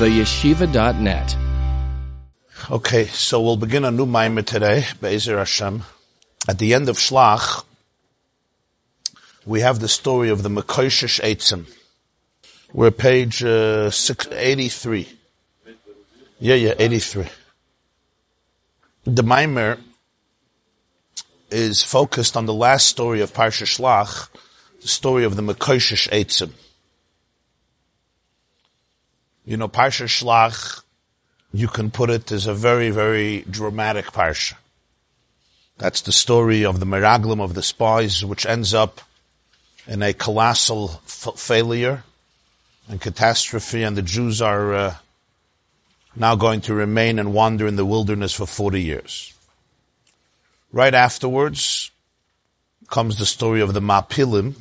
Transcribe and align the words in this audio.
theyeshiva.net. 0.00 1.36
Okay, 2.70 3.04
so 3.04 3.42
we'll 3.42 3.58
begin 3.58 3.84
a 3.84 3.90
new 3.90 4.06
Maimer 4.06 4.42
today, 4.42 4.86
Be'ezer 4.98 5.36
Hashem. 5.36 5.82
At 6.48 6.58
the 6.58 6.72
end 6.72 6.88
of 6.88 6.96
Shlach, 6.96 7.66
we 9.44 9.60
have 9.60 9.80
the 9.80 9.88
story 9.88 10.30
of 10.30 10.42
the 10.42 10.48
Mekoshish 10.48 11.20
Eitzim. 11.20 11.66
We're 12.72 12.90
page 12.90 13.44
uh, 13.44 13.90
83. 14.32 15.06
Yeah, 16.38 16.54
yeah, 16.54 16.72
83. 16.78 17.26
The 19.04 19.22
Maimer 19.22 19.78
is 21.50 21.82
focused 21.82 22.38
on 22.38 22.46
the 22.46 22.54
last 22.54 22.86
story 22.86 23.20
of 23.20 23.34
Parsha 23.34 23.66
Shlach, 23.66 24.30
the 24.80 24.88
story 24.88 25.24
of 25.24 25.36
the 25.36 25.42
Mekoshish 25.42 26.08
Eitzim. 26.08 26.52
You 29.50 29.56
know, 29.56 29.68
Parsha 29.68 30.06
Shlach, 30.06 30.84
you 31.52 31.66
can 31.66 31.90
put 31.90 32.08
it 32.08 32.30
as 32.30 32.46
a 32.46 32.54
very, 32.54 32.90
very 32.90 33.44
dramatic 33.50 34.12
Parsha. 34.12 34.54
That's 35.76 36.02
the 36.02 36.12
story 36.12 36.64
of 36.64 36.78
the 36.78 36.86
Miraglim 36.86 37.42
of 37.42 37.54
the 37.54 37.62
spies, 37.64 38.24
which 38.24 38.46
ends 38.46 38.74
up 38.74 39.00
in 39.88 40.04
a 40.04 40.12
colossal 40.12 41.00
f- 41.04 41.36
failure 41.36 42.04
and 42.88 43.00
catastrophe, 43.00 43.82
and 43.82 43.96
the 43.96 44.02
Jews 44.02 44.40
are 44.40 44.72
uh, 44.72 44.94
now 46.14 46.36
going 46.36 46.60
to 46.60 46.72
remain 46.72 47.18
and 47.18 47.34
wander 47.34 47.66
in 47.66 47.74
the 47.74 47.84
wilderness 47.84 48.32
for 48.32 48.46
40 48.46 48.80
years. 48.80 49.34
Right 50.70 50.94
afterwards 50.94 51.90
comes 52.86 53.18
the 53.18 53.26
story 53.26 53.62
of 53.62 53.74
the 53.74 53.80
Mapilim, 53.80 54.54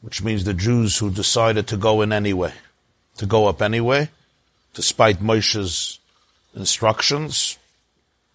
which 0.00 0.20
means 0.20 0.42
the 0.42 0.52
Jews 0.52 0.98
who 0.98 1.12
decided 1.12 1.68
to 1.68 1.76
go 1.76 2.02
in 2.02 2.12
anyway 2.12 2.52
to 3.18 3.26
go 3.26 3.46
up 3.46 3.60
anyway, 3.60 4.08
despite 4.74 5.20
Moshe's 5.20 5.98
instructions, 6.54 7.58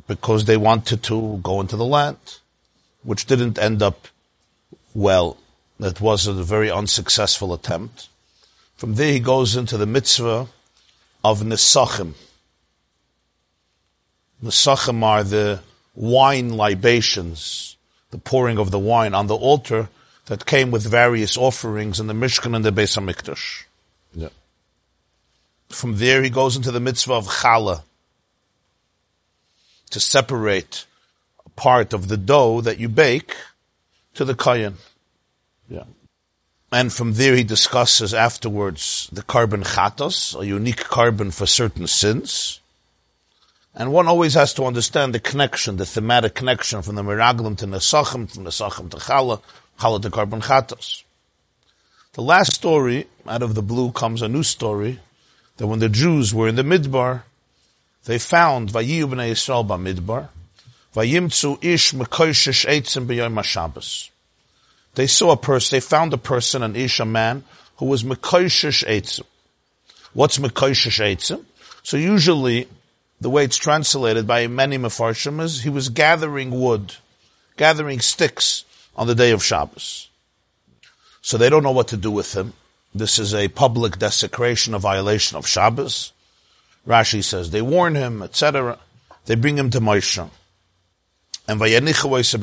because 0.07 0.45
they 0.45 0.57
wanted 0.57 1.03
to 1.03 1.39
go 1.44 1.59
into 1.61 1.75
the 1.75 1.85
land, 1.85 2.39
which 3.03 3.25
didn't 3.25 3.57
end 3.57 3.81
up 3.81 4.07
well. 4.94 5.38
That 5.80 5.99
was 5.99 6.27
a 6.27 6.33
very 6.33 6.69
unsuccessful 6.69 7.53
attempt. 7.53 8.07
From 8.75 8.95
there 8.95 9.13
he 9.13 9.19
goes 9.19 9.55
into 9.55 9.77
the 9.77 9.85
mitzvah 9.85 10.47
of 11.23 11.41
Nesachim. 11.41 12.13
Nesachim 14.44 15.03
are 15.03 15.23
the 15.23 15.61
wine 15.95 16.55
libations, 16.55 17.77
the 18.11 18.17
pouring 18.17 18.57
of 18.57 18.72
the 18.72 18.79
wine 18.79 19.13
on 19.13 19.27
the 19.27 19.35
altar 19.35 19.89
that 20.25 20.45
came 20.45 20.72
with 20.72 20.83
various 20.83 21.38
offerings 21.38 22.00
in 22.00 22.07
the 22.07 22.13
Mishkan 22.13 22.55
and 22.55 22.63
the 22.63 22.72
Beis 22.72 22.97
HaMikdash. 22.97 23.63
Yeah. 24.13 24.29
From 25.73 25.97
there, 25.97 26.21
he 26.21 26.29
goes 26.29 26.55
into 26.55 26.71
the 26.71 26.79
mitzvah 26.79 27.13
of 27.13 27.27
challah 27.27 27.83
to 29.89 29.99
separate 29.99 30.85
a 31.45 31.49
part 31.49 31.93
of 31.93 32.07
the 32.07 32.17
dough 32.17 32.61
that 32.61 32.79
you 32.79 32.89
bake 32.89 33.35
to 34.13 34.25
the 34.25 34.35
kayan. 34.35 34.75
Yeah. 35.69 35.85
And 36.71 36.91
from 36.91 37.13
there, 37.13 37.35
he 37.35 37.44
discusses 37.44 38.13
afterwards 38.13 39.09
the 39.11 39.21
korban 39.21 39.63
chatos, 39.63 40.39
a 40.39 40.45
unique 40.45 40.83
korban 40.83 41.33
for 41.33 41.45
certain 41.45 41.88
sins. 41.88 42.59
And 43.75 43.91
one 43.91 44.07
always 44.07 44.35
has 44.35 44.53
to 44.55 44.66
understand 44.66 45.13
the 45.13 45.19
connection, 45.19 45.77
the 45.77 45.85
thematic 45.85 46.35
connection 46.35 46.81
from 46.83 46.95
the 46.95 47.03
Miraglim 47.03 47.57
to 47.57 47.66
Nesachim, 47.66 48.31
from 48.31 48.45
Nesachim 48.45 48.89
to 48.91 48.97
Challah, 48.97 49.41
Challah 49.79 50.01
to 50.01 50.09
korban 50.09 50.44
chatos. 50.44 51.03
The 52.13 52.21
last 52.21 52.53
story, 52.53 53.07
out 53.27 53.41
of 53.41 53.55
the 53.55 53.63
blue, 53.63 53.91
comes 53.91 54.21
a 54.21 54.27
new 54.27 54.44
story 54.44 54.99
that 55.57 55.67
when 55.67 55.79
the 55.79 55.89
Jews 55.89 56.33
were 56.33 56.47
in 56.47 56.55
the 56.55 56.63
Midbar, 56.63 57.23
they 58.05 58.19
found 58.19 58.69
Vayiyu 58.69 59.05
b'nei 59.05 59.31
Yisrael 59.31 59.65
b'Midbar, 59.65 60.29
Vayimtzu 60.95 61.63
ish 61.63 61.93
mekoishish 61.93 62.66
eitzim 62.67 63.07
b'yom 63.07 63.33
HaShabbos. 63.33 64.09
They 64.95 65.07
saw 65.07 65.31
a 65.31 65.38
person, 65.38 65.75
they 65.75 65.79
found 65.79 66.13
a 66.13 66.17
person, 66.17 66.61
an 66.61 66.75
ish, 66.75 67.00
a 67.00 67.05
man, 67.05 67.44
who 67.78 67.85
was 67.85 68.03
mekoishish 68.03 68.85
eitzim. 68.88 69.25
What's 70.13 70.38
mekoishish 70.38 71.03
eitzim? 71.03 71.44
So 71.81 71.97
usually, 71.97 72.67
the 73.19 73.29
way 73.29 73.44
it's 73.45 73.57
translated 73.57 74.28
by 74.28 74.47
many 74.47 74.78
mefarshim 74.78 75.41
is 75.41 75.61
he 75.61 75.69
was 75.69 75.89
gathering 75.89 76.51
wood, 76.51 76.95
gathering 77.57 77.99
sticks 77.99 78.66
on 78.95 79.07
the 79.07 79.16
day 79.16 79.31
of 79.31 79.44
Shabbos. 79.44 80.09
So 81.22 81.38
they 81.38 81.49
don't 81.49 81.63
know 81.63 81.72
what 81.72 81.88
to 81.89 81.97
do 81.97 82.11
with 82.11 82.35
him. 82.35 82.53
This 82.95 83.17
is 83.17 83.33
a 83.33 83.47
public 83.47 83.97
desecration, 83.97 84.73
a 84.73 84.79
violation 84.79 85.37
of 85.37 85.47
Shabbos. 85.47 86.13
Rashi 86.87 87.23
says 87.23 87.49
they 87.49 87.61
warn 87.61 87.95
him, 87.95 88.21
etc. 88.21 88.77
They 89.25 89.35
bring 89.35 89.57
him 89.57 89.69
to 89.71 89.79
Moshe. 89.79 90.29
And 91.47 91.59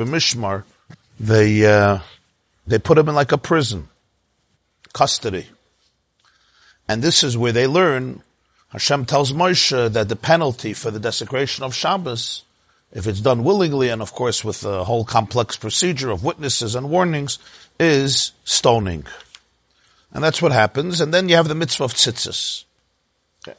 Mishmar, 0.04 0.64
they, 1.18 1.64
uh, 1.64 2.00
they 2.66 2.78
put 2.78 2.98
him 2.98 3.08
in 3.08 3.14
like 3.14 3.32
a 3.32 3.38
prison, 3.38 3.88
custody. 4.92 5.46
And 6.88 7.02
this 7.02 7.22
is 7.22 7.38
where 7.38 7.52
they 7.52 7.66
learn, 7.66 8.22
Hashem 8.70 9.04
tells 9.04 9.32
Moshe 9.32 9.92
that 9.92 10.08
the 10.08 10.16
penalty 10.16 10.72
for 10.72 10.90
the 10.90 11.00
desecration 11.00 11.64
of 11.64 11.74
Shabbos, 11.74 12.42
if 12.92 13.06
it's 13.06 13.20
done 13.20 13.44
willingly 13.44 13.88
and 13.88 14.02
of 14.02 14.12
course 14.12 14.44
with 14.44 14.62
the 14.62 14.84
whole 14.84 15.04
complex 15.04 15.56
procedure 15.56 16.10
of 16.10 16.24
witnesses 16.24 16.74
and 16.74 16.90
warnings, 16.90 17.38
is 17.78 18.32
stoning. 18.44 19.06
And 20.12 20.24
that's 20.24 20.42
what 20.42 20.52
happens. 20.52 21.00
And 21.00 21.14
then 21.14 21.28
you 21.28 21.36
have 21.36 21.48
the 21.48 21.54
mitzvah 21.54 21.84
of 21.84 21.94
tzitzis. 21.94 22.64
Okay. 23.46 23.56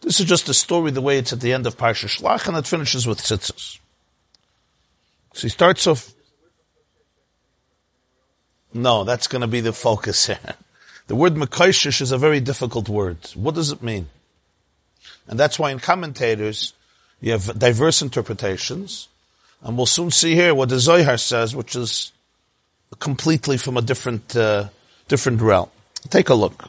This 0.00 0.20
is 0.20 0.26
just 0.26 0.48
a 0.48 0.54
story 0.54 0.90
the 0.90 1.00
way 1.00 1.18
it's 1.18 1.32
at 1.32 1.40
the 1.40 1.52
end 1.52 1.66
of 1.66 1.76
Parsha 1.76 2.08
Shlach, 2.08 2.48
and 2.48 2.56
it 2.56 2.66
finishes 2.66 3.06
with 3.06 3.18
tzitzis. 3.18 3.78
So 5.34 5.42
he 5.42 5.48
starts 5.48 5.86
off. 5.86 6.12
No, 8.72 9.04
that's 9.04 9.28
going 9.28 9.42
to 9.42 9.48
be 9.48 9.60
the 9.60 9.72
focus 9.72 10.26
here. 10.26 10.38
The 11.06 11.14
word 11.14 11.34
Mekaishish 11.34 12.00
is 12.00 12.12
a 12.12 12.16
very 12.16 12.40
difficult 12.40 12.88
word. 12.88 13.18
What 13.34 13.54
does 13.54 13.70
it 13.70 13.82
mean? 13.82 14.08
And 15.28 15.38
that's 15.38 15.58
why 15.58 15.70
in 15.70 15.78
commentators, 15.78 16.72
you 17.20 17.32
have 17.32 17.58
diverse 17.58 18.00
interpretations. 18.00 19.08
And 19.62 19.76
we'll 19.76 19.84
soon 19.84 20.10
see 20.10 20.34
here 20.34 20.54
what 20.54 20.70
the 20.70 20.78
Zohar 20.78 21.18
says, 21.18 21.54
which 21.54 21.76
is 21.76 22.10
completely 23.00 23.58
from 23.58 23.76
a 23.76 23.82
different, 23.82 24.34
uh, 24.34 24.68
different 25.08 25.42
realm. 25.42 25.68
Take 26.10 26.28
a 26.28 26.34
look. 26.34 26.68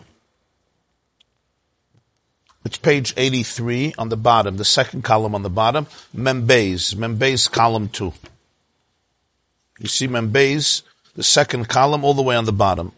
It's 2.65 2.77
page 2.77 3.13
83 3.15 3.93
on 3.97 4.09
the 4.09 4.17
bottom, 4.17 4.57
the 4.57 4.65
second 4.65 5.03
column 5.03 5.35
on 5.35 5.43
the 5.43 5.51
bottom, 5.51 5.85
Membeis, 6.15 6.95
Membeis 6.95 7.51
column 7.51 7.89
2. 7.89 8.11
You 9.79 9.87
see 9.87 10.07
Membeis, 10.07 10.81
the 11.15 11.23
second 11.23 11.69
column, 11.69 12.03
all 12.03 12.15
the 12.15 12.23
way 12.23 12.35
on 12.35 12.45
the 12.45 12.51
bottom. 12.51 12.91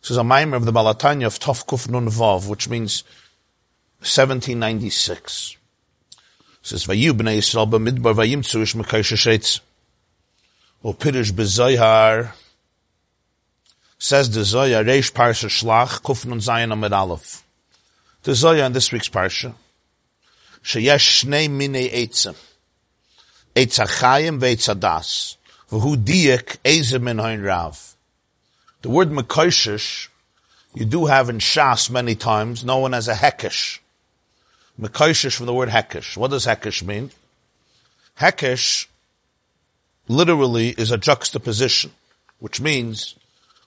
This 0.00 0.12
is 0.12 0.18
a 0.18 0.24
mimer 0.24 0.56
of 0.56 0.66
the 0.66 0.72
Balatanya 0.72 1.26
of 1.26 1.40
Tovkuf 1.40 1.90
Nun 1.90 2.06
Vav, 2.06 2.48
which 2.48 2.68
means 2.68 3.02
1796. 3.98 5.56
It 6.12 6.18
says, 6.62 6.86
Vayu 6.86 7.10
b'nei 7.10 7.38
Yisrael 7.38 7.68
b'midbar 7.68 8.14
vayimtzu 8.14 8.62
ish 8.62 8.74
sheitz. 8.74 9.60
O 10.84 10.92
pirish 10.92 11.32
b'zayhar, 11.32 12.34
Says 13.98 14.30
the 14.30 14.44
Zoya, 14.44 14.84
Reish 14.84 15.12
Parsha 15.12 15.48
Shlach, 15.48 16.02
Kufnun 16.02 16.40
Zayin 16.40 16.72
Amid 16.72 16.92
Aleph. 16.92 17.42
The 18.22 18.32
Zoya 18.32 18.66
in 18.66 18.72
this 18.72 18.92
week's 18.92 19.08
Parsha, 19.08 19.54
Sheyesh 20.62 21.24
Shnei 21.24 21.48
Minei 21.48 21.90
Eitzim. 21.92 22.36
Eitz 23.54 23.78
HaChayim 23.78 24.38
ve'Eitz 24.38 24.74
HaDas. 24.74 25.36
V'hu 25.70 25.96
Diyek 25.96 26.58
Eze 26.64 26.98
Min 26.98 27.18
Hoin 27.18 27.42
Rav. 27.42 27.96
The 28.82 28.90
word 28.90 29.10
Mekoshish, 29.10 30.08
you 30.74 30.84
do 30.84 31.06
have 31.06 31.30
in 31.30 31.38
Shas 31.38 31.90
many 31.90 32.14
times, 32.14 32.64
known 32.64 32.94
as 32.94 33.08
a 33.08 33.14
Hekesh. 33.14 33.78
Mekoshish 34.80 35.36
from 35.36 35.46
the 35.46 35.54
word 35.54 35.70
Hekesh. 35.70 36.16
What 36.16 36.30
does 36.30 36.46
Hekesh 36.46 36.82
mean? 36.82 37.10
Hekesh 38.20 38.86
literally 40.06 40.68
is 40.68 40.90
a 40.90 40.98
juxtaposition, 40.98 41.92
which 42.38 42.60
means 42.60 43.16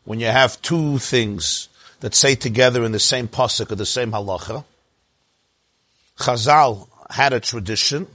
when 0.10 0.20
you 0.20 0.26
have 0.26 0.60
two 0.64 0.98
things 0.98 1.70
that 2.00 2.16
say 2.16 2.34
together 2.34 2.84
in 2.84 2.92
the 2.92 2.98
same 2.98 3.28
pasuk 3.28 3.72
or 3.72 3.76
the 3.76 3.86
same 3.86 4.12
halacha. 4.12 4.66
Chazal 6.18 6.88
had 7.12 7.32
a 7.32 7.40
tradition 7.40 8.08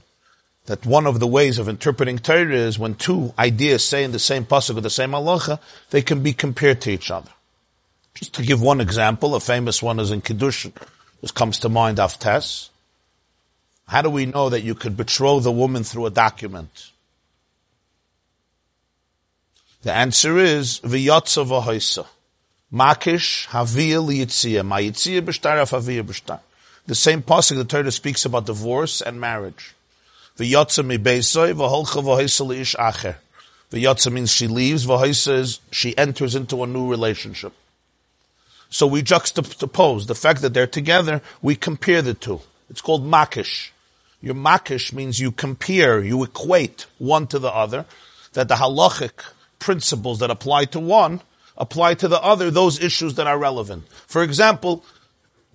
that 0.65 0.85
one 0.85 1.07
of 1.07 1.21
the 1.21 1.27
ways 1.27 1.57
of 1.57 1.69
interpreting 1.69 2.17
Torah 2.17 2.53
is 2.53 2.77
when 2.77 2.95
two 2.95 3.33
ideas 3.39 3.81
say 3.81 4.03
in 4.03 4.11
the 4.11 4.19
same 4.19 4.43
pasuk 4.43 4.75
or 4.75 4.81
the 4.81 4.89
same 4.89 5.11
halacha, 5.11 5.57
they 5.91 6.01
can 6.01 6.21
be 6.21 6.33
compared 6.33 6.81
to 6.81 6.91
each 6.91 7.09
other. 7.09 7.31
Just 8.13 8.33
to 8.33 8.43
give 8.43 8.61
one 8.61 8.81
example, 8.81 9.33
a 9.33 9.39
famous 9.39 9.81
one 9.81 10.01
is 10.01 10.11
in 10.11 10.21
Kiddushin, 10.21 10.73
which 11.21 11.33
comes 11.33 11.59
to 11.59 11.69
mind 11.69 11.97
Aftes. 11.97 12.71
How 13.87 14.01
do 14.01 14.09
we 14.09 14.25
know 14.25 14.49
that 14.49 14.63
you 14.63 14.75
could 14.75 14.97
betroth 14.97 15.45
a 15.45 15.51
woman 15.51 15.85
through 15.85 16.07
a 16.07 16.11
document? 16.11 16.91
The 19.85 19.93
answer 19.93 20.39
is 20.39 20.79
v'yatza 20.79 21.45
v'hoisa. 21.45 22.07
Makish 22.73 23.47
havia 23.49 24.01
liyitzia. 24.03 24.65
Mayitzia 24.65 25.21
b'shtar 25.21 25.61
havia 25.61 26.01
b'shtar. 26.01 26.39
The 26.87 26.95
same 26.95 27.21
pasuk 27.21 27.57
the 27.57 27.65
Torah 27.65 27.91
speaks 27.91 28.25
about 28.25 28.47
divorce 28.47 29.01
and 29.01 29.21
marriage. 29.21 29.75
V'yotza 30.39 30.83
mi 30.83 30.97
beisoy 30.97 31.53
v'holcha 31.53 32.01
v'hoisa 32.01 32.47
li'ish 32.47 32.75
acher. 32.77 33.17
V'yotza 33.71 34.11
means 34.11 34.31
she 34.31 34.47
leaves, 34.47 34.87
v'hoisa 34.87 35.37
is 35.37 35.59
she 35.69 35.95
enters 35.95 36.33
into 36.33 36.63
a 36.63 36.65
new 36.65 36.89
relationship. 36.89 37.53
So 38.71 38.87
we 38.87 39.03
juxtapose 39.03 40.07
the 40.07 40.15
fact 40.15 40.41
that 40.41 40.55
they're 40.55 40.65
together, 40.65 41.21
we 41.43 41.55
compare 41.55 42.01
the 42.01 42.15
two. 42.15 42.41
It's 42.71 42.81
called 42.81 43.05
makish. 43.05 43.69
Your 44.19 44.33
makish 44.33 44.93
means 44.93 45.19
you 45.19 45.31
compare, 45.31 46.03
you 46.03 46.23
equate 46.23 46.87
one 46.97 47.27
to 47.27 47.37
the 47.37 47.53
other, 47.53 47.85
that 48.33 48.47
the 48.47 48.55
halachic 48.55 49.23
principles 49.65 50.19
that 50.19 50.29
apply 50.29 50.65
to 50.65 50.79
one 50.79 51.21
apply 51.57 51.95
to 51.95 52.07
the 52.07 52.21
other 52.21 52.51
those 52.51 52.79
issues 52.79 53.15
that 53.15 53.25
are 53.25 53.39
relevant. 53.39 53.87
For 54.05 54.21
example, 54.21 54.85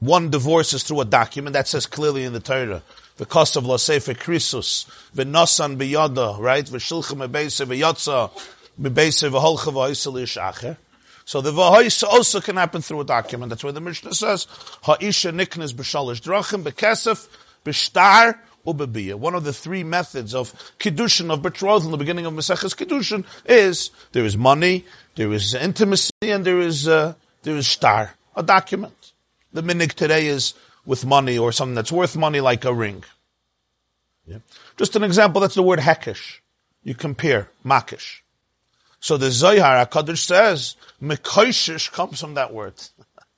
one 0.00 0.30
divorces 0.30 0.82
through 0.82 1.02
a 1.02 1.04
document 1.04 1.52
that 1.54 1.68
says 1.68 1.86
clearly 1.86 2.24
in 2.24 2.32
the 2.32 2.40
Torah, 2.40 2.82
the 3.18 3.26
cost 3.26 3.54
of 3.54 3.64
Lasefer 3.64 4.16
Krisus, 4.16 4.90
V'nosan 5.14 5.76
biyada, 5.76 6.40
right? 6.40 6.64
V'shilcha 6.64 7.14
mebeise 7.22 7.64
v'yotza, 7.64 8.32
mebeise 8.80 9.30
v'holcha. 9.30 10.76
So 11.24 11.40
the 11.40 11.52
v'hoisa 11.52 12.04
also 12.04 12.40
can 12.40 12.56
happen 12.56 12.82
through 12.82 13.02
a 13.02 13.04
document. 13.04 13.50
That's 13.50 13.62
why 13.62 13.70
the 13.70 13.80
Mishnah 13.80 14.14
says, 14.14 14.46
ha'isha 14.82 15.32
niknes 15.32 15.72
b'shalish 15.74 16.20
drachim, 16.20 16.64
b'kesef, 16.64 17.28
b'shtar, 17.64 18.38
ubebiya. 18.66 19.14
One 19.14 19.34
of 19.34 19.44
the 19.44 19.52
three 19.52 19.84
methods 19.84 20.34
of 20.34 20.52
kiddushin, 20.78 21.30
of 21.30 21.42
betrothal 21.42 21.86
in 21.86 21.92
the 21.92 21.98
beginning 21.98 22.26
of 22.26 22.34
Maseches 22.34 22.74
kiddushin 22.76 23.24
is, 23.44 23.90
there 24.12 24.24
is 24.24 24.36
money, 24.36 24.84
there 25.16 25.32
is 25.32 25.54
intimacy, 25.54 26.10
and 26.22 26.44
there 26.44 26.60
is, 26.60 26.88
uh, 26.88 27.14
there 27.42 27.56
is 27.56 27.66
star, 27.66 28.14
a 28.36 28.42
document. 28.42 29.12
The 29.52 29.62
minig 29.62 29.94
today 29.94 30.26
is 30.26 30.54
with 30.84 31.04
money 31.04 31.38
or 31.38 31.52
something 31.52 31.74
that's 31.74 31.92
worth 31.92 32.16
money 32.16 32.40
like 32.40 32.64
a 32.64 32.72
ring. 32.72 33.04
Yeah. 34.26 34.38
Just 34.76 34.96
an 34.96 35.02
example, 35.02 35.40
that's 35.40 35.54
the 35.54 35.62
word 35.62 35.80
hekesh. 35.80 36.40
You 36.82 36.94
compare, 36.94 37.50
makish. 37.64 38.20
So 39.00 39.16
the 39.16 39.30
Zohar 39.30 39.84
HaKadosh 39.86 40.18
says, 40.18 40.76
Mekoishish 41.02 41.90
comes 41.90 42.20
from 42.20 42.34
that 42.34 42.52
word. 42.52 42.74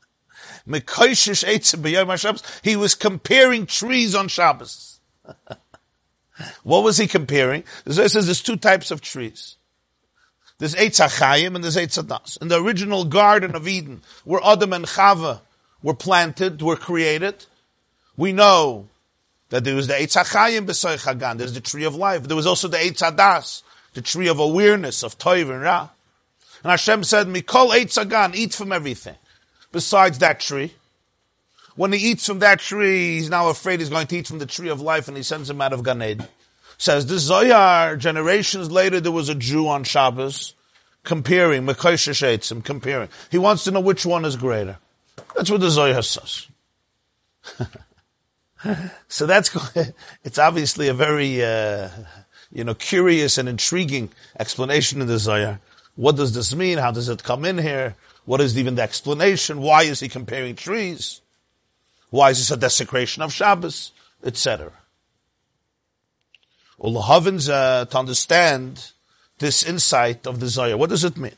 Mekoishish 0.68 1.44
Eitzim. 1.44 2.60
He 2.62 2.76
was 2.76 2.94
comparing 2.94 3.66
trees 3.66 4.14
on 4.14 4.28
Shabbos. 4.28 4.91
what 6.62 6.82
was 6.82 6.98
he 6.98 7.06
comparing? 7.06 7.64
The 7.84 7.92
Zohar 7.92 8.08
says 8.08 8.26
there's 8.26 8.42
two 8.42 8.56
types 8.56 8.90
of 8.90 9.00
trees. 9.00 9.56
There's 10.58 10.74
Eitz 10.74 11.04
HaChayim 11.04 11.54
and 11.54 11.64
there's 11.64 11.76
Eitz 11.76 12.00
HaDas. 12.00 12.40
In 12.40 12.48
the 12.48 12.62
original 12.62 13.04
Garden 13.04 13.56
of 13.56 13.66
Eden, 13.66 14.02
where 14.24 14.40
Adam 14.44 14.72
and 14.72 14.84
Chava 14.84 15.40
were 15.82 15.94
planted, 15.94 16.62
were 16.62 16.76
created. 16.76 17.46
We 18.16 18.32
know 18.32 18.88
that 19.48 19.64
there 19.64 19.74
was 19.74 19.88
the 19.88 19.94
Eitz 19.94 20.16
HaChayim 20.16 20.66
B'Soy 20.66 21.02
Chagan, 21.02 21.38
there's 21.38 21.54
the 21.54 21.60
tree 21.60 21.84
of 21.84 21.96
life. 21.96 22.22
There 22.24 22.36
was 22.36 22.46
also 22.46 22.68
the 22.68 22.76
Eitz 22.78 22.98
HaDas, 22.98 23.62
the 23.94 24.02
tree 24.02 24.28
of 24.28 24.38
awareness 24.38 25.02
of 25.02 25.18
Toiv 25.18 25.50
and 25.50 25.62
Ra. 25.62 25.88
And 26.62 26.70
Hashem 26.70 27.04
said, 27.04 27.26
Mikol 27.26 27.70
Eitz 27.70 27.98
Hagan, 27.98 28.34
eat 28.34 28.54
from 28.54 28.72
everything. 28.72 29.16
Besides 29.72 30.18
that 30.20 30.38
tree. 30.38 30.74
When 31.74 31.92
he 31.92 32.10
eats 32.10 32.26
from 32.26 32.40
that 32.40 32.60
tree, 32.60 33.16
he's 33.16 33.30
now 33.30 33.48
afraid 33.48 33.80
he's 33.80 33.88
going 33.88 34.06
to 34.06 34.16
eat 34.16 34.26
from 34.26 34.38
the 34.38 34.46
tree 34.46 34.68
of 34.68 34.80
life 34.80 35.08
and 35.08 35.16
he 35.16 35.22
sends 35.22 35.48
him 35.48 35.60
out 35.60 35.72
of 35.72 35.82
Gan 35.82 36.02
Eden. 36.02 36.26
Says 36.78 37.06
the 37.06 37.14
Zoyar, 37.14 37.98
generations 37.98 38.70
later 38.70 39.00
there 39.00 39.12
was 39.12 39.28
a 39.28 39.34
Jew 39.34 39.68
on 39.68 39.84
Shabbos 39.84 40.54
comparing, 41.04 41.64
Mekosha 41.64 42.64
comparing. 42.64 43.08
He 43.30 43.38
wants 43.38 43.64
to 43.64 43.70
know 43.70 43.80
which 43.80 44.04
one 44.04 44.24
is 44.24 44.36
greater. 44.36 44.78
That's 45.34 45.50
what 45.50 45.60
the 45.60 45.68
Zoyar 45.68 46.04
says. 46.04 46.48
so 49.08 49.26
that's 49.26 49.50
it's 50.24 50.38
obviously 50.38 50.88
a 50.88 50.94
very 50.94 51.44
uh, 51.44 51.88
you 52.52 52.64
know 52.64 52.74
curious 52.74 53.38
and 53.38 53.48
intriguing 53.48 54.10
explanation 54.38 55.00
in 55.00 55.08
the 55.08 55.18
Zohar. 55.18 55.60
What 55.94 56.16
does 56.16 56.34
this 56.34 56.54
mean? 56.54 56.78
How 56.78 56.90
does 56.90 57.08
it 57.08 57.22
come 57.22 57.44
in 57.44 57.58
here? 57.58 57.96
What 58.24 58.40
is 58.40 58.56
even 58.56 58.76
the 58.76 58.82
explanation? 58.82 59.60
Why 59.60 59.82
is 59.82 60.00
he 60.00 60.08
comparing 60.08 60.54
trees? 60.54 61.21
Why 62.12 62.30
is 62.30 62.38
this 62.38 62.50
a 62.50 62.56
desecration 62.56 63.22
of 63.22 63.32
Shabbos, 63.32 63.92
etc. 64.22 64.70
Uh, 66.78 67.84
to 67.84 67.98
understand 67.98 68.92
this 69.38 69.62
insight 69.62 70.26
of 70.26 70.38
the 70.38 70.46
Zohar, 70.46 70.76
what 70.76 70.90
does 70.90 71.04
it 71.04 71.16
mean? 71.16 71.36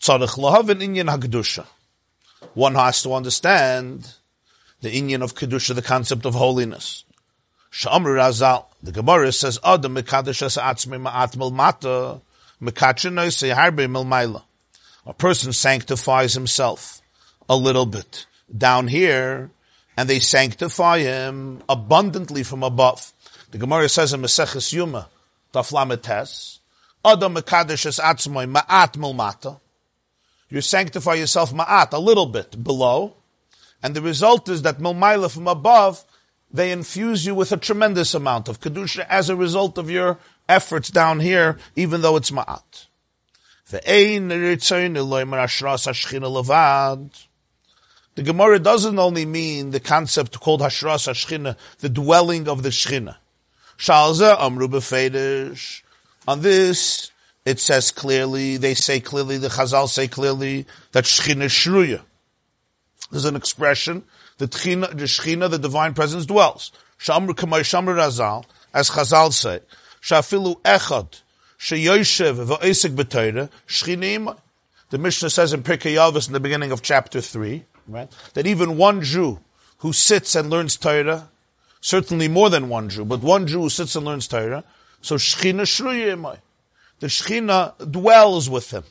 Tzarech 0.00 0.36
lahavin 0.38 0.80
inyan 0.80 1.08
hagdusha 1.08 1.66
one 2.54 2.74
has 2.74 3.02
to 3.02 3.12
understand 3.12 4.14
the 4.80 4.90
inyan 4.90 5.22
of 5.22 5.34
Kedusha, 5.34 5.74
the 5.74 5.82
concept 5.82 6.24
of 6.24 6.34
holiness. 6.34 7.04
Shamr 7.70 8.16
Razal, 8.16 8.66
the 8.82 8.92
Gemara 8.92 9.32
says, 9.32 9.58
Adam 9.62 9.94
mekadosh 9.94 10.58
atzmi 10.58 11.00
ma'at 11.00 11.52
mata, 11.52 12.20
mekachin 12.60 13.54
harbe 13.54 13.86
milmaila. 13.86 14.42
A 15.06 15.14
person 15.14 15.52
sanctifies 15.52 16.34
himself 16.34 17.00
a 17.48 17.56
little 17.56 17.86
bit 17.86 18.26
down 18.56 18.88
here, 18.88 19.50
and 20.00 20.08
they 20.08 20.18
sanctify 20.18 21.00
him 21.00 21.62
abundantly 21.68 22.42
from 22.42 22.62
above. 22.62 23.12
The 23.50 23.58
Gemara 23.58 23.86
says 23.86 24.14
in 24.14 24.22
Maseches 24.22 24.72
Yuma, 24.72 25.10
Taflametes, 25.52 26.60
Adam 27.04 27.34
mekadosh 27.34 28.00
atzmi 28.00 28.50
ma'at 28.50 28.96
mata 29.14 29.60
you 30.48 30.62
sanctify 30.62 31.14
yourself 31.14 31.52
ma'at, 31.52 31.92
a 31.92 31.98
little 31.98 32.24
bit 32.24 32.64
below, 32.64 33.12
and 33.82 33.94
the 33.94 34.00
result 34.00 34.48
is 34.48 34.62
that 34.62 34.78
milmaila 34.78 35.30
from 35.30 35.46
above, 35.46 36.02
they 36.50 36.72
infuse 36.72 37.26
you 37.26 37.34
with 37.34 37.52
a 37.52 37.58
tremendous 37.58 38.14
amount 38.14 38.48
of 38.48 38.58
kedusha 38.58 39.06
as 39.06 39.28
a 39.28 39.36
result 39.36 39.76
of 39.76 39.90
your 39.90 40.18
efforts 40.48 40.88
down 40.88 41.20
here, 41.20 41.58
even 41.76 42.00
though 42.00 42.16
it's 42.16 42.30
ma'at. 42.30 42.86
The 48.16 48.22
Gemara 48.22 48.58
doesn't 48.58 48.98
only 48.98 49.24
mean 49.24 49.70
the 49.70 49.80
concept 49.80 50.40
called 50.40 50.60
Hashras 50.60 51.08
Hashchina, 51.08 51.56
the 51.78 51.88
dwelling 51.88 52.48
of 52.48 52.62
the 52.62 52.70
Shchina. 52.70 53.16
Shalza 53.78 54.38
Amru 54.38 54.68
On 56.28 56.40
this, 56.42 57.10
it 57.44 57.58
says 57.60 57.90
clearly, 57.90 58.56
they 58.58 58.74
say 58.74 59.00
clearly, 59.00 59.38
the 59.38 59.48
Chazal 59.48 59.88
say 59.88 60.06
clearly 60.06 60.66
that 60.92 61.04
Shechina 61.04 61.46
Shruya. 61.46 62.02
There's 63.10 63.24
an 63.24 63.36
expression, 63.36 64.04
the 64.38 64.46
Tchina, 64.48 64.90
the 64.90 65.04
Shechina, 65.04 65.48
the 65.50 65.58
divine 65.58 65.94
presence 65.94 66.26
dwells. 66.26 66.72
Shamru 66.98 67.30
Kamay 67.30 67.60
Shamru 67.60 67.96
Razal, 67.96 68.44
as 68.74 68.90
Chazal 68.90 69.32
say, 69.32 69.60
Shafilu 70.02 70.60
Echad, 70.60 71.22
Sheyoshev 71.58 72.46
V'Oisik 72.46 72.94
B'Teira, 72.94 73.50
Shechina 73.66 74.36
The 74.90 74.98
Mishnah 74.98 75.30
says 75.30 75.52
in 75.54 75.62
Pirkei 75.62 75.94
Avos 75.94 76.26
in 76.26 76.34
the 76.34 76.40
beginning 76.40 76.72
of 76.72 76.82
chapter 76.82 77.20
3, 77.20 77.64
right, 77.88 78.10
that 78.34 78.46
even 78.46 78.76
one 78.76 79.02
Jew 79.02 79.40
who 79.78 79.92
sits 79.92 80.34
and 80.34 80.50
learns 80.50 80.76
Torah, 80.76 81.28
certainly 81.80 82.28
more 82.28 82.50
than 82.50 82.68
one 82.68 82.88
Jew, 82.88 83.04
but 83.04 83.22
one 83.22 83.46
Jew 83.46 83.62
who 83.62 83.70
sits 83.70 83.96
and 83.96 84.04
learns 84.04 84.28
Torah, 84.28 84.64
so 85.00 85.16
Shechina 85.16 85.62
Shruya 85.62 86.38
the 87.00 87.06
Shechina 87.06 87.90
dwells 87.90 88.48
with 88.50 88.70
him. 88.70 88.84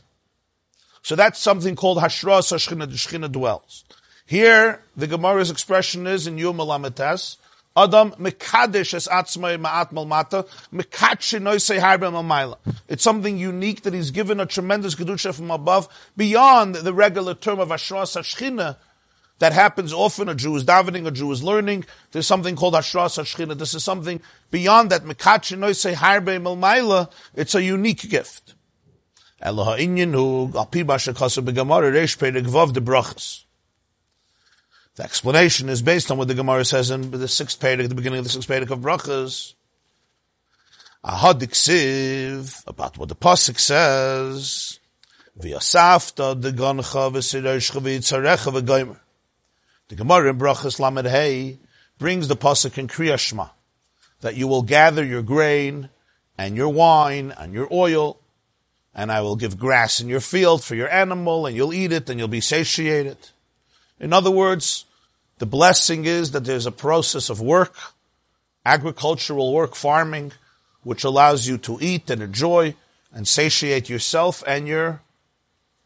So 1.04 1.16
that's 1.16 1.40
something 1.40 1.76
called 1.76 2.00
Hashras 2.00 2.52
Shechina, 2.52 2.90
the 2.90 2.96
Shechina 2.96 3.32
dwells. 3.32 3.86
Here, 4.26 4.84
the 4.96 5.08
Gemara's 5.08 5.50
expression 5.50 6.06
is 6.06 6.28
in 6.28 6.38
Yom 6.38 6.58
Alamites, 6.58 7.38
Adam 7.84 8.12
mekadesh 8.12 8.94
es 8.94 9.08
atzmai 9.08 9.58
ma'at 9.60 9.92
malmata, 9.92 10.46
noisei 10.74 11.80
malmaila. 11.80 12.58
It's 12.88 13.04
something 13.04 13.38
unique 13.38 13.84
that 13.84 13.94
he's 13.94 14.12
given 14.12 14.40
a 14.40 14.46
tremendous 14.46 14.96
kedusha 14.96 15.34
from 15.34 15.50
above, 15.52 15.88
beyond 16.18 16.76
the 16.76 16.94
regular 16.94 17.36
term 17.36 17.60
of 17.60 17.70
Hashras 17.70 18.18
Shechina, 18.18 18.76
that 19.40 19.54
happens 19.54 19.94
often. 19.94 20.30
A 20.30 20.36
Jew 20.36 20.56
is 20.56 20.66
davening, 20.66 21.08
a 21.08 21.12
Jew 21.12 21.32
is 21.32 21.42
learning. 21.42 21.86
There's 22.12 22.28
something 22.28 22.56
called 22.56 22.74
Hashras 22.76 23.18
Hashchina. 23.18 23.58
This 23.58 23.74
is 23.74 23.84
something 23.84 24.22
beyond 24.52 24.92
that. 24.92 25.04
Noisei. 25.04 25.96
It's 27.34 27.56
a 27.56 27.64
unique 27.64 28.10
gift. 28.10 28.56
Alpi 29.42 30.86
de 32.74 32.82
brachas. 32.82 33.46
The 35.00 35.06
explanation 35.06 35.70
is 35.70 35.82
based 35.82 36.12
on 36.12 36.18
what 36.18 36.28
the 36.28 36.34
Gemara 36.34 36.66
says 36.66 36.92
in 36.92 37.10
the 37.10 37.30
sixth 37.30 37.58
page, 37.62 37.80
at 37.80 37.88
the 37.88 37.96
beginning 37.96 38.20
of 38.20 38.26
the 38.26 38.30
sixth 38.30 38.50
page 38.50 38.70
of 38.70 38.80
brachas. 38.80 39.54
Ahadiksiv, 41.06 42.68
about 42.68 42.98
what 42.98 43.08
the 43.08 43.16
pasuk 43.16 43.58
says. 43.58 44.78
V'yasafta 45.40 46.42
de 46.42 46.52
gancha 46.52 47.10
v'siroshcha 47.14 47.80
v'yitzarecha 47.80 48.52
v'goymer. 48.52 49.00
The 49.88 49.96
Gemara 49.96 50.32
in 50.32 50.38
Brachas 50.38 50.82
Lamed 50.82 51.08
Hey 51.08 51.60
brings 51.98 52.28
the 52.28 52.36
pasuk 52.36 52.78
in 52.78 52.90
Kriya 52.90 53.52
that 54.20 54.36
you 54.36 54.50
will 54.50 54.64
gather 54.64 55.06
your 55.06 55.22
grain 55.22 55.88
and 56.38 56.58
your 56.58 56.74
wine 56.74 57.34
and 57.38 57.54
your 57.54 57.70
oil 57.72 58.20
and 58.94 59.14
I 59.14 59.22
will 59.22 59.38
give 59.38 59.58
grass 59.58 60.02
in 60.02 60.10
your 60.10 60.20
field 60.20 60.62
for 60.62 60.76
your 60.76 60.90
animal, 60.90 61.46
and 61.46 61.56
you'll 61.56 61.74
eat 61.74 61.94
it, 61.94 62.10
and 62.10 62.20
you'll 62.20 62.28
be 62.28 62.42
satiated. 62.42 63.16
In 63.98 64.12
other 64.12 64.32
words, 64.32 64.86
the 65.40 65.46
blessing 65.46 66.06
is 66.06 66.32
that 66.32 66.44
there's 66.44 66.66
a 66.66 66.72
process 66.72 67.30
of 67.30 67.40
work, 67.42 67.76
agricultural 68.66 69.54
work, 69.54 69.74
farming, 69.74 70.34
which 70.84 71.06
allows 71.06 71.48
you 71.48 71.58
to 71.60 71.78
eat 71.82 72.10
and 72.10 72.22
enjoy 72.22 72.76
and 73.14 73.28
satiate 73.28 73.90
yourself 73.90 74.44
and 74.46 74.68
your 74.68 75.02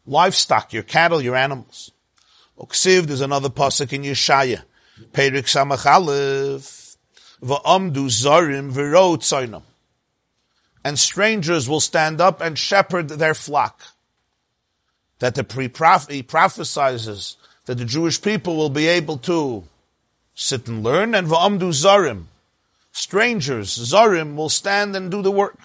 livestock, 0.06 0.72
your 0.72 0.82
cattle, 0.82 1.22
your 1.22 1.36
animals. 1.36 1.92
Oksiv, 2.58 3.02
there's 3.06 3.20
another 3.20 3.48
pasuk 3.48 3.92
in 3.92 4.02
Yeshaya. 4.02 4.62
Perik 5.12 5.46
Samach 5.46 5.86
Aleph. 5.86 6.96
Va'amdu 7.42 8.06
zarim 8.06 8.72
v'ro 8.72 9.16
tzaynam. 9.16 9.62
And 10.84 10.98
strangers 10.98 11.68
will 11.68 11.80
stand 11.80 12.20
up 12.20 12.40
and 12.40 12.58
shepherd 12.58 13.08
their 13.08 13.34
flock. 13.34 13.82
That 15.20 15.34
the 15.34 15.44
pre 15.44 15.68
prophet 15.68 16.12
he 16.12 16.22
prophesizes 16.22 17.36
that 17.66 17.76
the 17.76 17.84
Jewish 17.84 18.20
people 18.20 18.56
will 18.56 18.70
be 18.70 18.86
able 18.86 19.18
to 19.18 19.64
sit 20.34 20.68
and 20.68 20.82
learn, 20.82 21.14
and 21.14 21.28
va'amdu 21.28 21.70
zarim. 21.70 22.24
Strangers, 22.92 23.76
zarim, 23.76 24.36
will 24.36 24.48
stand 24.48 24.94
and 24.94 25.10
do 25.10 25.22
the 25.22 25.30
work. 25.30 25.58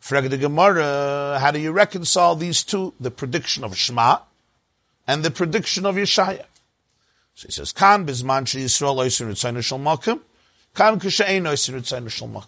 Frag 0.00 0.28
Gemara, 0.38 1.38
how 1.40 1.50
do 1.50 1.58
you 1.58 1.72
reconcile 1.72 2.36
these 2.36 2.62
two? 2.62 2.92
The 3.00 3.10
prediction 3.10 3.64
of 3.64 3.76
Shema 3.76 4.18
and 5.06 5.22
the 5.22 5.30
prediction 5.30 5.86
of 5.86 5.96
Yeshaya. 5.96 6.44
So 7.34 7.48
he 7.48 7.52
says, 7.52 7.72
Kan 7.72 8.06
bizman 8.06 8.44
Yisrael 8.44 8.96
oisin 8.96 9.28
ritzayna 9.28 10.20
kan 10.74 11.00
oisin 11.00 11.74
ritzayna. 11.74 12.46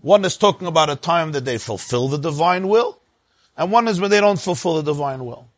One 0.00 0.24
is 0.24 0.36
talking 0.36 0.66
about 0.66 0.90
a 0.90 0.96
time 0.96 1.32
that 1.32 1.44
they 1.44 1.58
fulfill 1.58 2.08
the 2.08 2.18
divine 2.18 2.68
will, 2.68 2.98
and 3.56 3.70
one 3.70 3.88
is 3.88 4.00
when 4.00 4.10
they 4.10 4.20
don't 4.20 4.40
fulfill 4.40 4.76
the 4.76 4.82
divine 4.82 5.24
will. 5.24 5.48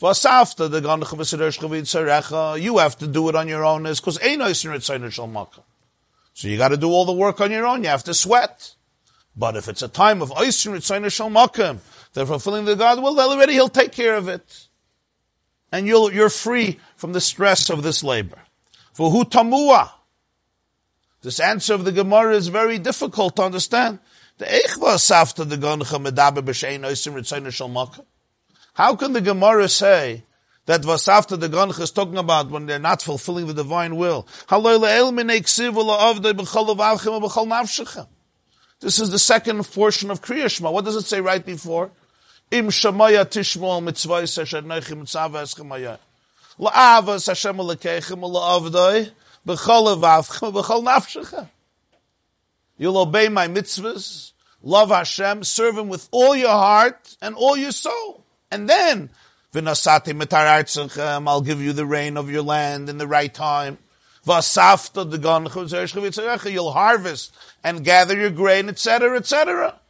Vasafta 0.00 0.70
the 0.70 0.80
Ganachavisidoshchavidsarecha, 0.80 2.52
uh, 2.52 2.54
you 2.54 2.78
have 2.78 2.98
to 2.98 3.06
do 3.06 3.28
it 3.28 3.34
on 3.34 3.48
your 3.48 3.64
own, 3.64 3.84
because. 3.84 4.18
So 6.34 6.48
you 6.48 6.58
got 6.58 6.68
to 6.68 6.76
do 6.76 6.90
all 6.90 7.04
the 7.06 7.12
work 7.12 7.40
on 7.40 7.50
your 7.50 7.66
own. 7.66 7.82
You 7.82 7.88
have 7.88 8.04
to 8.04 8.14
sweat. 8.14 8.74
But 9.34 9.56
if 9.56 9.68
it's 9.68 9.82
a 9.82 9.88
time 9.88 10.20
of 10.22 10.32
Oisin 10.32 10.72
Ritzayna 10.72 11.10
Shal 11.10 11.30
Makam, 11.30 11.78
they're 12.12 12.26
fulfilling 12.26 12.64
the 12.64 12.76
God 12.76 13.02
will, 13.02 13.18
already 13.18 13.54
He'll 13.54 13.68
take 13.68 13.92
care 13.92 14.16
of 14.16 14.28
it 14.28 14.68
and 15.72 15.86
you'll, 15.86 16.12
you're 16.12 16.30
free 16.30 16.78
from 16.96 17.12
the 17.12 17.20
stress 17.20 17.70
of 17.70 17.82
this 17.82 18.02
labor. 18.02 18.38
For 18.92 19.10
who 19.10 19.24
tamua? 19.24 19.90
This 21.22 21.40
answer 21.40 21.74
of 21.74 21.84
the 21.84 21.92
Gemara 21.92 22.34
is 22.34 22.48
very 22.48 22.78
difficult 22.78 23.36
to 23.36 23.42
understand. 23.42 23.98
How 28.76 28.94
can 28.94 29.14
the 29.14 29.22
Gemara 29.22 29.68
say 29.68 30.24
that 30.66 30.82
vasafta 30.82 31.40
the 31.40 31.48
Ganch 31.48 31.80
is 31.80 31.90
talking 31.90 32.18
about 32.18 32.50
when 32.50 32.66
they're 32.66 32.78
not 32.78 33.00
fulfilling 33.00 33.46
the 33.46 33.54
divine 33.54 33.96
will? 33.96 34.28
This 38.80 39.00
is 39.00 39.10
the 39.10 39.18
second 39.18 39.64
portion 39.72 40.10
of 40.10 40.20
Kriyashma. 40.20 40.70
What 40.70 40.84
does 40.84 40.96
it 40.96 41.06
say 41.06 41.22
right 41.22 41.42
before? 41.44 41.90
im 42.50 42.68
shamaya 42.68 43.24
tishmol. 43.24 43.82
You'll 52.78 52.98
obey 52.98 53.28
my 53.30 53.48
mitzvahs, 53.48 54.32
love 54.62 54.90
Hashem, 54.90 55.44
serve 55.44 55.78
Him 55.78 55.88
with 55.88 56.08
all 56.10 56.36
your 56.36 56.50
heart 56.50 57.16
and 57.22 57.34
all 57.34 57.56
your 57.56 57.72
soul. 57.72 58.25
And 58.50 58.68
then, 58.68 59.10
v'nasati 59.52 60.12
mitarartzechem, 60.20 61.28
I'll 61.28 61.40
give 61.40 61.60
you 61.60 61.72
the 61.72 61.86
rain 61.86 62.16
of 62.16 62.30
your 62.30 62.42
land 62.42 62.88
in 62.88 62.98
the 62.98 63.06
right 63.06 63.32
time. 63.32 63.78
V'asafta 64.26 65.08
the 65.08 66.50
you'll 66.50 66.72
harvest 66.72 67.34
and 67.62 67.84
gather 67.84 68.18
your 68.18 68.30
grain, 68.30 68.68
etc., 68.68 69.16
etc. 69.16 69.80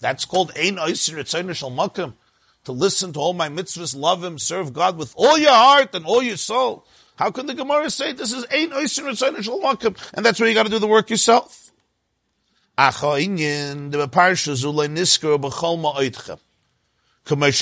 That's 0.00 0.24
called 0.24 0.52
Ein 0.58 0.76
Oisir 0.76 1.16
Etzayin 1.18 1.48
Makam. 1.74 2.14
To 2.64 2.72
listen 2.72 3.12
to 3.12 3.20
all 3.20 3.34
my 3.34 3.48
mitzvahs, 3.48 3.96
love 3.96 4.24
Him, 4.24 4.38
serve 4.38 4.72
God 4.72 4.96
with 4.98 5.14
all 5.16 5.38
your 5.38 5.52
heart 5.52 5.94
and 5.94 6.04
all 6.04 6.22
your 6.22 6.36
soul. 6.36 6.86
How 7.16 7.30
can 7.30 7.46
the 7.46 7.54
Gemara 7.54 7.88
say 7.90 8.12
this 8.12 8.32
is 8.32 8.44
Ein 8.52 8.72
Oisir 8.72 9.04
Etzayin 9.04 9.44
Makam? 9.62 9.96
And 10.12 10.26
that's 10.26 10.40
where 10.40 10.48
you 10.48 10.54
got 10.54 10.64
to 10.64 10.70
do 10.70 10.78
the 10.78 10.86
work 10.86 11.10
yourself. 11.10 11.70
Acha 12.76 13.20
the. 16.26 16.38
When 17.26 17.40
we 17.40 17.52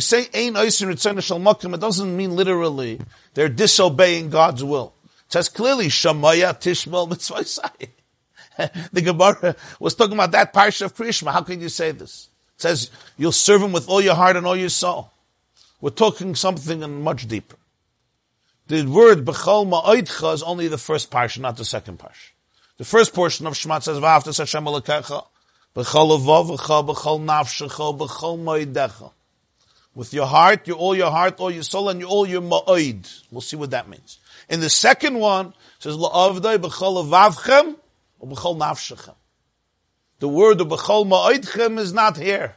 say 0.00 0.28
Ein 0.34 0.56
Oisir 0.56 0.88
Etzayin 0.88 1.42
Makam, 1.42 1.74
it 1.74 1.80
doesn't 1.80 2.16
mean 2.16 2.34
literally 2.34 3.00
they're 3.34 3.48
disobeying 3.48 4.30
God's 4.30 4.64
will 4.64 4.92
It 5.26 5.32
says 5.32 5.48
clearly, 5.48 5.86
Shamaya 5.86 6.58
Tishmal 6.58 7.08
Mitzvah 7.08 7.70
The 8.92 9.00
Gemara 9.00 9.56
was 9.78 9.94
talking 9.94 10.14
about 10.14 10.32
that 10.32 10.52
parsha 10.52 10.86
of 10.86 10.96
Krishma. 10.96 11.32
How 11.32 11.42
can 11.42 11.60
you 11.60 11.68
say 11.68 11.92
this? 11.92 12.28
It 12.56 12.62
says, 12.62 12.90
you'll 13.16 13.32
serve 13.32 13.62
him 13.62 13.72
with 13.72 13.88
all 13.88 14.00
your 14.00 14.14
heart 14.14 14.36
and 14.36 14.44
all 14.44 14.56
your 14.56 14.68
soul. 14.68 15.10
We're 15.80 15.90
talking 15.90 16.34
something 16.34 17.02
much 17.02 17.26
deeper. 17.28 17.56
The 18.66 18.84
word 18.86 19.24
Bechol 19.24 19.68
Ma'oidcha 19.68 20.34
is 20.34 20.42
only 20.42 20.68
the 20.68 20.78
first 20.78 21.10
parsha, 21.10 21.38
not 21.38 21.56
the 21.56 21.64
second 21.64 21.98
parsha. 21.98 22.30
The 22.78 22.84
first 22.84 23.14
portion 23.14 23.46
of 23.46 23.56
Shema 23.56 23.80
says, 23.80 23.98
V'aftas 23.98 24.38
Hashem 24.38 24.64
Alekecha, 24.64 25.26
Bechol 25.76 26.18
Avavecha, 26.18 26.86
Bechol 26.86 27.20
Nafshecha, 27.24 27.98
Bechol 27.98 28.38
Ma'oidecha. 28.42 29.12
With 29.94 30.14
your 30.14 30.26
heart, 30.26 30.66
your, 30.66 30.78
all 30.78 30.96
your 30.96 31.10
heart, 31.10 31.38
all 31.38 31.50
your 31.50 31.62
soul, 31.62 31.90
and 31.90 32.00
your, 32.00 32.08
all 32.08 32.26
your 32.26 32.40
ma'oid. 32.40 33.24
We'll 33.30 33.42
see 33.42 33.56
what 33.56 33.72
that 33.72 33.88
means. 33.88 34.18
In 34.48 34.60
the 34.60 34.70
second 34.70 35.18
one, 35.18 35.48
it 35.48 35.54
says, 35.80 35.96
La'avdai 35.96 36.56
b'chol 36.56 37.06
avavchem, 37.06 37.76
or 38.18 38.28
b'chol 38.28 38.56
nafshechem. 38.56 39.14
The 40.18 40.28
word 40.28 40.60
of 40.62 40.68
b'chol 40.68 41.06
ma'oidchem 41.06 41.78
is 41.78 41.92
not 41.92 42.16
here. 42.16 42.56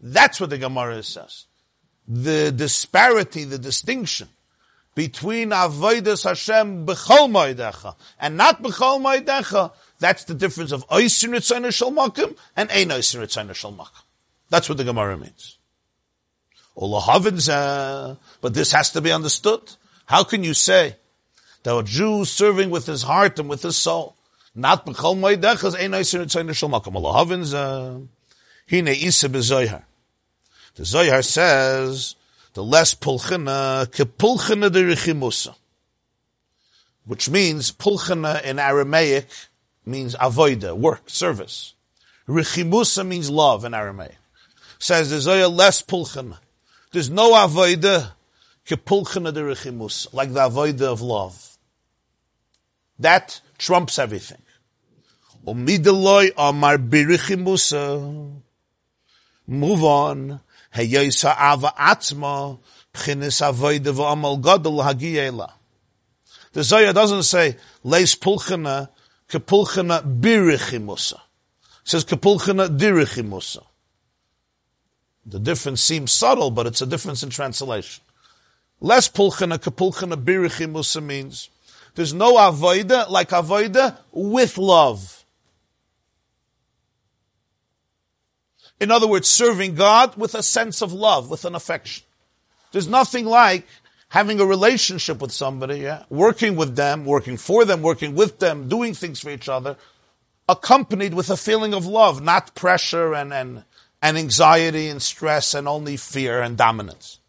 That's 0.00 0.40
what 0.40 0.50
the 0.50 0.58
Gemara 0.58 1.02
says. 1.02 1.46
The 2.06 2.52
disparity, 2.52 3.44
the 3.44 3.58
distinction 3.58 4.28
between 4.98 5.50
avodas 5.50 6.24
Hashem 6.24 6.84
b'chol 6.84 7.30
ma'odecha 7.30 7.94
and 8.18 8.36
not 8.36 8.60
b'chol 8.60 9.00
ma'odecha, 9.00 9.70
that's 10.00 10.24
the 10.24 10.34
difference 10.34 10.72
of 10.72 10.84
oisin 10.88 11.30
ritzayna 11.30 11.72
shal 11.72 11.92
makim 11.92 12.36
and 12.56 12.68
ein 12.72 12.88
oisin 12.88 13.20
ritzayna 13.20 13.54
shal 13.54 13.72
makim. 13.72 14.02
That's 14.50 14.68
what 14.68 14.76
the 14.76 14.82
Gemara 14.82 15.16
means. 15.16 15.56
But 16.74 18.54
this 18.54 18.72
has 18.72 18.90
to 18.90 19.00
be 19.00 19.12
understood. 19.12 19.62
How 20.06 20.24
can 20.24 20.42
you 20.42 20.52
say 20.52 20.96
that 21.62 21.76
a 21.76 21.84
Jew 21.84 22.24
serving 22.24 22.70
with 22.70 22.86
his 22.86 23.04
heart 23.04 23.38
and 23.38 23.48
with 23.48 23.62
his 23.62 23.76
soul, 23.76 24.16
not 24.52 24.84
b'chol 24.84 25.16
moedechas, 25.16 25.78
ein 25.78 25.92
oisin 25.92 26.24
etzayin 26.24 26.52
shal 26.54 26.70
makam 26.70 26.94
alahavin 27.00 28.08
hine 28.68 28.88
isa 28.88 29.28
b'zoyhar. 29.28 29.84
The 30.74 30.84
Zohar 30.84 31.22
says, 31.22 32.16
the 32.58 32.64
less 32.64 32.92
pulchina, 32.92 33.86
ke 33.86 34.04
pulchina 34.18 34.68
de. 34.68 35.54
Which 37.04 37.30
means, 37.30 37.70
pulchina 37.70 38.42
in 38.42 38.58
Aramaic 38.58 39.28
means 39.86 40.16
avoida, 40.16 40.76
work, 40.76 41.08
service. 41.08 41.74
Richimusa 42.26 43.06
means 43.06 43.30
love 43.30 43.64
in 43.64 43.74
Aramaic. 43.74 44.16
Says 44.80 45.08
there's 45.10 45.22
Zohar 45.22 45.46
less 45.46 45.82
pulchina. 45.82 46.38
There's 46.90 47.08
no 47.08 47.34
avoida 47.34 48.14
kepulchina 48.66 49.32
de 49.32 49.42
rechimus, 49.42 50.12
like 50.12 50.32
the 50.32 50.40
avoida 50.40 50.82
of 50.82 51.00
love. 51.00 51.58
That 52.98 53.40
trumps 53.56 54.00
everything. 54.00 54.42
Move 59.46 59.84
on. 59.84 60.40
Ava 60.74 61.72
pchinis 62.94 63.40
v'amal 63.42 64.42
hagiyela. 64.42 65.52
The 66.52 66.62
Zohar 66.62 66.92
doesn't 66.92 67.24
say 67.24 67.56
leis 67.84 68.14
pulchina 68.14 68.88
kepulchina 69.28 70.02
birichimusa. 70.20 71.14
It 71.14 71.20
says 71.84 72.04
kepulchina 72.04 72.76
dirichimusa. 72.76 73.64
The 75.26 75.38
difference 75.38 75.82
seems 75.82 76.10
subtle, 76.12 76.50
but 76.50 76.66
it's 76.66 76.80
a 76.80 76.86
difference 76.86 77.22
in 77.22 77.30
translation. 77.30 78.02
Less 78.80 79.08
pulchana 79.08 79.58
kapulchana 79.58 80.22
birichimusa 80.22 81.02
means 81.02 81.50
there's 81.94 82.14
no 82.14 82.36
avoida 82.36 83.08
like 83.10 83.30
avoida 83.30 83.98
with 84.12 84.56
love. 84.56 85.17
In 88.80 88.90
other 88.90 89.08
words, 89.08 89.28
serving 89.28 89.74
God 89.74 90.16
with 90.16 90.34
a 90.34 90.42
sense 90.42 90.82
of 90.82 90.92
love, 90.92 91.30
with 91.30 91.44
an 91.44 91.54
affection. 91.54 92.04
There's 92.72 92.88
nothing 92.88 93.26
like 93.26 93.66
having 94.08 94.40
a 94.40 94.46
relationship 94.46 95.20
with 95.20 95.32
somebody, 95.32 95.78
yeah, 95.80 96.04
working 96.08 96.56
with 96.56 96.76
them, 96.76 97.04
working 97.04 97.36
for 97.36 97.64
them, 97.64 97.82
working 97.82 98.14
with 98.14 98.38
them, 98.38 98.68
doing 98.68 98.94
things 98.94 99.20
for 99.20 99.30
each 99.30 99.48
other, 99.48 99.76
accompanied 100.48 101.14
with 101.14 101.28
a 101.30 101.36
feeling 101.36 101.74
of 101.74 101.86
love, 101.86 102.22
not 102.22 102.54
pressure 102.54 103.14
and, 103.14 103.32
and, 103.32 103.64
and 104.00 104.16
anxiety 104.16 104.88
and 104.88 105.02
stress 105.02 105.54
and 105.54 105.68
only 105.68 105.96
fear 105.96 106.40
and 106.40 106.56
dominance. 106.56 107.20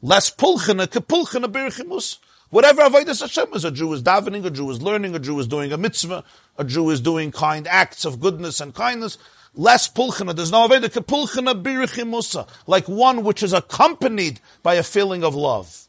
Less 0.00 0.30
pulchina 0.30 0.86
ke 0.86 1.04
pulchina 1.06 1.50
birchimus. 1.50 2.18
Whatever 2.50 2.82
avodas 2.82 3.20
Hashem 3.20 3.54
is, 3.54 3.64
a 3.64 3.70
Jew 3.70 3.92
is 3.94 4.02
davening, 4.02 4.44
a 4.44 4.50
Jew 4.50 4.68
is 4.70 4.82
learning, 4.82 5.14
a 5.14 5.18
Jew 5.18 5.38
is 5.38 5.46
doing 5.46 5.72
a 5.72 5.78
mitzvah, 5.78 6.22
a 6.58 6.64
Jew 6.64 6.90
is 6.90 7.00
doing 7.00 7.32
kind 7.32 7.66
acts 7.66 8.04
of 8.04 8.20
goodness 8.20 8.60
and 8.60 8.74
kindness. 8.74 9.16
Less 9.54 9.88
pulchina, 9.88 10.34
there's 10.34 10.50
no 10.50 10.66
avodah 10.66 10.90
ke 10.90 11.04
pulchina 11.04 11.60
birchimusa, 11.60 12.48
like 12.66 12.88
one 12.88 13.22
which 13.22 13.42
is 13.42 13.52
accompanied 13.52 14.40
by 14.62 14.74
a 14.74 14.82
feeling 14.82 15.22
of 15.22 15.34
love. 15.34 15.88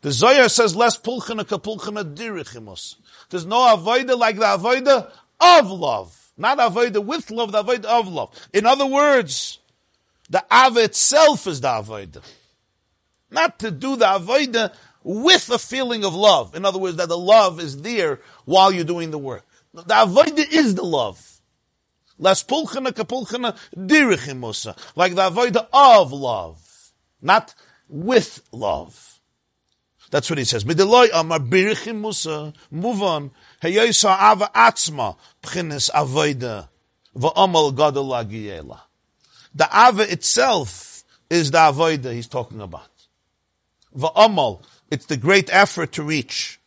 The 0.00 0.10
Zohar 0.10 0.48
says 0.48 0.74
less 0.74 0.98
pulchina 0.98 1.44
ke 1.44 1.62
pulchina 1.62 2.14
dirichimus. 2.14 2.96
There's 3.28 3.46
no 3.46 3.58
avodah 3.76 4.18
like 4.18 4.36
the 4.36 4.42
avodah 4.42 5.10
of 5.40 5.70
love. 5.70 6.32
Not 6.36 6.58
avodah 6.58 7.04
with 7.04 7.30
love, 7.30 7.52
the 7.52 7.62
avodah 7.62 7.84
of 7.84 8.08
love. 8.08 8.48
In 8.52 8.66
other 8.66 8.86
words, 8.86 9.58
the 10.28 10.44
av 10.50 10.76
itself 10.76 11.46
is 11.46 11.60
the 11.60 11.68
avodah. 11.68 12.22
Not 13.30 13.60
to 13.60 13.70
do 13.70 13.94
the 13.94 14.06
avodah 14.06 14.74
with 15.04 15.48
a 15.50 15.58
feeling 15.58 16.04
of 16.04 16.14
love. 16.16 16.56
In 16.56 16.64
other 16.64 16.80
words, 16.80 16.96
that 16.96 17.08
the 17.08 17.18
love 17.18 17.60
is 17.60 17.80
there 17.82 18.20
while 18.44 18.72
you're 18.72 18.82
doing 18.82 19.12
the 19.12 19.18
work. 19.18 19.44
The 19.72 19.82
avodah 19.84 20.52
is 20.52 20.74
the 20.74 20.82
love. 20.82 21.29
Las 22.20 22.44
pulchana 22.44 22.92
kapulchana 22.92 23.56
dirichimusa. 23.74 24.76
Like 24.94 25.14
the 25.14 25.22
avodah 25.22 25.66
of 25.72 26.12
love. 26.12 26.92
Not 27.22 27.54
with 27.88 28.42
love. 28.52 29.18
That's 30.10 30.28
what 30.28 30.38
he 30.38 30.44
says. 30.44 30.64
Mideloy 30.64 31.08
amar 31.14 31.38
birichim 31.40 32.00
musa. 32.00 32.52
Move 32.70 33.02
on. 33.02 33.30
Heyoisa 33.62 34.16
ava 34.20 34.50
atzma. 34.54 35.16
Pchines 35.42 35.90
avoida. 35.90 36.68
Va'amal 37.16 37.74
gadol 37.74 38.10
agiyela. 38.10 38.80
The 39.54 39.68
ava 39.72 40.12
itself 40.12 41.04
is 41.30 41.50
the 41.50 41.58
avoida 41.58 42.12
he's 42.12 42.28
talking 42.28 42.60
about. 42.60 42.90
Va'amal. 43.96 44.62
It's 44.90 45.06
the 45.06 45.16
great 45.16 45.48
effort 45.50 45.92
to 45.92 46.02
reach. 46.02 46.60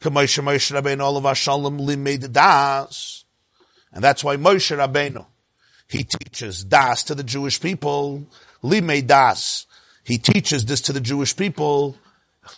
Kamoshe 0.00 0.44
Moshe 0.44 0.80
Rabbeinu 0.80 1.00
olav 1.00 1.36
Shalom 1.36 1.78
limed 1.78 2.32
das. 2.32 3.21
And 3.92 4.02
that's 4.02 4.24
why 4.24 4.36
Moshe 4.36 4.76
Rabbeinu, 4.76 5.26
he 5.88 6.04
teaches 6.04 6.64
das 6.64 7.02
to 7.04 7.14
the 7.14 7.24
Jewish 7.24 7.60
people. 7.60 8.26
Limed 8.62 9.08
das. 9.08 9.66
He 10.04 10.18
teaches 10.18 10.64
this 10.64 10.80
to 10.82 10.92
the 10.92 11.00
Jewish 11.00 11.36
people 11.36 11.96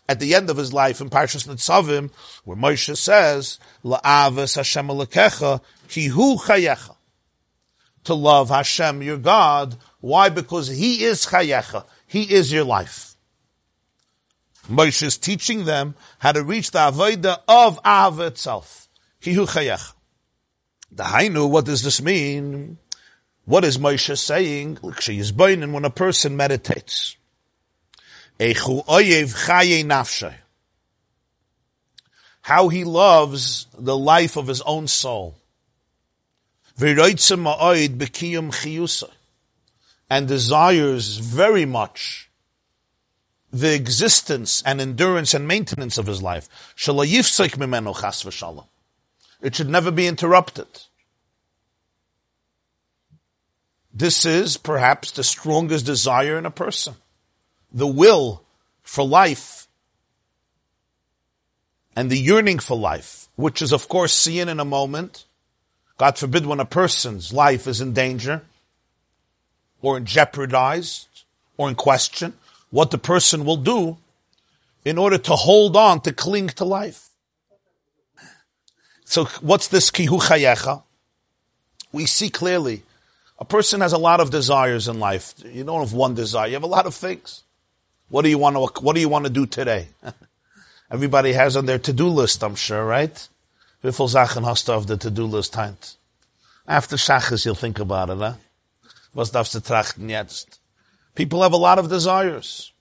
at 0.09 0.21
the 0.21 0.35
end 0.35 0.51
of 0.51 0.57
his 0.57 0.73
life 0.73 1.01
in 1.01 1.11
Parshas 1.11 1.47
Nitzavim, 1.49 2.11
where 2.45 2.57
Moshe 2.57 2.97
says, 2.97 3.59
"La'avas 3.85 4.57
Hashem 4.57 4.87
alekecha 4.87 5.61
ki 5.89 6.09
hu 6.09 6.39
chayecha." 6.39 6.97
To 8.05 8.15
love 8.15 8.51
Hashem, 8.51 9.03
your 9.03 9.17
God. 9.17 9.77
Why? 10.01 10.29
Because 10.29 10.69
He 10.69 11.05
is 11.05 11.27
chayecha. 11.27 11.87
He 12.07 12.33
is 12.33 12.53
your 12.53 12.65
life. 12.65 13.17
Moshe 14.69 15.03
is 15.03 15.19
teaching 15.19 15.65
them 15.65 15.95
how 16.19 16.33
to 16.33 16.43
reach 16.43 16.71
the 16.71 16.79
avodah 16.79 17.41
of 17.49 17.81
Ava 17.85 18.27
itself. 18.27 18.89
Ki 19.21 19.33
hu 19.33 19.47
chayecha. 19.47 19.94
The 20.95 21.03
Hainu, 21.03 21.51
what 21.51 21.65
does 21.65 21.83
this 21.83 22.01
mean? 22.01 22.79
What 23.47 23.65
is 23.65 23.79
Moshe 23.79 24.17
saying? 24.17 24.79
She 25.01 25.19
is 25.19 25.33
born 25.33 25.65
and 25.65 25.75
when 25.75 25.85
a 25.85 25.91
person 25.91 26.37
meditates. 26.37 27.17
How 32.43 32.69
he 32.69 32.85
loves 32.85 33.67
the 33.77 33.97
life 33.97 34.37
of 34.37 34.47
his 34.47 34.61
own 34.63 34.87
soul. 34.87 35.35
And 40.11 40.29
desires 40.29 41.17
very 41.19 41.67
much 41.67 42.31
the 43.53 43.75
existence 43.75 44.63
and 44.67 44.81
endurance 44.81 45.35
and 45.35 45.49
maintenance 45.49 45.99
of 45.99 46.07
his 46.07 46.23
life. 46.23 46.49
It 49.45 49.55
should 49.55 49.69
never 49.69 49.91
be 49.91 50.07
interrupted. 50.07 50.67
This 53.93 54.25
is 54.25 54.57
perhaps 54.57 55.11
the 55.11 55.23
strongest 55.23 55.85
desire 55.85 56.39
in 56.39 56.47
a 56.47 56.51
person 56.51 56.95
the 57.71 57.87
will 57.87 58.43
for 58.83 59.07
life 59.07 59.69
and 61.95 62.11
the 62.11 62.19
yearning 62.19 62.59
for 62.59 62.75
life, 62.75 63.29
which 63.37 63.61
is 63.61 63.71
of 63.71 63.87
course 63.87 64.15
seen 64.15 64.49
in 64.49 64.61
a 64.61 64.65
moment. 64.65 65.27
God 65.99 66.17
forbid 66.17 66.47
when 66.47 66.59
a 66.59 66.65
person's 66.65 67.31
life 67.31 67.67
is 67.67 67.83
in 67.83 67.93
danger 67.93 68.43
or 69.83 69.99
in 69.99 70.07
jeopardized 70.07 71.25
or 71.59 71.69
in 71.69 71.75
question, 71.75 72.33
what 72.71 72.91
the 72.91 72.99
person 72.99 73.45
will 73.45 73.59
do 73.59 73.99
in 74.87 74.97
order 74.97 75.19
to 75.19 75.37
hold 75.37 75.77
on, 75.77 76.01
to 76.01 76.15
cling 76.15 76.49
to 76.49 76.65
life. 76.65 77.11
So 79.15 79.27
what's 79.43 79.69
this 79.69 79.93
kihu 79.93 80.21
chayecha? 80.21 80.83
We 81.93 82.05
see 82.07 82.31
clearly 82.31 82.83
a 83.39 83.45
person 83.45 83.81
has 83.81 83.93
a 83.93 83.99
lot 83.99 84.19
of 84.19 84.31
desires 84.31 84.89
in 84.89 84.99
life. 84.99 85.35
You 85.45 85.63
don't 85.63 85.79
have 85.79 85.93
one 85.93 86.17
desire. 86.17 86.49
You 86.49 86.55
have 86.55 86.65
a 86.65 86.75
lot 86.79 86.85
of 86.85 86.97
things. 86.97 87.45
What 88.09 88.23
do 88.23 88.29
you 88.29 88.39
want 88.39 88.57
to, 88.57 88.83
what 88.83 88.95
do 88.97 89.01
you 89.01 89.09
want 89.09 89.27
to 89.27 89.31
do 89.31 89.47
today? 89.47 89.87
Everybody 90.91 91.33
has 91.33 91.57
on 91.57 91.67
their 91.67 91.79
to-do 91.79 92.09
list, 92.09 92.43
I'm 92.43 92.57
sure, 92.57 92.85
right? 92.85 93.29
Wiffel 93.85 94.09
Sachen 94.09 94.43
hast 94.43 94.69
auf 94.69 94.87
der 94.87 94.97
to-do 94.97 95.27
list 95.27 95.55
heint? 95.55 95.95
After 96.67 96.97
Shachas, 96.97 97.45
you'll 97.45 97.55
think 97.55 97.79
about 97.79 98.11
it, 98.11 98.19
huh? 98.19 98.35
Was 99.15 99.31
darfst 99.31 99.53
du 99.53 99.61
trachten 99.61 100.11
jetzt? 100.11 100.59
People 101.15 101.41
have 101.43 101.53
a 101.53 101.57
lot 101.69 101.79
of 101.79 101.89
desires. 101.89 102.73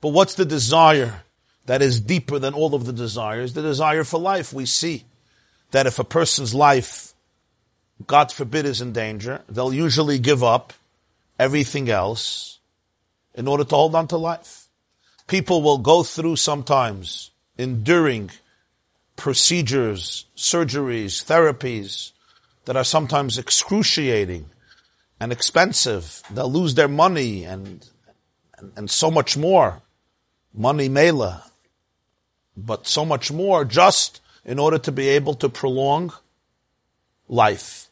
But 0.00 0.14
what's 0.14 0.36
the 0.36 0.46
desire 0.46 1.24
that 1.66 1.82
is 1.82 2.00
deeper 2.00 2.38
than 2.38 2.54
all 2.54 2.74
of 2.74 2.86
the 2.86 2.94
desires? 2.94 3.52
The 3.52 3.60
desire 3.60 4.04
for 4.04 4.18
life. 4.18 4.54
We 4.54 4.64
see 4.64 5.04
that 5.70 5.86
if 5.86 5.98
a 5.98 6.04
person's 6.04 6.54
life, 6.54 7.14
God 8.06 8.32
forbid, 8.32 8.66
is 8.66 8.80
in 8.80 8.92
danger, 8.92 9.42
they'll 9.48 9.74
usually 9.74 10.18
give 10.18 10.42
up 10.42 10.72
everything 11.38 11.88
else 11.90 12.58
in 13.34 13.48
order 13.48 13.64
to 13.64 13.74
hold 13.74 13.94
on 13.94 14.08
to 14.08 14.16
life. 14.16 14.66
People 15.26 15.62
will 15.62 15.78
go 15.78 16.02
through 16.02 16.36
sometimes 16.36 17.30
enduring 17.58 18.30
procedures, 19.16 20.26
surgeries, 20.36 21.24
therapies 21.24 22.12
that 22.66 22.76
are 22.76 22.84
sometimes 22.84 23.38
excruciating 23.38 24.46
and 25.18 25.32
expensive. 25.32 26.22
They'll 26.30 26.50
lose 26.50 26.74
their 26.74 26.88
money 26.88 27.44
and, 27.44 27.86
and, 28.58 28.72
and 28.76 28.90
so 28.90 29.10
much 29.10 29.36
more. 29.36 29.82
Money 30.54 30.88
mela. 30.88 31.44
But 32.56 32.86
so 32.86 33.04
much 33.04 33.32
more 33.32 33.64
just 33.64 34.20
in 34.46 34.60
order 34.60 34.78
to 34.78 34.92
be 34.92 35.08
able 35.08 35.34
to 35.34 35.48
prolong 35.50 36.12
life. 37.28 37.88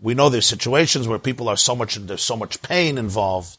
We 0.00 0.12
know 0.12 0.28
there's 0.28 0.44
situations 0.44 1.06
where 1.08 1.20
people 1.20 1.48
are 1.48 1.56
so 1.56 1.74
much, 1.76 1.94
there's 1.94 2.20
so 2.20 2.36
much 2.36 2.60
pain 2.60 2.98
involved 2.98 3.56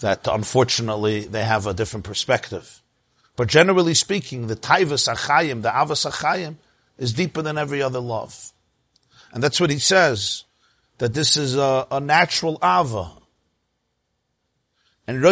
that 0.00 0.26
unfortunately 0.26 1.20
they 1.20 1.44
have 1.44 1.66
a 1.66 1.74
different 1.74 2.04
perspective. 2.04 2.82
But 3.36 3.48
generally 3.48 3.94
speaking, 3.94 4.46
the 4.46 4.56
taivas 4.56 5.06
achayim, 5.14 5.62
the 5.62 5.68
avas 5.68 6.10
achayim, 6.10 6.56
is 6.98 7.12
deeper 7.12 7.42
than 7.42 7.58
every 7.58 7.82
other 7.82 8.00
love. 8.00 8.52
And 9.32 9.42
that's 9.42 9.60
what 9.60 9.70
he 9.70 9.78
says, 9.78 10.44
that 10.98 11.14
this 11.14 11.36
is 11.36 11.56
a, 11.56 11.86
a 11.90 12.00
natural 12.00 12.58
ava. 12.64 13.10
And 15.06 15.22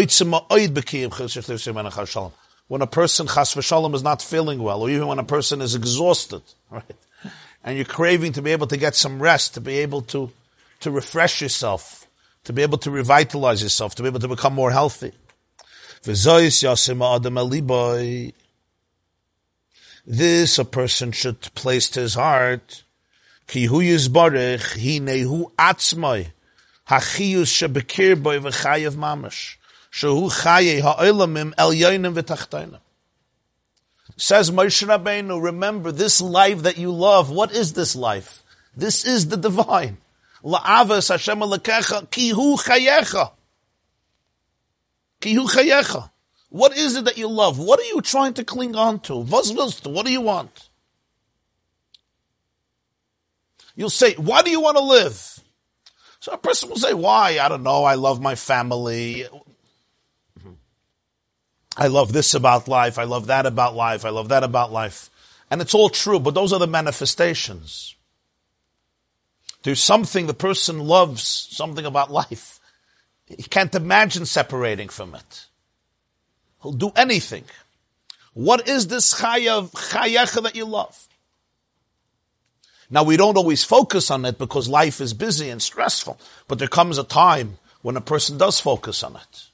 when 2.70 2.82
a 2.82 2.86
person 2.86 3.26
chas 3.26 3.52
v'shalom 3.56 3.96
is 3.96 4.04
not 4.04 4.22
feeling 4.22 4.62
well, 4.62 4.82
or 4.82 4.90
even 4.90 5.08
when 5.08 5.18
a 5.18 5.24
person 5.24 5.60
is 5.60 5.74
exhausted, 5.74 6.40
right? 6.70 6.84
And 7.64 7.76
you're 7.76 7.84
craving 7.84 8.34
to 8.34 8.42
be 8.42 8.52
able 8.52 8.68
to 8.68 8.76
get 8.76 8.94
some 8.94 9.20
rest, 9.20 9.54
to 9.54 9.60
be 9.60 9.78
able 9.78 10.02
to, 10.02 10.30
to 10.78 10.92
refresh 10.92 11.42
yourself, 11.42 12.06
to 12.44 12.52
be 12.52 12.62
able 12.62 12.78
to 12.78 12.92
revitalize 12.92 13.60
yourself, 13.60 13.96
to 13.96 14.02
be 14.02 14.08
able 14.08 14.20
to 14.20 14.28
become 14.28 14.54
more 14.54 14.70
healthy. 14.70 15.10
This 16.04 16.62
a 20.56 20.64
person 20.64 21.10
should 21.10 21.40
place 21.56 21.90
to 21.90 22.00
his 22.00 22.14
heart. 22.14 22.84
Ki 23.48 23.66
shehu 29.92 30.30
chaye 30.30 30.80
ha'olamim 30.80 31.52
el 31.58 31.72
yoinim 31.72 32.14
v'tachtainim. 32.14 32.80
Says 34.16 34.50
Moshe 34.50 34.86
Rabbeinu, 34.86 35.42
remember 35.42 35.92
this 35.92 36.20
life 36.20 36.62
that 36.64 36.76
you 36.76 36.90
love. 36.90 37.30
What 37.30 37.52
is 37.52 37.72
this 37.72 37.96
life? 37.96 38.42
This 38.76 39.04
is 39.06 39.28
the 39.28 39.36
divine. 39.36 39.96
La'avas 40.44 41.08
Hashem 41.08 41.38
alekecha 41.38 42.10
ki 42.10 42.30
hu 42.30 42.56
chayecha. 42.56 43.32
Ki 45.20 45.34
hu 45.34 45.46
chayecha. 45.46 46.10
What 46.50 46.76
is 46.76 46.96
it 46.96 47.04
that 47.06 47.16
you 47.16 47.28
love? 47.28 47.58
What 47.58 47.80
are 47.80 47.84
you 47.84 48.02
trying 48.02 48.34
to 48.34 48.44
cling 48.44 48.74
on 48.76 49.00
to? 49.00 49.16
What 49.16 49.44
do 50.04 50.12
you 50.12 50.20
want? 50.20 50.68
You'll 53.76 53.88
say, 53.88 54.14
why 54.14 54.42
do 54.42 54.50
you 54.50 54.60
want 54.60 54.76
to 54.76 54.82
live? 54.82 55.40
So 56.18 56.32
a 56.32 56.38
person 56.38 56.68
will 56.68 56.76
say, 56.76 56.92
why? 56.92 57.38
I 57.40 57.48
don't 57.48 57.62
know. 57.62 57.84
I 57.84 57.94
love 57.94 58.20
my 58.20 58.34
family. 58.34 59.26
I 61.80 61.86
love 61.86 62.12
this 62.12 62.34
about 62.34 62.68
life. 62.68 62.98
I 62.98 63.04
love 63.04 63.28
that 63.28 63.46
about 63.46 63.74
life. 63.74 64.04
I 64.04 64.10
love 64.10 64.28
that 64.28 64.44
about 64.44 64.70
life. 64.70 65.08
And 65.50 65.62
it's 65.62 65.74
all 65.74 65.88
true, 65.88 66.20
but 66.20 66.34
those 66.34 66.52
are 66.52 66.58
the 66.58 66.66
manifestations. 66.66 67.96
There's 69.62 69.82
something 69.82 70.26
the 70.26 70.34
person 70.34 70.80
loves, 70.80 71.22
something 71.22 71.86
about 71.86 72.12
life. 72.12 72.60
He 73.24 73.44
can't 73.44 73.74
imagine 73.74 74.26
separating 74.26 74.90
from 74.90 75.14
it. 75.14 75.46
He'll 76.62 76.72
do 76.72 76.92
anything. 76.96 77.44
What 78.34 78.68
is 78.68 78.88
this 78.88 79.14
chayav, 79.14 79.72
that 80.42 80.54
you 80.54 80.66
love? 80.66 81.08
Now 82.90 83.04
we 83.04 83.16
don't 83.16 83.38
always 83.38 83.64
focus 83.64 84.10
on 84.10 84.26
it 84.26 84.36
because 84.36 84.68
life 84.68 85.00
is 85.00 85.14
busy 85.14 85.48
and 85.48 85.62
stressful, 85.62 86.20
but 86.46 86.58
there 86.58 86.68
comes 86.68 86.98
a 86.98 87.04
time 87.04 87.56
when 87.80 87.96
a 87.96 88.02
person 88.02 88.36
does 88.36 88.60
focus 88.60 89.02
on 89.02 89.16
it. 89.16 89.49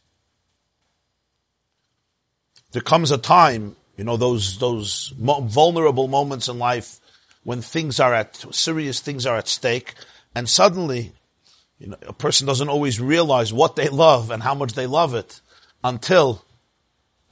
There 2.76 2.82
comes 2.82 3.10
a 3.10 3.16
time, 3.16 3.74
you 3.96 4.04
know, 4.04 4.18
those, 4.18 4.58
those 4.58 5.14
vulnerable 5.16 6.08
moments 6.08 6.46
in 6.46 6.58
life 6.58 7.00
when 7.42 7.62
things 7.62 7.98
are 7.98 8.12
at, 8.12 8.36
serious 8.54 9.00
things 9.00 9.24
are 9.24 9.38
at 9.38 9.48
stake, 9.48 9.94
and 10.34 10.46
suddenly, 10.46 11.12
you 11.78 11.86
know, 11.86 11.96
a 12.06 12.12
person 12.12 12.46
doesn't 12.46 12.68
always 12.68 13.00
realize 13.00 13.50
what 13.50 13.76
they 13.76 13.88
love 13.88 14.30
and 14.30 14.42
how 14.42 14.54
much 14.54 14.74
they 14.74 14.86
love 14.86 15.14
it 15.14 15.40
until 15.82 16.44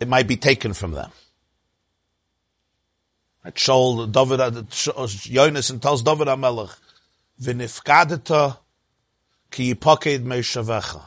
it 0.00 0.08
might 0.08 0.26
be 0.26 0.38
taken 0.38 0.72
from 0.72 0.92
them. 0.92 1.10
At 3.44 3.56
Shaul, 3.56 4.10
David, 4.10 4.40
uh, 4.40 4.50
Yonis 4.50 5.78
tells 5.78 6.02
David 6.02 6.28
HaMelech, 6.28 6.74
V'nifkadeta 7.42 8.56
ki 9.50 9.74
yipaked 9.74 10.24
meishavecha. 10.24 11.02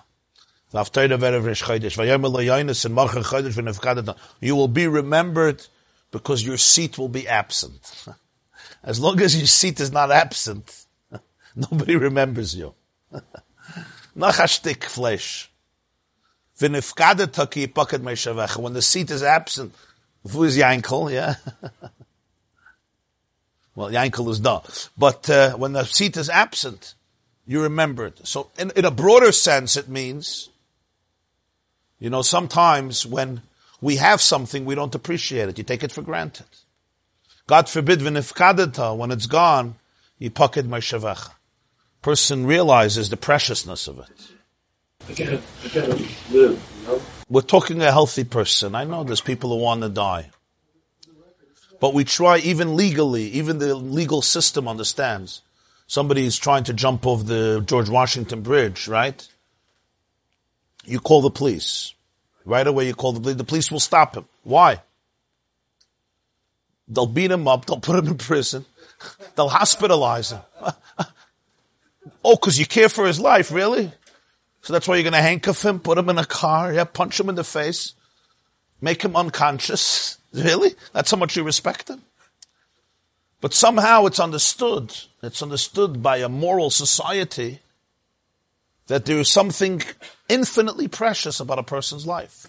You 4.40 4.56
will 4.56 4.68
be 4.68 4.88
remembered 4.88 5.66
because 6.12 6.46
your 6.46 6.58
seat 6.58 6.98
will 6.98 7.10
be 7.10 7.28
absent. 7.28 8.06
As 8.84 9.00
long 9.00 9.20
as 9.22 9.36
your 9.38 9.48
seat 9.48 9.80
is 9.80 9.92
not 9.92 10.12
absent, 10.12 10.86
nobody 11.56 11.96
remembers 11.96 12.56
you. 12.56 12.74
Nachashtik 14.18 14.84
flesh. 14.84 15.50
When 16.60 16.72
the 16.72 16.82
seat 18.82 19.12
is 19.12 19.24
absent, 19.24 19.76
who 20.32 20.44
is 20.44 20.58
Yankel? 20.58 21.12
Yeah. 21.12 21.36
Well, 23.78 23.92
Yankel 23.92 24.30
is 24.30 24.40
da. 24.40 24.62
But 24.98 25.30
uh, 25.30 25.56
when 25.56 25.74
the 25.74 25.86
seat 25.86 26.18
is 26.18 26.32
absent, 26.32 26.96
you 27.46 27.62
remember 27.62 28.08
it. 28.08 28.20
So 28.26 28.50
in, 28.58 28.72
in 28.76 28.86
a 28.86 28.92
broader 28.92 29.32
sense, 29.32 29.78
it 29.78 29.88
means, 29.88 30.50
you 32.00 32.10
know, 32.10 32.22
sometimes 32.22 33.06
when 33.06 33.42
we 33.82 33.98
have 33.98 34.22
something, 34.22 34.66
we 34.66 34.76
don't 34.76 34.96
appreciate 34.96 35.50
it. 35.50 35.58
You 35.58 35.64
take 35.64 35.84
it 35.84 35.92
for 35.92 36.02
granted. 36.02 36.46
God 37.48 37.70
forbid, 37.70 38.02
when 38.02 38.18
it's 38.18 38.32
gone, 39.28 39.76
you 40.20 40.32
pocket 40.32 40.66
my 40.66 40.80
shavach. 40.80 41.32
Person 42.02 42.46
realizes 42.46 43.10
the 43.10 43.18
preciousness 43.18 43.88
of 43.88 44.00
it. 44.00 44.32
I 45.10 45.14
gotta, 45.14 45.42
I 45.64 45.68
gotta 45.68 45.96
live, 46.32 46.62
you 46.82 46.88
know? 46.88 47.02
We're 47.30 47.42
talking 47.42 47.82
a 47.82 47.92
healthy 47.92 48.24
person. 48.24 48.76
I 48.76 48.84
know 48.84 49.04
there's 49.04 49.22
people 49.22 49.50
who 49.50 49.64
want 49.64 49.82
to 49.82 49.90
die. 49.90 50.30
But 51.80 51.94
we 51.94 52.04
try 52.04 52.38
even 52.40 52.76
legally, 52.76 53.24
even 53.32 53.60
the 53.60 53.76
legal 53.76 54.22
system 54.22 54.68
understands. 54.68 55.42
Somebody 55.86 56.26
is 56.26 56.38
trying 56.38 56.64
to 56.66 56.74
jump 56.74 57.06
off 57.06 57.26
the 57.26 57.64
George 57.66 57.90
Washington 57.90 58.42
Bridge, 58.42 58.88
right? 58.88 59.28
You 60.88 61.00
call 61.02 61.22
the 61.22 61.30
police. 61.30 61.94
Right 62.46 62.66
away 62.66 62.88
you 62.88 62.96
call 62.96 63.12
the 63.12 63.20
police. 63.20 63.36
The 63.36 63.44
police 63.44 63.72
will 63.72 63.82
stop 63.82 64.16
him. 64.16 64.26
Why? 64.44 64.82
They'll 66.88 67.06
beat 67.06 67.30
him 67.30 67.48
up. 67.48 67.66
They'll 67.66 67.82
put 67.82 68.00
him 68.00 68.08
in 68.08 68.18
prison. 68.18 68.66
They'll 69.36 69.50
hospitalize 69.50 70.32
him. 70.32 70.42
oh, 72.24 72.38
cause 72.38 72.58
you 72.58 72.66
care 72.66 72.88
for 72.88 73.06
his 73.06 73.20
life, 73.20 73.52
really? 73.52 73.92
So 74.62 74.74
that's 74.74 74.88
why 74.88 74.96
you're 74.96 75.04
gonna 75.04 75.22
handcuff 75.22 75.64
him, 75.64 75.80
put 75.80 75.98
him 75.98 76.10
in 76.10 76.18
a 76.18 76.26
car, 76.26 76.74
yeah, 76.74 76.86
punch 76.86 77.20
him 77.20 77.30
in 77.30 77.36
the 77.36 77.44
face, 77.44 77.94
make 78.82 79.04
him 79.04 79.16
unconscious. 79.16 80.16
Really? 80.34 80.76
That's 80.92 81.10
how 81.10 81.18
much 81.18 81.38
you 81.38 81.44
respect 81.44 81.90
him? 81.90 82.02
But 83.40 83.54
somehow 83.54 84.06
it's 84.06 84.20
understood, 84.20 84.94
it's 85.24 85.42
understood 85.42 86.04
by 86.04 86.18
a 86.18 86.28
moral 86.28 86.70
society 86.70 87.62
that 88.88 89.06
there 89.06 89.20
is 89.20 89.30
something 89.30 89.82
infinitely 90.30 90.88
precious 90.88 91.40
about 91.40 91.60
a 91.60 91.64
person's 91.64 92.06
life. 92.06 92.48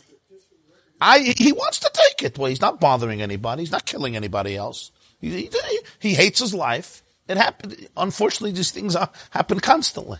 I, 1.00 1.34
he 1.36 1.52
wants 1.52 1.78
to 1.80 1.90
take 1.92 2.22
it. 2.24 2.38
Well, 2.38 2.48
he's 2.48 2.60
not 2.60 2.80
bothering 2.80 3.22
anybody. 3.22 3.62
He's 3.62 3.70
not 3.70 3.84
killing 3.84 4.16
anybody 4.16 4.56
else. 4.56 4.90
He, 5.20 5.30
he, 5.30 5.80
he 6.00 6.14
hates 6.14 6.40
his 6.40 6.54
life. 6.54 7.02
It 7.28 7.36
happened. 7.36 7.88
Unfortunately, 7.96 8.52
these 8.52 8.72
things 8.72 8.96
are, 8.96 9.10
happen 9.30 9.60
constantly. 9.60 10.18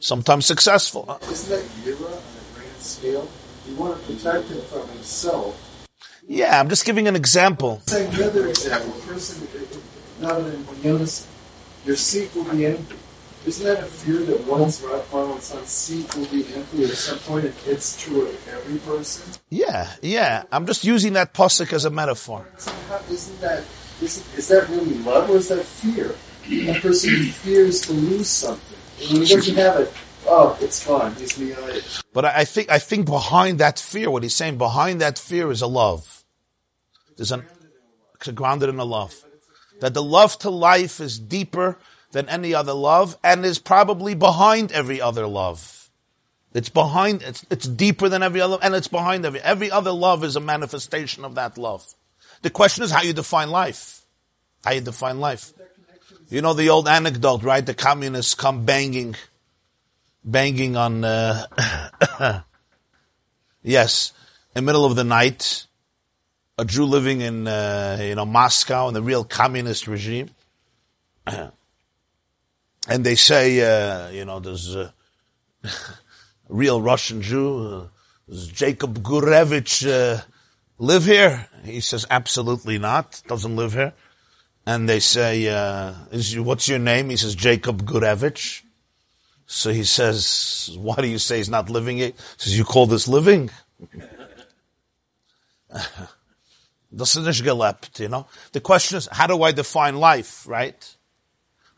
Sometimes 0.00 0.46
successful. 0.46 1.18
Isn't 1.30 1.50
that 1.50 1.64
Yira 1.84 2.06
on 2.06 2.12
a 2.12 2.58
grand 2.58 2.80
scale? 2.80 3.28
You 3.68 3.76
want 3.76 4.00
to 4.00 4.06
protect 4.12 4.48
him 4.48 4.60
from 4.62 4.88
himself 4.88 5.68
yeah, 6.28 6.60
I'm 6.60 6.68
just 6.68 6.84
giving 6.84 7.08
an 7.08 7.16
example. 7.16 7.80
Say 7.86 8.06
another 8.06 8.48
example. 8.48 8.92
Person, 9.00 9.48
now 10.20 10.38
when 10.38 10.82
Jonas, 10.82 11.26
your 11.86 11.96
seat 11.96 12.30
will 12.34 12.44
be 12.44 12.66
empty. 12.66 12.96
Isn't 13.46 13.64
that 13.64 13.82
a 13.82 13.86
fear 13.86 14.20
that 14.24 14.44
once 14.46 14.82
one's 14.82 15.52
one's 15.52 15.68
seat 15.68 16.14
will 16.16 16.26
be 16.26 16.46
empty 16.54 16.84
at 16.84 16.90
some 16.90 17.18
point? 17.20 17.52
It's 17.66 18.02
true 18.02 18.26
of 18.26 18.48
every 18.48 18.78
person. 18.78 19.32
Yeah, 19.48 19.90
yeah. 20.02 20.42
I'm 20.52 20.66
just 20.66 20.84
using 20.84 21.14
that 21.14 21.34
posik 21.34 21.72
as 21.72 21.84
a 21.84 21.90
metaphor. 21.90 22.46
Isn't 23.10 23.40
that 23.40 23.64
is, 24.00 24.24
is 24.36 24.48
that 24.48 24.68
really 24.68 24.94
love 24.98 25.28
or 25.30 25.36
is 25.36 25.48
that 25.48 25.64
fear? 25.64 26.14
A 26.50 26.80
person 26.80 27.24
fears 27.26 27.82
to 27.82 27.92
lose 27.92 28.28
something. 28.28 28.78
And 29.00 29.12
when 29.12 29.22
he 29.26 29.34
doesn't 29.34 29.56
have 29.56 29.80
it, 29.80 29.92
oh, 30.26 30.56
it's 30.60 30.82
fine. 30.82 31.14
He's 31.14 31.38
me 31.38 31.54
But 32.12 32.24
I 32.24 32.44
think 32.44 32.70
I 32.70 32.78
think 32.78 33.06
behind 33.06 33.58
that 33.58 33.78
fear, 33.78 34.10
what 34.10 34.22
he's 34.22 34.34
saying, 34.34 34.58
behind 34.58 35.00
that 35.00 35.18
fear 35.18 35.50
is 35.50 35.62
a 35.62 35.66
love. 35.66 36.24
There's 37.16 37.32
an, 37.32 37.44
grounded 38.34 38.68
in 38.68 38.78
a 38.78 38.84
love. 38.84 39.14
That 39.80 39.94
the 39.94 40.02
love 40.02 40.38
to 40.40 40.50
life 40.50 41.00
is 41.00 41.18
deeper 41.18 41.76
than 42.12 42.28
any 42.28 42.54
other 42.54 42.72
love 42.72 43.16
and 43.22 43.44
is 43.44 43.58
probably 43.58 44.14
behind 44.14 44.72
every 44.72 45.00
other 45.00 45.26
love. 45.26 45.90
It's 46.54 46.70
behind, 46.70 47.22
it's, 47.22 47.44
it's 47.50 47.68
deeper 47.68 48.08
than 48.08 48.22
every 48.22 48.40
other, 48.40 48.58
and 48.62 48.74
it's 48.74 48.88
behind 48.88 49.26
every, 49.26 49.40
every 49.40 49.70
other 49.70 49.92
love 49.92 50.24
is 50.24 50.34
a 50.34 50.40
manifestation 50.40 51.24
of 51.24 51.34
that 51.34 51.58
love. 51.58 51.86
The 52.42 52.50
question 52.50 52.84
is 52.84 52.90
how 52.90 53.02
you 53.02 53.12
define 53.12 53.50
life. 53.50 54.02
How 54.64 54.72
you 54.72 54.80
define 54.80 55.20
life. 55.20 55.52
You 56.30 56.42
know 56.42 56.54
the 56.54 56.70
old 56.70 56.88
anecdote, 56.88 57.42
right? 57.42 57.64
The 57.64 57.74
communists 57.74 58.34
come 58.34 58.64
banging, 58.64 59.14
banging 60.24 60.76
on, 60.76 61.04
uh, 61.04 61.46
yes, 63.62 64.12
in 64.54 64.64
the 64.64 64.66
middle 64.66 64.84
of 64.84 64.96
the 64.96 65.04
night, 65.04 65.66
a 66.56 66.64
Jew 66.64 66.84
living 66.84 67.20
in, 67.20 67.46
uh, 67.46 67.98
you 68.00 68.14
know, 68.14 68.26
Moscow 68.26 68.88
in 68.88 68.94
the 68.94 69.02
real 69.02 69.24
communist 69.24 69.86
regime. 69.86 70.30
And 72.88 73.04
they 73.04 73.14
say, 73.14 73.60
uh, 73.60 74.08
you 74.10 74.24
know, 74.24 74.40
there's 74.40 74.74
a 74.74 74.94
real 76.48 76.80
Russian 76.80 77.22
Jew, 77.22 77.58
uh, 77.58 77.86
does 78.28 78.48
Jacob 78.48 79.02
Gurevich 79.02 79.86
uh, 79.86 80.22
live 80.78 81.04
here? 81.04 81.46
He 81.64 81.80
says, 81.80 82.06
absolutely 82.10 82.78
not, 82.78 83.22
doesn't 83.26 83.56
live 83.56 83.74
here. 83.74 83.92
And 84.66 84.88
they 84.88 85.00
say, 85.00 85.48
uh, 85.48 85.94
you, 86.12 86.42
what's 86.42 86.68
your 86.68 86.78
name? 86.78 87.10
He 87.10 87.16
says, 87.16 87.34
Jacob 87.34 87.86
Gurevich. 87.86 88.62
So 89.46 89.70
he 89.70 89.84
says, 89.84 90.76
why 90.78 90.96
do 90.96 91.06
you 91.06 91.18
say 91.18 91.38
he's 91.38 91.48
not 91.48 91.70
living 91.70 91.98
here? 91.98 92.08
He 92.08 92.14
says, 92.36 92.58
you 92.58 92.64
call 92.64 92.86
this 92.86 93.08
living? 93.08 93.50
Das 96.90 97.16
ist 97.16 97.26
nicht 97.26 97.44
gelebt, 97.44 98.00
you 98.00 98.08
know. 98.08 98.26
The 98.52 98.62
question 98.62 98.96
is, 98.96 99.08
how 99.12 99.26
do 99.26 99.42
I 99.42 99.52
define 99.52 99.96
life, 99.96 100.48
right? 100.48 100.96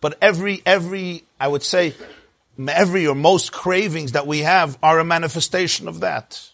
But 0.00 0.18
every, 0.22 0.62
every, 0.64 1.24
I 1.38 1.48
would 1.48 1.62
say, 1.62 1.94
every 2.68 3.06
or 3.06 3.14
most 3.14 3.52
cravings 3.52 4.12
that 4.12 4.26
we 4.26 4.40
have 4.40 4.78
are 4.82 4.98
a 4.98 5.04
manifestation 5.04 5.88
of 5.88 6.00
that. 6.00 6.50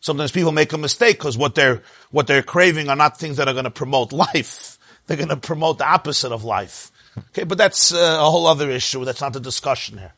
Sometimes 0.00 0.30
people 0.30 0.52
make 0.52 0.72
a 0.72 0.78
mistake 0.78 1.18
because 1.18 1.36
what 1.36 1.54
they're, 1.54 1.82
what 2.10 2.26
they're 2.26 2.42
craving 2.42 2.88
are 2.88 2.96
not 2.96 3.18
things 3.18 3.36
that 3.38 3.48
are 3.48 3.52
going 3.52 3.64
to 3.64 3.70
promote 3.70 4.12
life. 4.34 4.78
They're 5.06 5.16
going 5.16 5.28
to 5.30 5.36
promote 5.36 5.78
the 5.78 5.86
opposite 5.86 6.32
of 6.32 6.44
life. 6.44 6.92
Okay, 7.30 7.44
but 7.44 7.58
that's 7.58 7.92
uh, 7.92 8.18
a 8.20 8.30
whole 8.30 8.46
other 8.46 8.70
issue. 8.70 9.04
That's 9.04 9.20
not 9.20 9.32
the 9.32 9.40
discussion 9.40 9.98
here. 9.98 10.12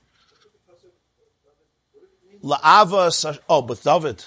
La'ava, 2.42 3.38
oh, 3.48 3.62
but 3.62 3.82
David. 3.82 4.24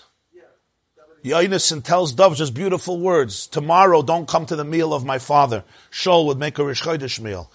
Yonason 1.23 1.83
tells 1.83 2.12
Dov 2.12 2.36
just 2.36 2.53
beautiful 2.53 2.99
words. 2.99 3.47
Tomorrow, 3.47 4.01
don't 4.01 4.27
come 4.27 4.45
to 4.45 4.55
the 4.55 4.65
meal 4.65 4.93
of 4.93 5.05
my 5.05 5.19
father. 5.19 5.63
Shaul 5.89 6.25
would 6.27 6.38
make 6.38 6.59
a 6.59 6.65
Rish 6.65 6.83
Chodesh 6.83 7.19
meal. 7.19 7.49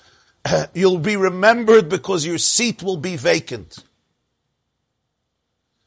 You'll 0.74 0.98
be 0.98 1.16
remembered 1.16 1.88
because 1.88 2.24
your 2.24 2.38
seat 2.38 2.82
will 2.82 2.96
be 2.96 3.16
vacant. 3.16 3.78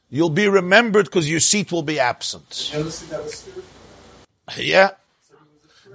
You'll 0.10 0.30
be 0.30 0.48
remembered 0.48 1.06
because 1.06 1.30
your 1.30 1.40
seat 1.40 1.72
will 1.72 1.84
be 1.84 2.00
absent. 2.00 2.70
Yeah. 4.58 4.92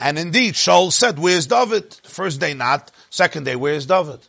And 0.01 0.19
indeed, 0.19 0.55
Shaul 0.55 0.91
said, 0.91 1.19
where's 1.19 1.47
David? 1.47 1.95
First 2.03 2.41
day 2.41 2.55
not, 2.55 2.91
second 3.11 3.45
day, 3.45 3.57
where's 3.57 3.87
David? 3.87 4.21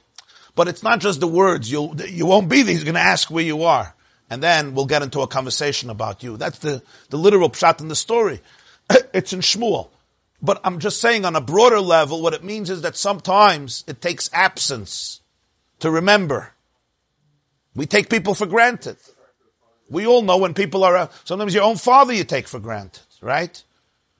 But 0.55 0.67
it's 0.67 0.83
not 0.83 0.99
just 0.99 1.19
the 1.19 1.27
words. 1.27 1.71
You'll, 1.71 1.95
you 2.01 2.25
won't 2.25 2.49
be 2.49 2.61
there. 2.63 2.73
He's 2.73 2.83
going 2.83 2.95
to 2.95 3.01
ask 3.01 3.31
where 3.31 3.43
you 3.43 3.63
are. 3.63 3.93
And 4.29 4.43
then 4.43 4.73
we'll 4.73 4.85
get 4.85 5.03
into 5.03 5.21
a 5.21 5.27
conversation 5.27 5.89
about 5.89 6.21
you. 6.21 6.37
That's 6.37 6.59
the, 6.59 6.83
the 7.09 7.17
literal 7.17 7.49
pshat 7.49 7.79
in 7.79 7.87
the 7.87 7.95
story. 7.95 8.41
it's 9.13 9.33
in 9.33 9.39
Shmuel. 9.39 9.89
But 10.41 10.59
I'm 10.63 10.79
just 10.79 11.01
saying 11.01 11.25
on 11.25 11.35
a 11.35 11.41
broader 11.41 11.79
level, 11.79 12.21
what 12.21 12.33
it 12.33 12.43
means 12.43 12.69
is 12.69 12.81
that 12.81 12.95
sometimes 12.95 13.83
it 13.87 14.01
takes 14.01 14.29
absence 14.33 15.21
to 15.79 15.89
remember. 15.89 16.53
We 17.75 17.85
take 17.85 18.09
people 18.09 18.33
for 18.33 18.45
granted. 18.45 18.97
We 19.89 20.05
all 20.05 20.21
know 20.21 20.37
when 20.37 20.53
people 20.53 20.83
are, 20.83 20.97
uh, 20.97 21.07
sometimes 21.23 21.53
your 21.53 21.63
own 21.63 21.77
father 21.77 22.13
you 22.13 22.23
take 22.23 22.47
for 22.47 22.59
granted, 22.59 23.03
right? 23.21 23.63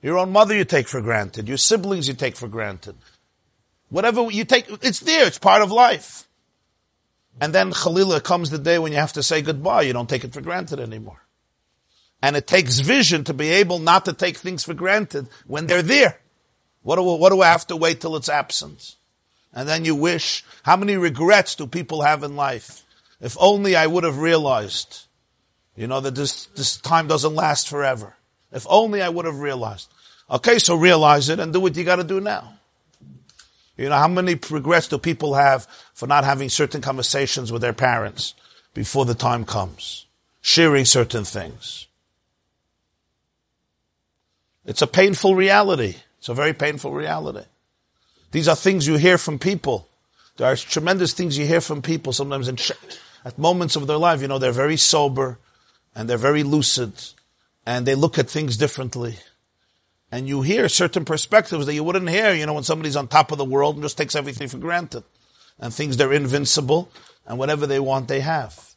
Your 0.01 0.17
own 0.17 0.31
mother 0.31 0.55
you 0.55 0.63
take 0.63 0.87
for 0.87 1.01
granted. 1.01 1.47
Your 1.47 1.57
siblings 1.57 2.07
you 2.07 2.13
take 2.13 2.35
for 2.35 2.47
granted. 2.47 2.95
Whatever 3.89 4.29
you 4.31 4.45
take, 4.45 4.67
it's 4.81 4.99
there. 5.01 5.27
It's 5.27 5.39
part 5.39 5.61
of 5.61 5.71
life. 5.71 6.26
And 7.39 7.53
then 7.53 7.71
Khalila 7.71 8.23
comes 8.23 8.49
the 8.49 8.57
day 8.57 8.79
when 8.79 8.91
you 8.91 8.97
have 8.97 9.13
to 9.13 9.23
say 9.23 9.41
goodbye. 9.41 9.83
You 9.83 9.93
don't 9.93 10.09
take 10.09 10.23
it 10.23 10.33
for 10.33 10.41
granted 10.41 10.79
anymore. 10.79 11.21
And 12.21 12.35
it 12.35 12.47
takes 12.47 12.79
vision 12.79 13.23
to 13.25 13.33
be 13.33 13.49
able 13.49 13.79
not 13.79 14.05
to 14.05 14.13
take 14.13 14.37
things 14.37 14.63
for 14.63 14.73
granted 14.73 15.27
when 15.45 15.67
they're 15.67 15.83
there. 15.83 16.19
What 16.81 16.95
do, 16.95 17.03
what 17.03 17.31
do 17.31 17.41
I 17.41 17.47
have 17.47 17.67
to 17.67 17.75
wait 17.75 18.01
till 18.01 18.15
it's 18.15 18.29
absent? 18.29 18.95
And 19.53 19.67
then 19.67 19.85
you 19.85 19.95
wish, 19.95 20.43
how 20.63 20.77
many 20.77 20.97
regrets 20.97 21.55
do 21.55 21.67
people 21.67 22.01
have 22.01 22.23
in 22.23 22.35
life? 22.35 22.83
If 23.21 23.35
only 23.39 23.75
I 23.75 23.87
would 23.87 24.03
have 24.03 24.17
realized, 24.17 25.05
you 25.75 25.87
know, 25.87 25.99
that 25.99 26.15
this, 26.15 26.45
this 26.47 26.77
time 26.77 27.07
doesn't 27.07 27.35
last 27.35 27.67
forever. 27.67 28.15
If 28.51 28.65
only 28.69 29.01
I 29.01 29.09
would 29.09 29.25
have 29.25 29.39
realized. 29.39 29.91
Okay, 30.29 30.59
so 30.59 30.75
realize 30.75 31.29
it 31.29 31.39
and 31.39 31.53
do 31.53 31.59
what 31.59 31.75
you 31.75 31.83
gotta 31.83 32.03
do 32.03 32.19
now. 32.19 32.53
You 33.77 33.89
know, 33.89 33.95
how 33.97 34.07
many 34.07 34.35
regrets 34.49 34.87
do 34.87 34.97
people 34.97 35.35
have 35.35 35.67
for 35.97 36.05
not 36.05 36.23
having 36.23 36.47
certain 36.47 36.79
conversations 36.79 37.51
with 37.51 37.63
their 37.63 37.73
parents 37.73 38.35
before 38.75 39.03
the 39.03 39.15
time 39.15 39.43
comes? 39.43 40.05
Sharing 40.41 40.85
certain 40.85 41.23
things. 41.23 41.87
It's 44.63 44.83
a 44.83 44.87
painful 44.87 45.33
reality. 45.33 45.95
It's 46.19 46.29
a 46.29 46.35
very 46.35 46.53
painful 46.53 46.91
reality. 46.93 47.47
These 48.29 48.47
are 48.47 48.55
things 48.55 48.85
you 48.85 48.97
hear 48.97 49.17
from 49.17 49.39
people. 49.39 49.87
There 50.35 50.45
are 50.45 50.55
tremendous 50.55 51.13
things 51.13 51.35
you 51.35 51.47
hear 51.47 51.61
from 51.61 51.81
people 51.81 52.13
sometimes 52.13 52.47
in, 52.47 52.59
at 53.25 53.39
moments 53.39 53.75
of 53.75 53.87
their 53.87 53.97
life. 53.97 54.21
You 54.21 54.27
know, 54.27 54.37
they're 54.37 54.51
very 54.51 54.77
sober 54.77 55.39
and 55.95 56.07
they're 56.07 56.15
very 56.15 56.43
lucid 56.43 56.93
and 57.65 57.87
they 57.87 57.95
look 57.95 58.19
at 58.19 58.29
things 58.29 58.55
differently. 58.55 59.15
And 60.11 60.27
you 60.27 60.43
hear 60.43 60.69
certain 60.69 61.05
perspectives 61.05 61.65
that 61.65 61.73
you 61.73 61.83
wouldn't 61.83 62.07
hear, 62.07 62.35
you 62.35 62.45
know, 62.45 62.53
when 62.53 62.63
somebody's 62.63 62.95
on 62.95 63.07
top 63.07 63.31
of 63.31 63.39
the 63.39 63.45
world 63.45 63.77
and 63.77 63.83
just 63.83 63.97
takes 63.97 64.15
everything 64.15 64.47
for 64.47 64.59
granted 64.59 65.03
and 65.59 65.73
thinks 65.73 65.95
they're 65.95 66.13
invincible 66.13 66.89
and 67.25 67.37
whatever 67.37 67.67
they 67.67 67.79
want, 67.79 68.07
they 68.07 68.21
have. 68.21 68.75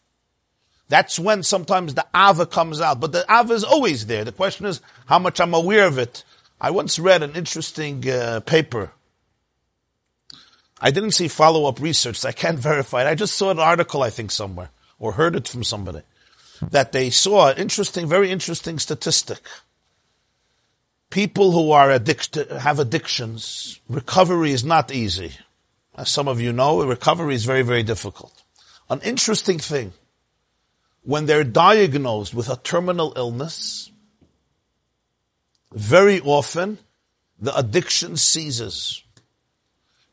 That's 0.88 1.20
when 1.20 1.44
sometimes 1.44 1.94
the 1.94 2.06
ava 2.14 2.46
comes 2.46 2.80
out. 2.80 2.98
But 2.98 3.12
the 3.12 3.24
ava 3.30 3.54
is 3.54 3.62
always 3.62 4.06
there. 4.06 4.24
The 4.24 4.32
question 4.32 4.66
is 4.66 4.80
how 5.06 5.20
much 5.20 5.40
I'm 5.40 5.54
aware 5.54 5.86
of 5.86 5.98
it. 5.98 6.24
I 6.60 6.72
once 6.72 6.98
read 6.98 7.22
an 7.22 7.36
interesting 7.36 8.08
uh, 8.10 8.40
paper. 8.40 8.90
I 10.80 10.90
didn't 10.90 11.12
see 11.12 11.28
follow-up 11.28 11.80
research, 11.80 12.16
so 12.16 12.28
I 12.28 12.32
can't 12.32 12.58
verify 12.70 13.02
it. 13.02 13.08
I 13.08 13.14
just 13.14 13.34
saw 13.34 13.50
an 13.50 13.60
article, 13.60 14.02
I 14.02 14.10
think, 14.10 14.32
somewhere, 14.32 14.70
or 14.98 15.12
heard 15.12 15.36
it 15.36 15.46
from 15.46 15.62
somebody, 15.62 16.02
that 16.70 16.90
they 16.92 17.10
saw 17.10 17.50
an 17.50 17.58
interesting, 17.58 18.08
very 18.08 18.30
interesting 18.30 18.78
statistic. 18.78 19.38
People 21.08 21.52
who 21.52 21.70
are 21.70 21.90
addict- 21.90 22.34
have 22.34 22.78
addictions, 22.80 23.80
recovery 23.88 24.50
is 24.50 24.64
not 24.64 24.92
easy. 24.92 25.32
As 26.00 26.08
some 26.08 26.28
of 26.28 26.40
you 26.40 26.50
know, 26.54 26.82
recovery 26.82 27.34
is 27.34 27.44
very, 27.44 27.60
very 27.60 27.82
difficult. 27.82 28.32
An 28.88 29.02
interesting 29.02 29.58
thing 29.58 29.92
when 31.02 31.26
they're 31.26 31.44
diagnosed 31.44 32.32
with 32.32 32.48
a 32.48 32.56
terminal 32.56 33.12
illness, 33.16 33.90
very 35.74 36.18
often 36.22 36.78
the 37.38 37.54
addiction 37.54 38.16
ceases. 38.16 39.02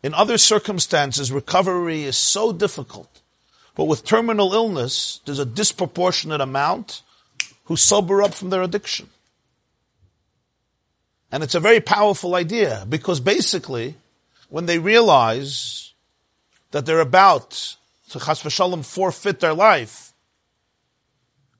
In 0.03 0.13
other 0.13 0.37
circumstances, 0.37 1.31
recovery 1.31 2.03
is 2.03 2.17
so 2.17 2.51
difficult. 2.51 3.21
But 3.73 3.85
with 3.85 4.03
terminal 4.03 4.53
illness, 4.53 5.21
there's 5.23 5.39
a 5.39 5.45
disproportionate 5.45 6.41
amount 6.41 7.01
who 7.63 7.77
sober 7.77 8.21
up 8.21 8.33
from 8.33 8.49
their 8.49 8.61
addiction. 8.61 9.07
And 11.31 11.43
it's 11.43 11.55
a 11.55 11.61
very 11.61 11.79
powerful 11.79 12.35
idea 12.35 12.85
because 12.89 13.21
basically, 13.21 13.95
when 14.49 14.65
they 14.65 14.79
realize 14.79 15.93
that 16.71 16.85
they're 16.85 16.99
about 16.99 17.51
to 18.09 18.19
chas 18.19 18.41
v'shalom 18.41 18.85
forfeit 18.85 19.39
their 19.39 19.53
life, 19.53 20.13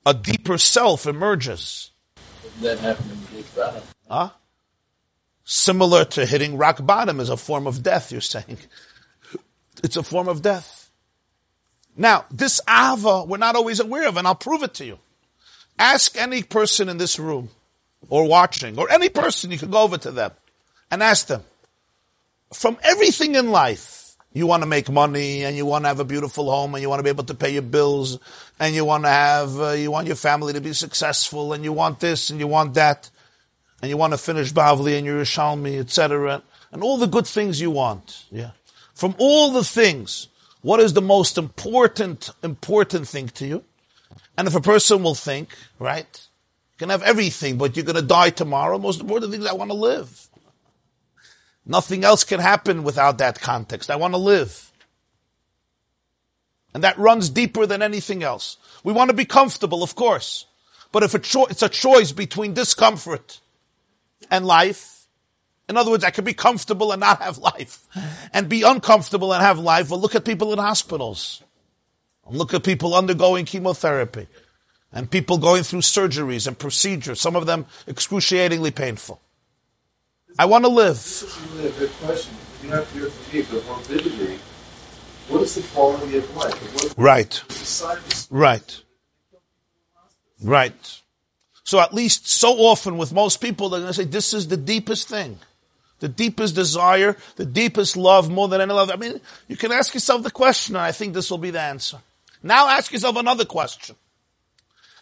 a 0.05 0.13
deeper 0.13 0.57
self 0.57 1.05
emerges. 1.05 1.91
That 2.61 2.79
happened 2.79 3.11
in 3.35 3.43
bottom. 3.55 3.83
Huh? 4.09 4.29
Similar 5.43 6.05
to 6.05 6.25
hitting 6.25 6.57
rock 6.57 6.85
bottom 6.85 7.19
is 7.19 7.29
a 7.29 7.37
form 7.37 7.67
of 7.67 7.83
death, 7.83 8.11
you're 8.11 8.21
saying. 8.21 8.57
It's 9.83 9.97
a 9.97 10.03
form 10.03 10.27
of 10.27 10.41
death. 10.41 10.89
Now, 11.95 12.25
this 12.31 12.61
ava 12.69 13.23
we're 13.23 13.37
not 13.37 13.55
always 13.55 13.79
aware 13.79 14.07
of, 14.07 14.17
and 14.17 14.27
I'll 14.27 14.35
prove 14.35 14.63
it 14.63 14.73
to 14.75 14.85
you. 14.85 14.99
Ask 15.79 16.17
any 16.17 16.43
person 16.43 16.89
in 16.89 16.97
this 16.97 17.19
room, 17.19 17.49
or 18.09 18.27
watching, 18.27 18.79
or 18.79 18.89
any 18.91 19.09
person, 19.09 19.51
you 19.51 19.57
can 19.57 19.69
go 19.69 19.81
over 19.81 19.97
to 19.97 20.11
them, 20.11 20.31
and 20.89 21.03
ask 21.03 21.27
them, 21.27 21.43
from 22.53 22.77
everything 22.83 23.35
in 23.35 23.51
life, 23.51 24.15
you 24.33 24.45
want 24.45 24.63
to 24.63 24.67
make 24.67 24.89
money 24.89 25.43
and 25.43 25.55
you 25.57 25.65
want 25.65 25.83
to 25.83 25.87
have 25.87 25.99
a 25.99 26.05
beautiful 26.05 26.49
home 26.49 26.75
and 26.75 26.81
you 26.81 26.89
want 26.89 26.99
to 26.99 27.03
be 27.03 27.09
able 27.09 27.23
to 27.25 27.33
pay 27.33 27.51
your 27.51 27.61
bills 27.61 28.19
and 28.59 28.75
you 28.75 28.85
want 28.85 29.03
to 29.03 29.09
have, 29.09 29.59
uh, 29.59 29.71
you 29.71 29.89
want 29.89 30.07
your 30.07 30.15
family 30.15 30.53
to 30.53 30.61
be 30.61 30.73
successful 30.73 31.53
and 31.53 31.63
you 31.63 31.73
want 31.73 31.99
this 31.99 32.29
and 32.29 32.39
you 32.39 32.47
want 32.47 32.75
that 32.75 33.09
and 33.81 33.89
you 33.89 33.97
want 33.97 34.13
to 34.13 34.17
finish 34.17 34.51
Bavli 34.51 34.97
and 34.97 35.05
your 35.05 35.21
Yerushalmi, 35.21 35.79
etc. 35.79 36.41
And 36.71 36.83
all 36.83 36.97
the 36.97 37.07
good 37.07 37.27
things 37.27 37.61
you 37.61 37.71
want. 37.71 38.25
Yeah. 38.31 38.51
From 38.93 39.15
all 39.17 39.51
the 39.51 39.63
things, 39.63 40.27
what 40.61 40.79
is 40.79 40.93
the 40.93 41.01
most 41.01 41.37
important, 41.37 42.29
important 42.43 43.07
thing 43.07 43.29
to 43.29 43.47
you? 43.47 43.63
And 44.37 44.47
if 44.47 44.55
a 44.55 44.61
person 44.61 45.03
will 45.03 45.15
think, 45.15 45.55
right, 45.79 46.27
you 46.73 46.77
can 46.77 46.89
have 46.89 47.03
everything, 47.03 47.57
but 47.57 47.75
you're 47.75 47.85
going 47.85 47.95
to 47.95 48.01
die 48.01 48.29
tomorrow, 48.29 48.77
most 48.77 49.01
important 49.01 49.31
thing 49.31 49.41
is 49.41 49.47
I 49.47 49.53
want 49.53 49.71
to 49.71 49.77
live. 49.77 50.27
Nothing 51.69 52.05
else 52.05 52.23
can 52.23 52.39
happen 52.39 52.83
without 52.83 53.17
that 53.17 53.41
context. 53.41 53.91
I 53.91 53.97
want 53.97 54.13
to 54.13 54.17
live. 54.17 54.71
And 56.73 56.83
that 56.83 56.97
runs 56.97 57.29
deeper 57.29 57.65
than 57.65 57.81
anything 57.81 58.23
else. 58.23 58.57
We 58.83 58.93
want 58.93 59.09
to 59.09 59.15
be 59.15 59.25
comfortable, 59.25 59.83
of 59.83 59.93
course. 59.93 60.45
But 60.93 61.03
if 61.03 61.13
it's 61.13 61.61
a 61.61 61.69
choice 61.69 62.13
between 62.13 62.53
discomfort 62.53 63.41
and 64.31 64.45
life, 64.45 65.07
in 65.67 65.75
other 65.75 65.91
words, 65.91 66.05
I 66.05 66.11
can 66.11 66.23
be 66.23 66.33
comfortable 66.33 66.93
and 66.93 67.01
not 67.01 67.21
have 67.21 67.37
life, 67.37 67.85
and 68.31 68.47
be 68.47 68.61
uncomfortable 68.61 69.33
and 69.33 69.43
have 69.43 69.59
life. 69.59 69.89
Well, 69.89 69.99
look 69.99 70.15
at 70.15 70.23
people 70.23 70.53
in 70.53 70.59
hospitals. 70.59 71.43
Look 72.29 72.53
at 72.53 72.63
people 72.63 72.95
undergoing 72.95 73.43
chemotherapy, 73.45 74.27
and 74.93 75.11
people 75.11 75.37
going 75.37 75.63
through 75.63 75.81
surgeries 75.81 76.47
and 76.47 76.57
procedures, 76.57 77.19
some 77.19 77.35
of 77.35 77.45
them 77.45 77.65
excruciatingly 77.87 78.71
painful. 78.71 79.21
I 80.39 80.45
want 80.45 80.65
to 80.65 80.69
live. 80.69 80.95
This 80.95 81.23
is 81.23 81.51
really 81.51 81.69
a 81.69 81.71
good 81.71 81.91
question. 81.93 82.35
You 82.63 82.69
have 82.69 82.91
to 82.91 82.99
hear 82.99 83.09
from 83.09 83.37
me, 83.37 83.45
but 83.51 83.65
more 83.65 83.77
vividly, 83.79 84.39
what 85.29 85.41
is 85.41 85.55
the 85.55 85.61
quality 85.73 86.17
of 86.17 86.35
life? 86.35 86.97
Right. 86.97 87.43
Right. 88.29 88.81
Right. 90.41 91.01
So 91.63 91.79
at 91.79 91.93
least 91.93 92.27
so 92.27 92.53
often 92.53 92.97
with 92.97 93.11
most 93.11 93.41
people, 93.41 93.69
they're 93.69 93.81
going 93.81 93.91
to 93.91 93.93
say, 93.93 94.05
this 94.05 94.33
is 94.33 94.47
the 94.47 94.57
deepest 94.57 95.09
thing. 95.09 95.39
The 95.99 96.07
deepest 96.07 96.53
desire, 96.55 97.17
the 97.37 97.45
deepest 97.45 97.97
love 97.97 98.29
more 98.29 98.47
than 98.47 98.61
any 98.61 98.71
love. 98.71 98.91
I 98.91 98.95
mean, 98.95 99.19
you 99.47 99.57
can 99.57 99.71
ask 99.71 99.93
yourself 99.93 100.21
the 100.21 100.31
question, 100.31 100.75
and 100.75 100.85
I 100.85 100.91
think 100.91 101.13
this 101.13 101.31
will 101.31 101.39
be 101.39 101.49
the 101.49 101.59
answer. 101.59 101.97
Now 102.43 102.69
ask 102.69 102.93
yourself 102.93 103.15
another 103.15 103.45
question. 103.45 103.95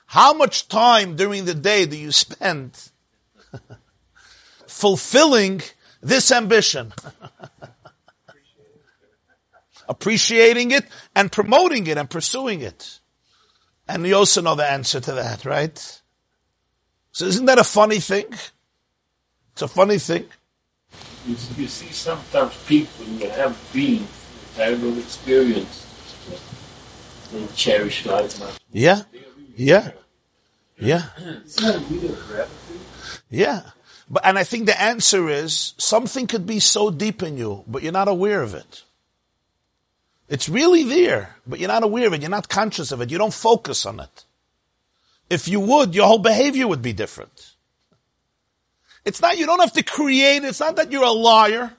How 0.07 0.33
much 0.33 0.69
time 0.69 1.15
during 1.15 1.45
the 1.45 1.53
day 1.53 1.85
do 1.85 1.97
you 1.97 2.11
spend 2.11 2.71
fulfilling 4.75 5.61
this 6.01 6.31
ambition. 6.33 6.91
Appreciating 9.88 10.71
it 10.71 10.85
and 11.15 11.31
promoting 11.31 11.88
it 11.88 11.97
and 11.97 12.09
pursuing 12.09 12.61
it. 12.61 12.99
And 13.88 14.05
you 14.05 14.15
also 14.15 14.41
know 14.41 14.55
the 14.55 14.69
answer 14.69 14.99
to 14.99 15.13
that, 15.13 15.45
right? 15.45 16.01
So 17.13 17.25
isn't 17.25 17.45
that 17.45 17.59
a 17.59 17.63
funny 17.63 17.99
thing? 17.99 18.25
It's 19.53 19.61
a 19.61 19.67
funny 19.67 19.97
thing. 19.97 20.25
You, 21.25 21.35
you 21.57 21.67
see 21.67 21.91
sometimes 21.93 22.53
people 22.67 23.05
who 23.05 23.27
have 23.29 23.57
been 23.71 24.03
a 24.03 24.55
terrible 24.57 24.97
experience, 24.97 25.85
they 27.31 27.47
cherish 27.55 28.05
life 28.05 28.39
much. 28.39 28.57
Yeah, 28.71 29.03
yeah, 29.55 29.91
yeah, 30.77 31.03
It's 31.17 31.61
not 31.61 31.75
a 31.75 31.79
need 31.93 32.03
of 32.09 32.19
gratitude. 32.27 32.81
yeah. 33.29 33.61
But, 34.09 34.25
and 34.25 34.37
I 34.37 34.43
think 34.43 34.65
the 34.65 34.79
answer 34.79 35.29
is 35.29 35.73
something 35.77 36.27
could 36.27 36.45
be 36.45 36.59
so 36.59 36.91
deep 36.91 37.23
in 37.23 37.37
you, 37.37 37.63
but 37.67 37.81
you're 37.81 37.91
not 37.91 38.07
aware 38.07 38.41
of 38.41 38.53
it. 38.53 38.83
It's 40.27 40.49
really 40.49 40.83
there, 40.83 41.35
but 41.45 41.59
you're 41.59 41.67
not 41.67 41.83
aware 41.83 42.07
of 42.07 42.13
it. 42.13 42.21
You're 42.21 42.29
not 42.29 42.49
conscious 42.49 42.91
of 42.91 43.01
it. 43.01 43.11
You 43.11 43.17
don't 43.17 43.33
focus 43.33 43.85
on 43.85 43.99
it. 43.99 44.25
If 45.29 45.47
you 45.47 45.59
would, 45.59 45.95
your 45.95 46.07
whole 46.07 46.19
behavior 46.19 46.67
would 46.67 46.81
be 46.81 46.93
different. 46.93 47.53
It's 49.05 49.21
not, 49.21 49.37
you 49.37 49.45
don't 49.45 49.59
have 49.59 49.73
to 49.73 49.83
create, 49.83 50.43
it's 50.43 50.59
not 50.59 50.77
that 50.77 50.91
you're 50.91 51.03
a 51.03 51.11
liar. 51.11 51.73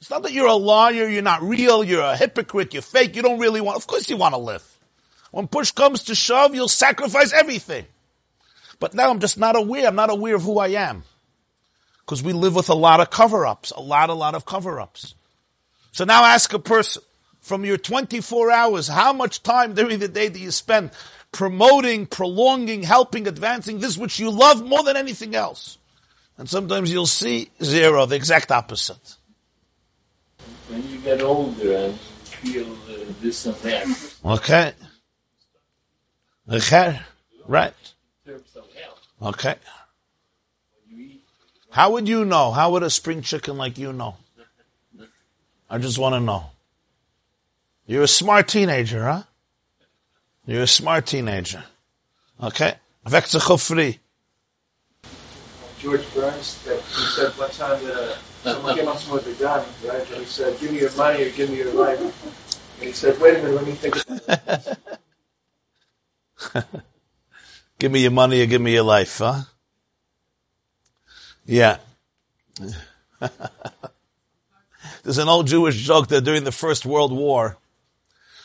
It's 0.00 0.10
not 0.10 0.22
that 0.24 0.32
you're 0.32 0.46
a 0.46 0.54
liar, 0.54 1.08
you're 1.08 1.22
not 1.22 1.42
real, 1.42 1.82
you're 1.82 2.02
a 2.02 2.16
hypocrite, 2.16 2.74
you're 2.74 2.82
fake, 2.82 3.16
you 3.16 3.22
don't 3.22 3.38
really 3.38 3.62
want, 3.62 3.78
of 3.78 3.86
course 3.86 4.10
you 4.10 4.18
want 4.18 4.34
to 4.34 4.38
live. 4.38 4.62
When 5.30 5.48
push 5.48 5.70
comes 5.70 6.04
to 6.04 6.14
shove, 6.14 6.54
you'll 6.54 6.68
sacrifice 6.68 7.32
everything. 7.32 7.86
But 8.80 8.94
now 8.94 9.10
I'm 9.10 9.20
just 9.20 9.38
not 9.38 9.56
aware, 9.56 9.86
I'm 9.86 9.94
not 9.94 10.10
aware 10.10 10.34
of 10.34 10.42
who 10.42 10.58
I 10.58 10.68
am. 10.68 11.04
Because 12.00 12.22
we 12.22 12.32
live 12.32 12.54
with 12.54 12.68
a 12.68 12.74
lot 12.74 13.00
of 13.00 13.10
cover-ups, 13.10 13.70
a 13.70 13.80
lot, 13.80 14.10
a 14.10 14.14
lot 14.14 14.34
of 14.34 14.44
cover-ups. 14.44 15.14
So 15.92 16.04
now 16.04 16.24
ask 16.24 16.52
a 16.52 16.58
person, 16.58 17.02
from 17.40 17.64
your 17.64 17.76
24 17.78 18.50
hours, 18.50 18.88
how 18.88 19.12
much 19.12 19.42
time 19.42 19.74
during 19.74 19.98
the 19.98 20.08
day 20.08 20.28
do 20.28 20.38
you 20.38 20.50
spend 20.50 20.90
promoting, 21.32 22.06
prolonging, 22.06 22.82
helping, 22.82 23.26
advancing 23.26 23.80
this 23.80 23.96
which 23.96 24.18
you 24.18 24.30
love 24.30 24.64
more 24.64 24.82
than 24.82 24.96
anything 24.96 25.34
else? 25.34 25.78
And 26.36 26.48
sometimes 26.48 26.90
you'll 26.90 27.06
see 27.06 27.50
zero, 27.62 28.06
the 28.06 28.16
exact 28.16 28.50
opposite. 28.50 29.16
When 30.68 30.88
you 30.88 30.98
get 30.98 31.20
older 31.22 31.72
and 31.76 31.94
feel 31.98 32.72
uh, 32.72 33.12
this 33.20 33.46
and 33.46 33.54
that, 33.56 34.14
Okay? 34.24 34.72
Okay? 36.50 37.00
Right. 37.46 37.74
in 38.26 38.32
terms 38.32 38.56
of 38.56 38.64
health, 38.74 39.06
Okay. 39.24 39.56
when 40.86 40.98
you 41.00 41.06
eat, 41.06 41.20
How 41.70 41.92
would 41.92 42.06
you 42.06 42.26
know? 42.26 42.52
How 42.52 42.70
would 42.72 42.82
a 42.82 42.90
spring 42.90 43.22
chicken 43.22 43.56
like 43.56 43.78
you 43.78 43.92
know? 43.92 44.16
I 45.70 45.78
just 45.78 45.98
want 45.98 46.14
to 46.14 46.20
know. 46.20 46.50
You're 47.86 48.02
a 48.02 48.08
smart 48.08 48.48
teenager, 48.48 49.04
huh? 49.04 49.22
You're 50.46 50.62
a 50.62 50.66
smart 50.66 51.06
teenager. 51.06 51.64
Okay? 52.42 52.74
Ze 53.08 53.56
free. 53.58 53.98
George 55.78 56.14
Burns, 56.14 56.62
that 56.64 56.80
he 56.80 57.04
said 57.16 57.32
one 57.32 57.50
time 57.50 57.82
that 57.84 57.94
uh, 57.94 58.16
someone 58.42 58.76
came 58.76 58.88
up 58.88 58.98
to 58.98 59.04
him 59.06 59.12
with 59.12 59.26
a 59.26 59.42
gun, 59.42 59.66
right? 59.86 60.10
And 60.12 60.20
he 60.20 60.24
said, 60.24 60.58
"Give 60.58 60.72
me 60.72 60.80
your 60.80 60.92
money 60.96 61.24
or 61.24 61.30
give 61.30 61.50
me 61.50 61.58
your 61.58 61.74
life." 61.74 62.00
And 62.00 62.86
he 62.88 62.92
said, 62.92 63.20
"Wait 63.20 63.36
a 63.36 63.42
minute, 63.42 63.54
let 63.54 63.66
me 63.66 63.72
think." 63.72 63.96
About 63.96 64.78
it. 66.54 66.80
Give 67.78 67.90
me 67.90 68.00
your 68.00 68.10
money 68.10 68.42
or 68.42 68.46
give 68.46 68.60
me 68.62 68.72
your 68.72 68.84
life, 68.84 69.18
huh? 69.18 69.42
Yeah. 71.44 71.78
There's 75.02 75.18
an 75.18 75.28
old 75.28 75.46
Jewish 75.46 75.82
joke 75.82 76.08
that 76.08 76.22
during 76.22 76.44
the 76.44 76.52
First 76.52 76.86
World 76.86 77.12
War, 77.12 77.58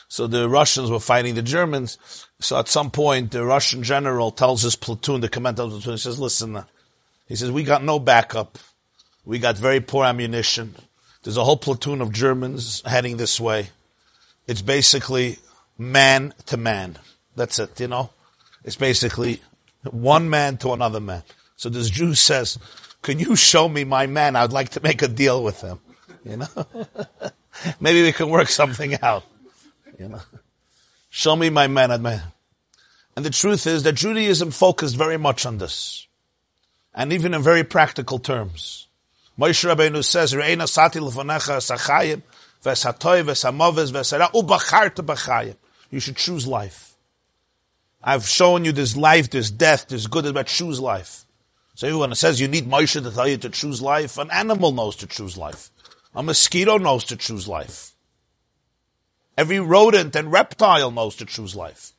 so 0.09 0.27
the 0.27 0.49
Russians 0.49 0.89
were 0.89 0.99
fighting 0.99 1.35
the 1.35 1.41
Germans. 1.41 1.97
So 2.39 2.57
at 2.57 2.67
some 2.67 2.91
point, 2.91 3.31
the 3.31 3.45
Russian 3.45 3.83
general 3.83 4.31
tells 4.31 4.63
his 4.63 4.75
platoon, 4.75 5.21
the 5.21 5.29
commander 5.29 5.61
of 5.61 5.71
the 5.71 5.77
platoon, 5.77 5.93
he 5.93 5.99
says, 5.99 6.19
listen, 6.19 6.55
uh," 6.55 6.63
he 7.27 7.35
says, 7.35 7.51
we 7.51 7.63
got 7.63 7.83
no 7.83 7.99
backup. 7.99 8.57
We 9.23 9.37
got 9.37 9.57
very 9.57 9.79
poor 9.79 10.05
ammunition. 10.05 10.75
There's 11.23 11.37
a 11.37 11.43
whole 11.43 11.57
platoon 11.57 12.01
of 12.01 12.11
Germans 12.11 12.81
heading 12.85 13.17
this 13.17 13.39
way. 13.39 13.69
It's 14.47 14.63
basically 14.63 15.37
man 15.77 16.33
to 16.47 16.57
man. 16.57 16.97
That's 17.35 17.59
it, 17.59 17.79
you 17.79 17.87
know? 17.87 18.09
It's 18.63 18.75
basically 18.75 19.41
one 19.83 20.29
man 20.29 20.57
to 20.57 20.73
another 20.73 20.99
man. 20.99 21.23
So 21.55 21.69
this 21.69 21.89
Jew 21.89 22.13
says, 22.13 22.57
can 23.01 23.19
you 23.19 23.35
show 23.35 23.69
me 23.69 23.83
my 23.83 24.07
man? 24.07 24.35
I'd 24.35 24.51
like 24.51 24.69
to 24.69 24.81
make 24.81 25.01
a 25.01 25.07
deal 25.07 25.43
with 25.43 25.61
him. 25.61 25.79
You 26.23 26.37
know? 26.37 26.47
Maybe 27.79 28.03
we 28.03 28.11
can 28.11 28.29
work 28.29 28.49
something 28.49 29.01
out. 29.01 29.23
You 29.97 30.09
know? 30.09 30.21
Show 31.09 31.35
me 31.35 31.49
my 31.49 31.67
man. 31.67 31.91
I'd 31.91 32.01
ma- 32.01 32.19
And 33.15 33.25
the 33.25 33.29
truth 33.29 33.67
is 33.67 33.83
that 33.83 33.93
Judaism 33.93 34.51
focused 34.51 34.95
very 34.95 35.17
much 35.17 35.45
on 35.45 35.57
this. 35.57 36.07
And 36.93 37.13
even 37.13 37.33
in 37.33 37.41
very 37.41 37.63
practical 37.63 38.19
terms. 38.19 38.87
Moshe 39.37 39.73
Rabbeinu 39.73 40.03
says, 40.03 40.33
Re'ena 40.33 40.67
sati 40.67 40.99
lefonecha 40.99 41.57
esachayim, 41.57 42.21
v'esatoy, 42.63 43.23
v'esamoves, 43.23 43.91
v'esara, 43.91 44.29
ubacharta 44.31 45.05
b'chayim. 45.05 45.55
You 45.89 46.01
should 46.01 46.17
choose 46.17 46.45
life. 46.45 46.88
I've 48.01 48.25
shown 48.25 48.65
you 48.65 48.71
there's 48.71 48.95
life, 48.95 49.29
there's 49.29 49.51
death, 49.51 49.87
there's 49.89 50.07
good 50.07 50.25
and. 50.25 50.47
Choose 50.47 50.79
life. 50.79 51.25
So 51.75 51.87
it 51.87 52.15
says 52.15 52.41
you 52.41 52.47
need 52.47 52.65
Moshe 52.65 53.01
to 53.01 53.11
tell 53.11 53.27
you 53.27 53.37
to 53.37 53.49
choose 53.49 53.81
life, 53.81 54.17
an 54.17 54.29
animal 54.31 54.71
knows 54.71 54.95
to 54.97 55.07
choose 55.07 55.37
life. 55.37 55.71
A 56.15 56.23
mosquito 56.23 56.77
knows 56.77 57.03
to 57.05 57.15
choose 57.15 57.47
life. 57.47 57.93
Every 59.37 59.59
rodent 59.59 60.15
and 60.15 60.31
reptile 60.31 60.91
knows 60.91 61.15
to 61.17 61.25
choose 61.25 61.55
life. 61.55 61.93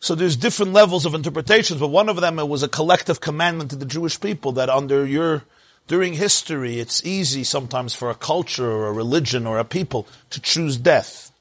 So 0.00 0.14
there's 0.14 0.36
different 0.36 0.72
levels 0.72 1.04
of 1.04 1.14
interpretations, 1.14 1.80
but 1.80 1.88
one 1.88 2.08
of 2.08 2.20
them 2.20 2.38
it 2.38 2.48
was 2.48 2.62
a 2.62 2.68
collective 2.68 3.20
commandment 3.20 3.70
to 3.70 3.76
the 3.76 3.84
Jewish 3.84 4.20
people 4.20 4.52
that 4.52 4.70
under 4.70 5.04
your 5.04 5.44
during 5.88 6.14
history 6.14 6.78
it's 6.78 7.04
easy 7.04 7.42
sometimes 7.42 7.94
for 7.94 8.08
a 8.08 8.14
culture 8.14 8.70
or 8.70 8.86
a 8.86 8.92
religion 8.92 9.46
or 9.46 9.58
a 9.58 9.64
people 9.64 10.06
to 10.30 10.40
choose 10.40 10.76
death. 10.76 11.32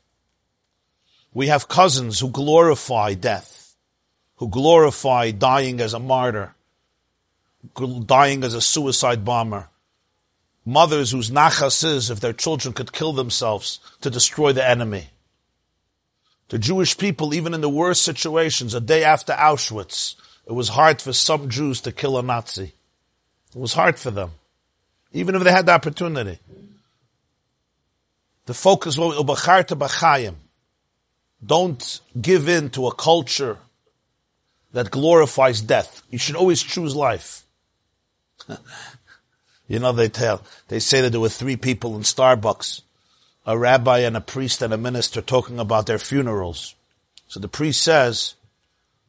We 1.34 1.48
have 1.48 1.68
cousins 1.68 2.20
who 2.20 2.30
glorify 2.30 3.14
death, 3.14 3.76
who 4.38 4.50
glorify 4.50 5.32
dying 5.32 5.80
as 5.80 5.94
a 5.94 6.00
martyr, 6.00 6.56
dying 8.06 8.44
as 8.44 8.54
a 8.54 8.62
suicide 8.62 9.24
bomber. 9.26 9.70
Mothers 10.66 11.12
whose 11.12 11.32
nachas 11.32 11.84
is 11.84 12.10
if 12.10 12.20
their 12.20 12.34
children 12.34 12.74
could 12.74 12.92
kill 12.92 13.14
themselves 13.14 13.80
to 14.02 14.10
destroy 14.10 14.52
the 14.52 14.68
enemy. 14.68 15.10
The 16.50 16.60
Jewish 16.60 16.98
people, 16.98 17.34
even 17.34 17.54
in 17.54 17.62
the 17.62 17.70
worst 17.70 18.02
situations, 18.04 18.74
a 18.74 18.82
day 18.82 19.04
after 19.04 19.34
Auschwitz, 19.34 20.16
it 20.46 20.54
was 20.54 20.70
hard 20.70 21.02
for 21.02 21.14
some 21.14 21.50
Jews 21.50 21.82
to 21.82 21.92
kill 21.92 22.18
a 22.18 22.24
Nazi. 22.24 22.74
It 23.54 23.60
was 23.60 23.74
hard 23.74 24.00
for 24.00 24.12
them. 24.12 24.32
Even 25.14 25.36
if 25.36 25.44
they 25.44 25.52
had 25.52 25.66
the 25.66 25.74
opportunity. 25.74 26.40
The 28.46 28.54
focus 28.54 28.98
was 28.98 29.18
ubacharta 29.18 29.78
b'chayim. 29.78 30.36
Don't 31.46 32.00
give 32.20 32.50
in 32.50 32.70
to 32.72 32.88
a 32.88 32.96
culture 32.96 33.60
that 34.74 34.92
glorifies 34.92 35.62
death. 35.62 36.02
You 36.10 36.18
should 36.18 36.36
always 36.36 36.62
choose 36.62 36.96
life. 36.96 37.44
you 39.68 39.80
know, 39.80 39.92
they 39.92 40.10
tell, 40.10 40.42
they 40.68 40.80
say 40.80 41.02
that 41.02 41.12
there 41.12 41.20
were 41.20 41.30
three 41.30 41.56
people 41.56 41.96
in 41.96 42.02
Starbucks, 42.02 42.82
a 43.46 43.58
rabbi 43.58 44.00
and 44.00 44.18
a 44.18 44.22
priest 44.22 44.62
and 44.62 44.74
a 44.74 44.78
minister 44.78 45.22
talking 45.22 45.60
about 45.60 45.86
their 45.86 46.00
funerals. 46.00 46.76
So 47.28 47.40
the 47.40 47.48
priest 47.48 47.84
says, 47.84 48.36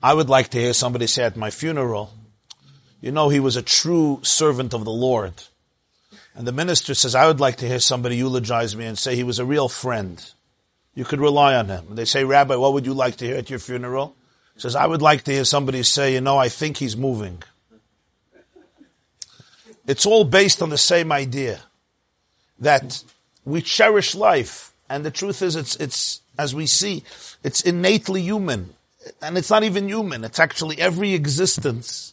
I 0.03 0.15
would 0.15 0.29
like 0.29 0.49
to 0.51 0.59
hear 0.59 0.73
somebody 0.73 1.07
say 1.07 1.25
at 1.25 1.37
my 1.37 1.51
funeral, 1.51 2.13
you 3.01 3.13
know, 3.13 3.29
he 3.29 3.41
was 3.41 3.57
a 3.57 3.63
true 3.63 4.21
servant 4.23 4.75
of 4.75 4.85
the 4.85 4.91
Lord. 4.91 5.35
And 6.35 6.47
the 6.47 6.53
minister 6.53 6.95
says, 6.95 7.15
I 7.15 7.27
would 7.27 7.41
like 7.41 7.57
to 7.57 7.69
hear 7.69 7.81
somebody 7.81 8.17
eulogize 8.17 8.77
me 8.77 8.87
and 8.87 8.99
say 8.99 9.17
he 9.17 9.25
was 9.25 9.39
a 9.39 9.45
real 9.45 9.69
friend. 9.69 10.25
You 10.99 11.05
could 11.05 11.21
rely 11.21 11.55
on 11.55 11.69
him. 11.69 11.95
They 11.95 12.05
say, 12.05 12.25
Rabbi, 12.25 12.57
what 12.57 12.73
would 12.73 12.85
you 12.85 12.93
like 12.93 13.15
to 13.19 13.25
hear 13.25 13.37
at 13.37 13.49
your 13.49 13.61
funeral? 13.61 14.17
He 14.55 14.61
says, 14.63 14.75
I 14.75 14.85
would 14.85 15.01
like 15.01 15.23
to 15.23 15.31
hear 15.31 15.45
somebody 15.45 15.85
say, 15.85 16.15
you 16.15 16.21
know, 16.21 16.39
I 16.39 16.49
think 16.49 16.79
he's 16.79 16.97
moving. 16.97 17.41
It's 19.87 20.07
all 20.07 20.25
based 20.25 20.61
on 20.61 20.71
the 20.71 20.77
same 20.77 21.13
idea 21.13 21.61
that 22.59 23.05
we 23.45 23.63
cherish 23.63 24.17
life. 24.17 24.73
And 24.89 25.05
the 25.05 25.13
truth 25.13 25.41
is, 25.41 25.55
it's, 25.55 25.77
it's, 25.77 26.21
as 26.37 26.53
we 26.53 26.67
see, 26.67 27.05
it's 27.45 27.61
innately 27.61 28.23
human. 28.23 28.75
And 29.23 29.39
it's 29.39 29.51
not 29.51 29.63
even 29.63 29.89
human. 29.89 30.25
It's 30.25 30.41
actually 30.41 30.81
every 30.81 31.15
existence 31.15 32.13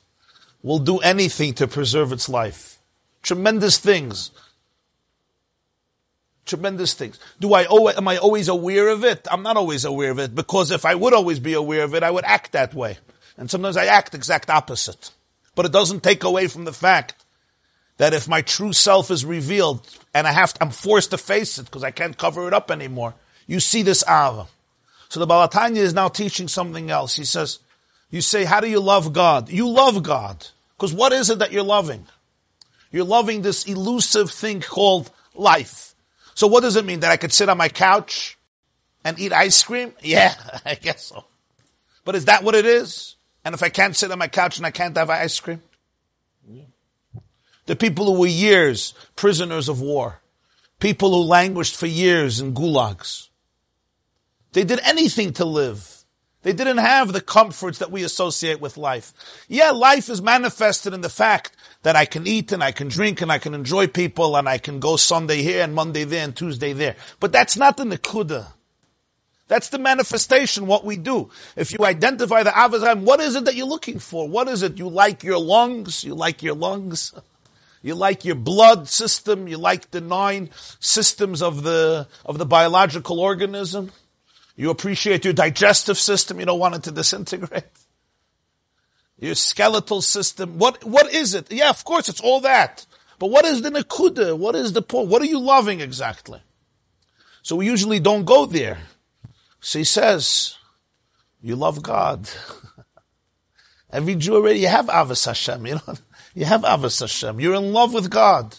will 0.61 0.77
do 0.77 0.99
anything 0.99 1.55
to 1.55 1.65
preserve 1.65 2.11
its 2.11 2.29
life. 2.29 2.77
Tremendous 3.23 3.79
things. 3.79 4.29
Tremendous 6.45 6.93
things. 6.93 7.19
Do 7.39 7.53
I 7.53 7.65
always, 7.65 7.97
am 7.97 8.07
I 8.07 8.17
always 8.17 8.47
aware 8.47 8.89
of 8.89 9.03
it? 9.03 9.27
I'm 9.31 9.41
not 9.41 9.57
always 9.57 9.83
aware 9.83 10.11
of 10.11 10.19
it 10.19 10.35
because 10.35 10.71
if 10.71 10.85
I 10.85 10.93
would 10.93 11.13
always 11.13 11.39
be 11.39 11.53
aware 11.53 11.83
of 11.83 11.95
it, 11.95 12.03
I 12.03 12.11
would 12.11 12.25
act 12.25 12.51
that 12.51 12.73
way. 12.73 12.97
And 13.37 13.49
sometimes 13.49 13.77
I 13.77 13.85
act 13.85 14.13
exact 14.13 14.49
opposite. 14.49 15.11
But 15.55 15.65
it 15.65 15.71
doesn't 15.71 16.03
take 16.03 16.23
away 16.23 16.47
from 16.47 16.65
the 16.65 16.73
fact 16.73 17.15
that 17.97 18.13
if 18.13 18.27
my 18.27 18.41
true 18.41 18.73
self 18.73 19.09
is 19.09 19.25
revealed 19.25 19.87
and 20.13 20.27
I 20.27 20.31
have 20.33 20.53
to, 20.53 20.63
I'm 20.63 20.69
forced 20.69 21.11
to 21.11 21.17
face 21.17 21.57
it 21.57 21.65
because 21.65 21.83
I 21.83 21.91
can't 21.91 22.17
cover 22.17 22.47
it 22.47 22.53
up 22.53 22.69
anymore. 22.69 23.15
You 23.47 23.59
see 23.59 23.81
this 23.81 24.03
Ava. 24.03 24.47
So 25.09 25.19
the 25.19 25.25
Baal 25.25 25.47
HaTanya 25.47 25.77
is 25.77 25.93
now 25.93 26.09
teaching 26.09 26.47
something 26.47 26.91
else. 26.91 27.15
He 27.15 27.25
says, 27.25 27.59
you 28.09 28.21
say, 28.21 28.43
how 28.43 28.59
do 28.59 28.69
you 28.69 28.79
love 28.79 29.13
God? 29.13 29.49
You 29.49 29.67
love 29.67 30.03
God. 30.03 30.45
Because 30.77 30.93
what 30.93 31.13
is 31.13 31.29
it 31.29 31.39
that 31.39 31.51
you're 31.51 31.63
loving? 31.63 32.05
You're 32.91 33.05
loving 33.05 33.41
this 33.41 33.65
elusive 33.65 34.29
thing 34.29 34.61
called 34.61 35.09
life. 35.33 35.94
So 36.35 36.47
what 36.47 36.61
does 36.61 36.75
it 36.75 36.85
mean? 36.85 36.99
That 36.99 37.11
I 37.11 37.17
could 37.17 37.33
sit 37.33 37.49
on 37.49 37.57
my 37.57 37.69
couch 37.69 38.37
and 39.03 39.19
eat 39.19 39.33
ice 39.33 39.63
cream? 39.63 39.93
Yeah, 40.01 40.35
I 40.63 40.75
guess 40.75 41.05
so. 41.05 41.25
But 42.03 42.15
is 42.15 42.25
that 42.25 42.43
what 42.43 42.53
it 42.53 42.65
is? 42.65 43.15
And 43.43 43.55
if 43.55 43.63
I 43.63 43.69
can't 43.69 43.95
sit 43.95 44.11
on 44.11 44.19
my 44.19 44.27
couch 44.27 44.57
and 44.57 44.65
I 44.65 44.71
can't 44.71 44.95
have 44.95 45.09
ice 45.09 45.39
cream? 45.39 45.63
The 47.65 47.75
people 47.75 48.05
who 48.05 48.19
were 48.19 48.27
years 48.27 48.93
prisoners 49.15 49.69
of 49.69 49.81
war, 49.81 50.21
people 50.79 51.11
who 51.11 51.27
languished 51.27 51.75
for 51.75 51.87
years 51.87 52.39
in 52.39 52.53
gulags. 52.53 53.29
They 54.53 54.63
did 54.63 54.79
anything 54.83 55.33
to 55.33 55.45
live. 55.45 56.03
They 56.43 56.53
didn't 56.53 56.77
have 56.77 57.11
the 57.11 57.21
comforts 57.21 57.79
that 57.79 57.91
we 57.91 58.03
associate 58.03 58.61
with 58.61 58.77
life. 58.77 59.13
Yeah, 59.47 59.71
life 59.71 60.09
is 60.09 60.21
manifested 60.21 60.93
in 60.93 61.01
the 61.01 61.09
fact 61.09 61.57
that 61.85 61.95
I 61.95 62.05
can 62.05 62.25
eat 62.25 62.51
and 62.51 62.63
I 62.63 62.71
can 62.71 62.87
drink 62.87 63.21
and 63.21 63.31
I 63.31 63.37
can 63.37 63.53
enjoy 63.53 63.85
people 63.85 64.35
and 64.37 64.49
I 64.49 64.57
can 64.57 64.79
go 64.79 64.95
Sunday 64.95 65.43
here 65.43 65.63
and 65.63 65.75
Monday 65.75 66.03
there 66.03 66.23
and 66.23 66.35
Tuesday 66.35 66.73
there. 66.73 66.95
But 67.19 67.31
that's 67.31 67.55
not 67.57 67.77
the 67.77 67.83
Nakuda. 67.83 68.47
That's 69.47 69.69
the 69.69 69.77
manifestation, 69.77 70.65
what 70.65 70.83
we 70.83 70.97
do. 70.97 71.29
If 71.55 71.71
you 71.73 71.85
identify 71.85 72.41
the 72.41 72.49
Avazan, 72.49 73.01
what 73.01 73.19
is 73.19 73.35
it 73.35 73.45
that 73.45 73.53
you're 73.53 73.67
looking 73.67 73.99
for? 73.99 74.27
What 74.27 74.47
is 74.47 74.63
it? 74.63 74.79
You 74.79 74.89
like 74.89 75.23
your 75.23 75.37
lungs? 75.37 76.03
You 76.03 76.15
like 76.15 76.41
your 76.41 76.55
lungs? 76.55 77.13
You 77.83 77.93
like 77.93 78.25
your 78.25 78.33
blood 78.33 78.89
system? 78.89 79.47
You 79.47 79.59
like 79.59 79.91
the 79.91 80.01
nine 80.01 80.49
systems 80.79 81.43
of 81.43 81.61
the, 81.61 82.07
of 82.25 82.39
the 82.39 82.47
biological 82.47 83.19
organism? 83.19 83.91
You 84.55 84.71
appreciate 84.71 85.23
your 85.23 85.35
digestive 85.35 85.99
system? 85.99 86.39
You 86.39 86.47
don't 86.47 86.57
want 86.57 86.73
it 86.73 86.81
to 86.83 86.91
disintegrate? 86.91 87.65
Your 89.17 89.35
skeletal 89.35 90.01
system? 90.01 90.57
What, 90.57 90.83
what 90.83 91.13
is 91.13 91.33
it? 91.33 91.51
Yeah, 91.51 91.69
of 91.69 91.83
course, 91.85 92.09
it's 92.09 92.21
all 92.21 92.41
that. 92.41 92.85
But 93.17 93.27
what 93.27 93.45
is 93.45 93.61
the 93.61 93.69
nakuda? 93.69 94.37
What 94.37 94.55
is 94.55 94.73
the 94.73 94.81
point? 94.81 95.07
What 95.07 95.21
are 95.21 95.25
you 95.25 95.39
loving 95.39 95.79
exactly? 95.79 96.41
So 97.41 97.55
we 97.55 97.65
usually 97.65 97.99
don't 97.99 98.25
go 98.25 98.45
there. 98.45 98.79
So 99.61 99.79
he 99.79 99.85
says, 99.85 100.55
you 101.41 101.55
love 101.55 101.81
God. 101.81 102.29
Every 103.91 104.15
Jew 104.15 104.35
already, 104.35 104.59
you 104.59 104.67
have 104.67 104.87
Avos 104.87 105.25
Hashem, 105.25 105.65
you 105.65 105.75
know? 105.75 105.95
You 106.37 106.43
have 106.43 106.63
Avos 106.63 106.99
Hashem. 106.99 107.39
You're 107.39 107.55
in 107.55 107.71
love 107.71 107.93
with 107.93 108.09
God. 108.09 108.57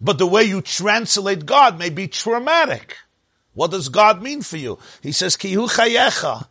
But 0.00 0.18
the 0.18 0.28
way 0.28 0.44
you 0.44 0.60
translate 0.60 1.44
God 1.44 1.76
may 1.76 1.90
be 1.90 2.06
traumatic. 2.06 2.98
What 3.54 3.72
does 3.72 3.88
God 3.88 4.22
mean 4.22 4.42
for 4.42 4.56
you? 4.56 4.78
He 5.02 5.10
says, 5.10 5.36
Kihu 5.36 5.68
chayecha. 5.68 6.46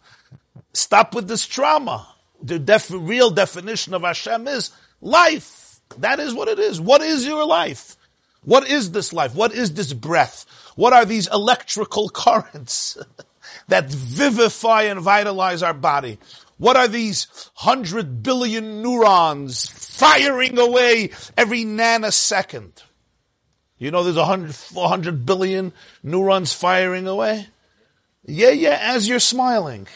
Stop 0.73 1.13
with 1.13 1.27
this 1.27 1.45
trauma. 1.45 2.07
The 2.41 2.59
def- 2.59 2.91
real 2.91 3.29
definition 3.29 3.93
of 3.93 4.01
Hashem 4.03 4.47
is 4.47 4.71
life. 5.01 5.81
That 5.97 6.19
is 6.19 6.33
what 6.33 6.47
it 6.47 6.59
is. 6.59 6.79
What 6.79 7.01
is 7.01 7.25
your 7.25 7.45
life? 7.45 7.97
What 8.43 8.67
is 8.67 8.91
this 8.91 9.13
life? 9.13 9.35
What 9.35 9.53
is 9.53 9.73
this 9.73 9.93
breath? 9.93 10.45
What 10.75 10.93
are 10.93 11.05
these 11.05 11.27
electrical 11.27 12.09
currents 12.13 12.97
that 13.67 13.89
vivify 13.89 14.83
and 14.83 15.01
vitalize 15.01 15.61
our 15.61 15.73
body? 15.73 16.17
What 16.57 16.77
are 16.77 16.87
these 16.87 17.27
hundred 17.55 18.21
billion 18.21 18.83
neurons 18.83 19.67
firing 19.67 20.59
away 20.59 21.09
every 21.35 21.65
nanosecond? 21.65 22.83
You 23.79 23.89
know 23.89 24.03
there's 24.03 24.15
a 24.15 24.25
hundred, 24.25 24.53
four 24.53 24.87
hundred 24.87 25.25
billion 25.25 25.73
neurons 26.03 26.53
firing 26.53 27.07
away? 27.07 27.47
Yeah, 28.23 28.51
yeah, 28.51 28.77
as 28.79 29.07
you're 29.07 29.19
smiling. 29.19 29.87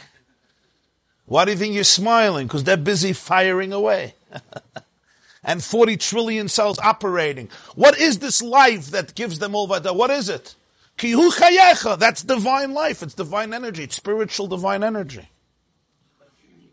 Why 1.25 1.45
do 1.45 1.51
you 1.51 1.57
think 1.57 1.73
you're 1.73 1.83
smiling? 1.83 2.47
Because 2.47 2.63
they're 2.63 2.77
busy 2.77 3.13
firing 3.13 3.73
away. 3.73 4.15
and 5.43 5.63
40 5.63 5.97
trillion 5.97 6.47
cells 6.47 6.79
operating. 6.79 7.49
What 7.75 7.97
is 7.97 8.19
this 8.19 8.41
life 8.41 8.87
that 8.87 9.15
gives 9.15 9.39
them 9.39 9.55
all 9.55 9.67
that? 9.67 9.95
What 9.95 10.11
is 10.11 10.29
it? 10.29 10.55
That's 10.97 12.23
divine 12.23 12.73
life. 12.73 13.03
It's 13.03 13.13
divine 13.13 13.53
energy. 13.53 13.83
It's 13.83 13.95
spiritual 13.95 14.47
divine 14.47 14.83
energy. 14.83 15.29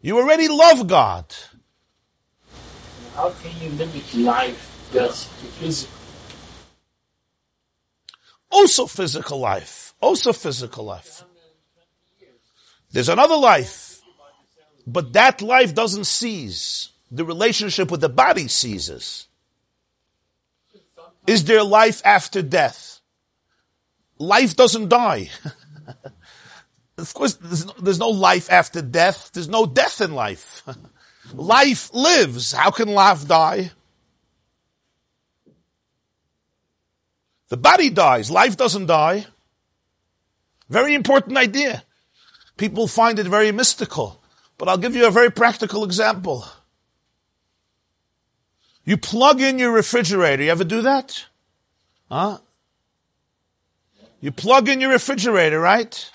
You 0.01 0.19
already 0.19 0.49
love 0.49 0.87
God. 0.87 1.27
How 3.15 3.31
can 3.31 3.53
you 3.61 3.71
limit 3.71 4.15
life 4.15 4.89
just 4.93 5.29
to 5.41 5.47
physical? 5.47 5.97
Also 8.51 8.87
physical 8.87 9.39
life. 9.39 9.95
Also 10.01 10.33
physical 10.33 10.85
life. 10.85 11.25
There's 12.91 13.09
another 13.09 13.37
life. 13.37 13.92
But 14.87 15.13
that 15.13 15.43
life 15.43 15.75
doesn't 15.75 16.05
cease. 16.05 16.91
The 17.11 17.25
relationship 17.25 17.91
with 17.91 18.01
the 18.01 18.09
body 18.09 18.49
ceases. 18.49 19.29
Is 21.27 21.45
there 21.45 21.63
life 21.63 22.03
after 22.05 22.43
death? 22.43 22.93
life 24.23 24.57
doesn't 24.57 24.89
die. 24.89 25.31
of 26.99 27.13
course, 27.13 27.35
there's 27.35 27.67
no, 27.67 27.73
there's 27.81 27.99
no 27.99 28.11
life 28.11 28.51
after 28.51 28.81
death. 28.81 29.31
There's 29.33 29.49
no 29.49 29.67
death 29.67 30.01
in 30.01 30.15
life. 30.15 30.63
life 31.35 31.93
lives. 31.93 32.53
How 32.53 32.71
can 32.71 32.89
life 32.89 33.27
die? 33.27 33.73
The 37.49 37.57
body 37.57 37.91
dies. 37.91 38.31
Life 38.31 38.57
doesn't 38.57 38.87
die. 38.87 39.27
Very 40.71 40.95
important 40.95 41.37
idea. 41.37 41.85
People 42.57 42.87
find 42.87 43.19
it 43.19 43.27
very 43.27 43.53
mystical. 43.53 44.22
But 44.63 44.69
I'll 44.69 44.79
give 44.79 44.95
you 44.95 45.09
a 45.09 45.11
very 45.11 45.33
practical 45.33 45.83
example. 45.83 46.47
You 48.85 48.97
plug 48.97 49.41
in 49.41 49.59
your 49.59 49.73
refrigerator. 49.73 50.45
You 50.45 50.53
ever 50.53 50.63
do 50.63 50.83
that? 50.83 51.25
Huh? 52.09 52.39
You 54.21 54.31
plug 54.31 54.69
in 54.69 54.81
your 54.81 54.93
refrigerator, 54.93 55.59
right? 55.59 56.09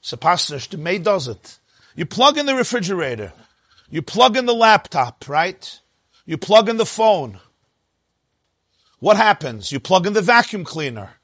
Sapasnish, 0.00 0.68
the 0.68 0.78
maid 0.78 1.02
does 1.02 1.26
it. 1.26 1.58
You 1.96 2.06
plug 2.06 2.38
in 2.38 2.46
the 2.46 2.54
refrigerator. 2.54 3.32
You 3.90 4.00
plug 4.00 4.36
in 4.36 4.46
the 4.46 4.54
laptop, 4.54 5.28
right? 5.28 5.80
You 6.26 6.38
plug 6.38 6.68
in 6.68 6.76
the 6.76 6.86
phone. 6.86 7.40
What 9.00 9.16
happens? 9.16 9.72
You 9.72 9.80
plug 9.80 10.06
in 10.06 10.12
the 10.12 10.22
vacuum 10.22 10.62
cleaner. 10.62 11.14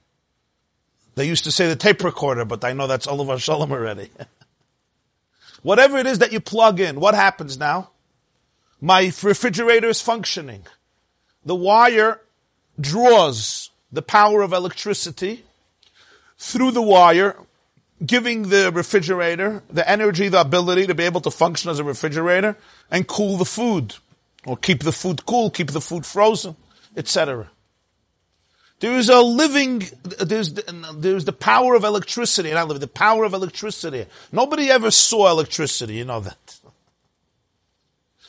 They 1.14 1.28
used 1.28 1.44
to 1.44 1.52
say 1.52 1.68
the 1.68 1.76
tape 1.76 2.02
recorder, 2.02 2.44
but 2.44 2.64
I 2.64 2.72
know 2.72 2.88
that's 2.88 3.06
Oliver 3.06 3.38
Shalom 3.38 3.70
already. 3.70 4.10
Whatever 5.62 5.98
it 5.98 6.06
is 6.06 6.18
that 6.18 6.32
you 6.32 6.40
plug 6.40 6.80
in, 6.80 7.00
what 7.00 7.14
happens 7.14 7.58
now? 7.58 7.90
My 8.80 9.12
refrigerator 9.22 9.88
is 9.88 10.00
functioning. 10.00 10.66
The 11.44 11.54
wire 11.54 12.20
draws 12.78 13.70
the 13.90 14.02
power 14.02 14.42
of 14.42 14.52
electricity 14.52 15.44
through 16.38 16.72
the 16.72 16.82
wire, 16.82 17.36
giving 18.04 18.50
the 18.50 18.70
refrigerator 18.72 19.62
the 19.70 19.88
energy, 19.88 20.28
the 20.28 20.40
ability 20.40 20.86
to 20.86 20.94
be 20.94 21.04
able 21.04 21.20
to 21.22 21.30
function 21.30 21.70
as 21.70 21.78
a 21.78 21.84
refrigerator 21.84 22.56
and 22.90 23.06
cool 23.08 23.36
the 23.36 23.44
food, 23.44 23.94
or 24.44 24.56
keep 24.56 24.82
the 24.82 24.92
food 24.92 25.24
cool, 25.24 25.50
keep 25.50 25.70
the 25.70 25.80
food 25.80 26.04
frozen, 26.04 26.56
etc. 26.96 27.48
There 28.80 28.92
is 28.98 29.08
a 29.08 29.20
living, 29.22 29.84
there's, 30.20 30.52
there's 30.52 31.24
the 31.24 31.32
power 31.32 31.74
of 31.74 31.84
electricity, 31.84 32.52
I 32.52 32.62
live 32.62 32.80
the 32.80 32.86
power 32.86 33.24
of 33.24 33.32
electricity. 33.32 34.06
Nobody 34.32 34.70
ever 34.70 34.90
saw 34.90 35.30
electricity, 35.30 35.94
you 35.94 36.04
know 36.04 36.20
that. 36.20 36.60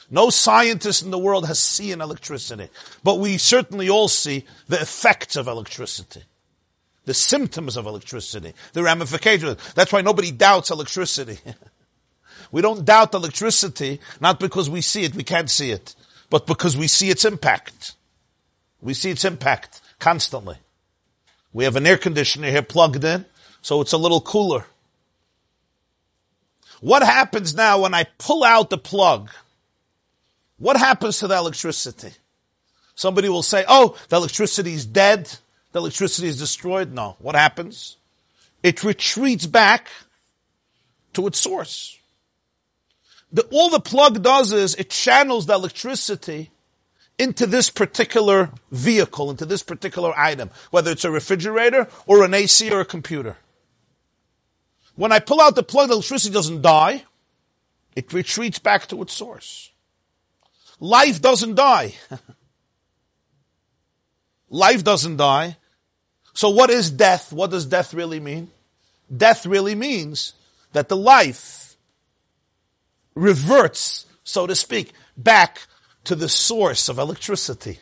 No 0.09 0.29
scientist 0.29 1.03
in 1.03 1.11
the 1.11 1.17
world 1.17 1.47
has 1.47 1.59
seen 1.59 1.99
electricity, 1.99 2.69
but 3.03 3.15
we 3.15 3.37
certainly 3.37 3.89
all 3.89 4.07
see 4.07 4.45
the 4.69 4.79
effects 4.79 5.35
of 5.35 5.47
electricity 5.47 6.23
the 7.07 7.13
symptoms 7.13 7.77
of 7.77 7.85
electricity, 7.85 8.53
the 8.73 8.83
ramifications. 8.83 9.73
That's 9.73 9.93
why 9.93 10.01
nobody 10.01 10.29
doubts 10.29 10.71
electricity. 10.71 11.39
we 12.51 12.61
don't 12.61 12.83
doubt 12.83 13.13
electricity, 13.13 14.01
not 14.19 14.41
because 14.41 14.69
we 14.69 14.81
see 14.81 15.05
it, 15.05 15.15
we 15.15 15.23
can't 15.23 15.49
see 15.49 15.71
it, 15.71 15.95
but 16.29 16.45
because 16.45 16.75
we 16.75 16.87
see 16.87 17.09
its 17.09 17.23
impact. 17.23 17.93
We 18.81 18.93
see 18.93 19.09
its 19.09 19.23
impact 19.23 19.79
constantly. 19.99 20.57
We 21.53 21.63
have 21.63 21.75
an 21.75 21.87
air 21.87 21.97
conditioner 21.97 22.49
here 22.49 22.61
plugged 22.61 23.03
in, 23.03 23.25
so 23.61 23.81
it's 23.81 23.93
a 23.93 23.97
little 23.97 24.21
cooler. 24.21 24.65
What 26.81 27.03
happens 27.03 27.55
now 27.55 27.81
when 27.81 27.93
I 27.93 28.05
pull 28.17 28.43
out 28.43 28.69
the 28.69 28.77
plug? 28.77 29.31
What 30.57 30.77
happens 30.77 31.19
to 31.19 31.27
the 31.27 31.37
electricity? 31.37 32.11
Somebody 32.95 33.29
will 33.29 33.43
say, 33.43 33.65
oh, 33.67 33.97
the 34.09 34.17
electricity 34.17 34.73
is 34.73 34.85
dead 34.85 35.29
the 35.77 35.79
electricity 35.79 36.27
is 36.27 36.39
destroyed? 36.39 36.91
No. 36.91 37.17
What 37.19 37.35
happens? 37.35 37.97
It 38.63 38.83
retreats 38.83 39.45
back 39.45 39.89
to 41.13 41.27
its 41.27 41.39
source. 41.39 41.99
The, 43.31 43.43
all 43.51 43.69
the 43.69 43.79
plug 43.79 44.23
does 44.23 44.53
is 44.53 44.73
it 44.73 44.89
channels 44.89 45.45
the 45.45 45.53
electricity 45.53 46.49
into 47.19 47.47
this 47.47 47.69
particular 47.69 48.51
vehicle, 48.71 49.31
into 49.31 49.45
this 49.45 49.63
particular 49.63 50.13
item, 50.17 50.51
whether 50.71 50.91
it's 50.91 51.05
a 51.05 51.11
refrigerator 51.11 51.87
or 52.05 52.23
an 52.23 52.33
AC 52.33 52.71
or 52.71 52.81
a 52.81 52.85
computer. 52.85 53.37
When 54.95 55.11
I 55.11 55.19
pull 55.19 55.41
out 55.41 55.55
the 55.55 55.63
plug, 55.63 55.89
the 55.89 55.95
electricity 55.95 56.33
doesn't 56.33 56.61
die. 56.61 57.05
It 57.95 58.13
retreats 58.13 58.59
back 58.59 58.87
to 58.87 59.01
its 59.01 59.13
source. 59.13 59.71
Life 60.79 61.21
doesn't 61.21 61.55
die. 61.55 61.95
Life 64.49 64.83
doesn't 64.83 65.17
die. 65.17 65.57
So 66.33 66.49
what 66.49 66.69
is 66.69 66.91
death? 66.91 67.33
What 67.33 67.51
does 67.51 67.65
death 67.65 67.93
really 67.93 68.19
mean? 68.19 68.51
Death 69.15 69.45
really 69.45 69.75
means 69.75 70.33
that 70.73 70.89
the 70.89 70.97
life 70.97 71.75
reverts, 73.15 74.05
so 74.23 74.45
to 74.45 74.55
speak, 74.55 74.93
back 75.17 75.61
to 76.07 76.15
the 76.15 76.29
source 76.29 76.89
of 76.89 76.99
electricity. 76.99 77.79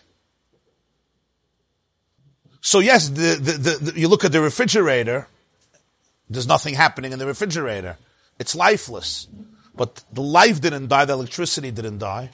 So 2.61 2.79
yes, 2.79 3.09
the, 3.09 3.37
the, 3.39 3.91
the, 3.91 3.99
you 3.99 4.07
look 4.07 4.25
at 4.25 4.31
the 4.31 4.41
refrigerator, 4.41 5.27
there's 6.29 6.47
nothing 6.47 6.73
happening 6.73 7.11
in 7.13 7.19
the 7.19 7.27
refrigerator. 7.27 7.97
It's 8.39 8.55
lifeless. 8.55 9.27
But 9.75 10.03
the 10.11 10.21
life 10.21 10.59
didn't 10.61 10.87
die, 10.87 11.05
the 11.05 11.13
electricity 11.13 11.69
didn't 11.69 11.99
die. 11.99 12.31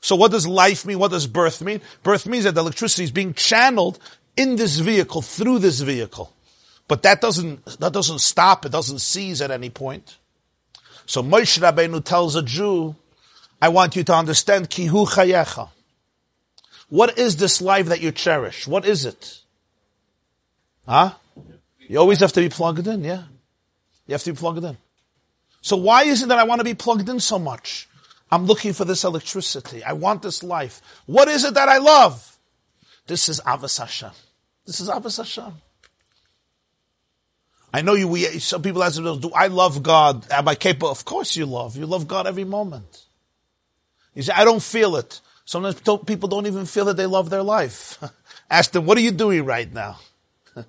So 0.00 0.16
what 0.16 0.32
does 0.32 0.46
life 0.46 0.84
mean? 0.84 0.98
What 0.98 1.12
does 1.12 1.26
birth 1.26 1.62
mean? 1.62 1.80
Birth 2.02 2.26
means 2.26 2.44
that 2.44 2.54
the 2.54 2.60
electricity 2.60 3.04
is 3.04 3.10
being 3.10 3.34
channeled 3.34 3.98
in 4.36 4.56
this 4.56 4.78
vehicle, 4.78 5.22
through 5.22 5.60
this 5.60 5.80
vehicle. 5.80 6.32
But 6.88 7.02
that 7.04 7.20
doesn't, 7.20 7.64
that 7.78 7.92
doesn't 7.92 8.18
stop, 8.18 8.66
it 8.66 8.72
doesn't 8.72 8.98
cease 8.98 9.40
at 9.40 9.50
any 9.50 9.70
point. 9.70 10.16
So 11.06 11.22
Moshe 11.22 11.60
Rabbeinu 11.60 12.02
tells 12.04 12.34
a 12.34 12.42
Jew, 12.42 12.96
I 13.60 13.68
want 13.68 13.96
you 13.96 14.04
to 14.04 14.14
understand 14.14 14.70
kihu 14.70 15.06
chayecha. 15.06 15.70
What 16.88 17.18
is 17.18 17.36
this 17.36 17.62
life 17.62 17.86
that 17.86 18.00
you 18.00 18.12
cherish? 18.12 18.66
What 18.66 18.84
is 18.84 19.04
it? 19.04 19.40
Huh? 20.86 21.12
You 21.88 21.98
always 21.98 22.20
have 22.20 22.32
to 22.32 22.40
be 22.40 22.48
plugged 22.48 22.86
in, 22.86 23.04
yeah? 23.04 23.24
You 24.06 24.12
have 24.12 24.22
to 24.24 24.32
be 24.32 24.38
plugged 24.38 24.64
in. 24.64 24.76
So 25.60 25.76
why 25.76 26.04
is 26.04 26.22
it 26.22 26.28
that 26.28 26.38
I 26.38 26.44
want 26.44 26.60
to 26.60 26.64
be 26.64 26.74
plugged 26.74 27.08
in 27.08 27.20
so 27.20 27.38
much? 27.38 27.88
I'm 28.30 28.46
looking 28.46 28.72
for 28.72 28.84
this 28.84 29.04
electricity. 29.04 29.82
I 29.82 29.92
want 29.92 30.22
this 30.22 30.42
life. 30.42 30.82
What 31.06 31.28
is 31.28 31.44
it 31.44 31.54
that 31.54 31.68
I 31.68 31.78
love? 31.78 32.38
This 33.06 33.28
is 33.28 33.40
Avas 33.40 33.78
Hashem. 33.78 34.10
This 34.66 34.80
is 34.80 34.88
Avas 34.88 35.18
Hashem. 35.18 35.54
I 37.72 37.82
know 37.82 37.94
you, 37.94 38.08
we, 38.08 38.24
some 38.38 38.62
people 38.62 38.82
ask 38.84 38.96
themselves, 38.96 39.20
do 39.20 39.30
I 39.30 39.48
love 39.48 39.82
God? 39.82 40.30
Am 40.30 40.46
I 40.48 40.54
capable? 40.54 40.90
Of 40.90 41.04
course 41.04 41.34
you 41.34 41.44
love. 41.44 41.76
You 41.76 41.86
love 41.86 42.06
God 42.06 42.26
every 42.26 42.44
moment. 42.44 43.03
You 44.14 44.22
say, 44.22 44.32
I 44.34 44.44
don't 44.44 44.62
feel 44.62 44.96
it. 44.96 45.20
Sometimes 45.44 45.80
people 46.06 46.28
don't 46.28 46.46
even 46.46 46.66
feel 46.66 46.86
that 46.86 46.96
they 46.96 47.06
love 47.06 47.30
their 47.30 47.42
life. 47.42 47.98
Ask 48.50 48.72
them, 48.72 48.86
what 48.86 48.96
are 48.96 49.02
you 49.02 49.10
doing 49.10 49.44
right 49.44 49.70
now? 49.72 49.98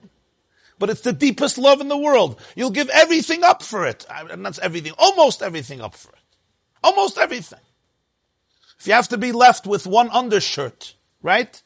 but 0.80 0.90
it's 0.90 1.02
the 1.02 1.14
deepest 1.14 1.58
love 1.58 1.80
in 1.80 1.88
the 1.88 1.98
world. 1.98 2.42
You'll 2.56 2.72
give 2.72 2.90
everything 2.90 3.44
up 3.44 3.64
for 3.64 3.86
it. 3.86 4.06
And 4.10 4.46
that's 4.46 4.60
everything, 4.60 4.94
almost 4.98 5.42
everything 5.42 5.82
up 5.82 5.96
for 5.96 6.10
it. 6.10 6.20
Almost 6.84 7.18
everything. 7.18 7.60
If 8.80 8.88
you 8.88 8.94
have 8.94 9.08
to 9.10 9.18
be 9.18 9.32
left 9.32 9.66
with 9.66 9.88
one 9.88 10.10
undershirt, 10.10 10.94
right? 11.22 11.62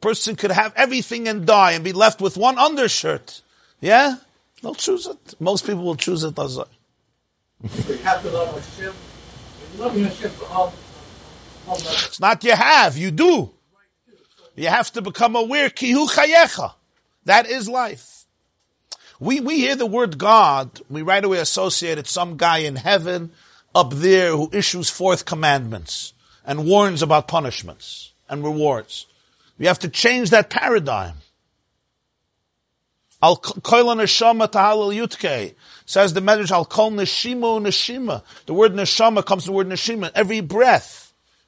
Person 0.00 0.36
could 0.36 0.50
have 0.50 0.74
everything 0.76 1.26
and 1.28 1.46
die 1.46 1.72
and 1.72 1.82
be 1.82 1.92
left 1.92 2.20
with 2.20 2.36
one 2.36 2.58
undershirt. 2.58 3.40
Yeah? 3.80 4.16
They'll 4.60 4.74
choose 4.74 5.06
it. 5.06 5.34
Most 5.40 5.66
people 5.66 5.84
will 5.84 5.96
choose 5.96 6.24
it 6.24 6.36
They 6.36 7.96
have 7.98 8.22
to 8.22 8.30
love 8.30 8.54
Hashem. 8.54 8.94
Loving 9.78 10.04
Hashem 10.04 10.30
for 10.30 10.46
all. 10.46 10.74
It's 11.68 12.20
not 12.20 12.44
you 12.44 12.52
have, 12.52 12.96
you 12.96 13.10
do. 13.10 13.50
You 14.56 14.68
have 14.68 14.92
to 14.92 15.02
become 15.02 15.36
aware, 15.36 15.70
kihu 15.70 16.08
chayecha. 16.08 16.74
That 17.24 17.46
is 17.46 17.68
life. 17.68 18.24
We, 19.18 19.40
we 19.40 19.58
hear 19.58 19.76
the 19.76 19.86
word 19.86 20.18
God, 20.18 20.80
we 20.90 21.02
right 21.02 21.24
away 21.24 21.38
associate 21.38 21.98
it 21.98 22.06
some 22.06 22.36
guy 22.36 22.58
in 22.58 22.76
heaven 22.76 23.32
up 23.74 23.92
there 23.92 24.32
who 24.32 24.50
issues 24.52 24.90
forth 24.90 25.24
commandments 25.24 26.12
and 26.44 26.66
warns 26.66 27.02
about 27.02 27.28
punishments 27.28 28.12
and 28.28 28.44
rewards. 28.44 29.06
We 29.58 29.66
have 29.66 29.78
to 29.80 29.88
change 29.88 30.30
that 30.30 30.50
paradigm. 30.50 31.14
Al 33.22 33.36
koila 33.38 33.96
neshama 33.96 34.50
tahalal 34.50 34.94
yutke. 34.94 35.54
Says 35.86 36.12
the 36.12 36.20
Medrash, 36.20 36.50
al 36.50 36.64
kol 36.64 36.90
neshimu 36.90 37.60
neshima. 37.62 38.22
The 38.46 38.54
word 38.54 38.72
neshama 38.72 39.24
comes 39.24 39.44
from 39.44 39.52
the 39.52 39.56
word 39.56 39.68
neshima. 39.68 40.10
Every 40.14 40.40
breath. 40.40 41.03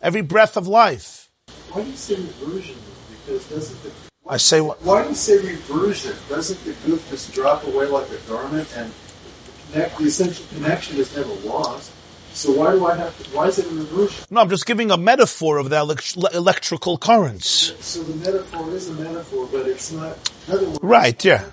Every 0.07 0.23
breath 0.23 0.57
of 0.57 0.69
life. 0.69 1.33
Why 1.73 1.83
do 1.83 1.91
you 1.91 1.97
say 1.97 2.15
reversion? 2.15 2.77
Because 3.11 3.45
doesn't 3.49 3.83
the 3.83 3.91
I 4.29 4.37
say 4.37 4.61
what? 4.61 4.81
Why 4.83 5.03
do 5.03 5.09
you 5.09 5.17
say 5.17 5.37
reversion? 5.39 6.15
Doesn't 6.29 6.65
the 6.65 6.75
goof 6.87 7.11
just 7.11 7.35
drop 7.35 7.65
away 7.65 7.87
like 7.87 8.09
a 8.11 8.19
garment 8.29 8.69
and 8.77 8.93
the, 8.93 9.73
connect, 9.73 9.99
the 9.99 10.05
essential 10.05 10.47
connection 10.55 10.99
is 10.99 11.17
never 11.17 11.35
lost? 11.49 11.91
So 12.35 12.53
why 12.53 12.71
do 12.71 12.87
I 12.87 12.95
have 12.95 13.19
to, 13.19 13.31
why 13.37 13.49
is 13.49 13.59
it 13.59 13.67
a 13.67 13.75
reversion? 13.75 14.27
No, 14.31 14.43
I'm 14.43 14.49
just 14.49 14.65
giving 14.65 14.93
a 14.93 14.97
metaphor 14.97 15.59
of 15.59 15.71
the 15.71 15.79
elect- 15.79 16.17
electrical 16.33 16.99
currents. 16.99 17.75
So 17.85 18.05
the 18.05 18.15
metaphor 18.15 18.71
is 18.71 18.89
a 18.89 18.93
metaphor, 18.93 19.49
but 19.51 19.67
it's 19.67 19.91
not, 19.91 20.17
words, 20.47 20.79
Right, 20.83 21.25
yeah. 21.25 21.47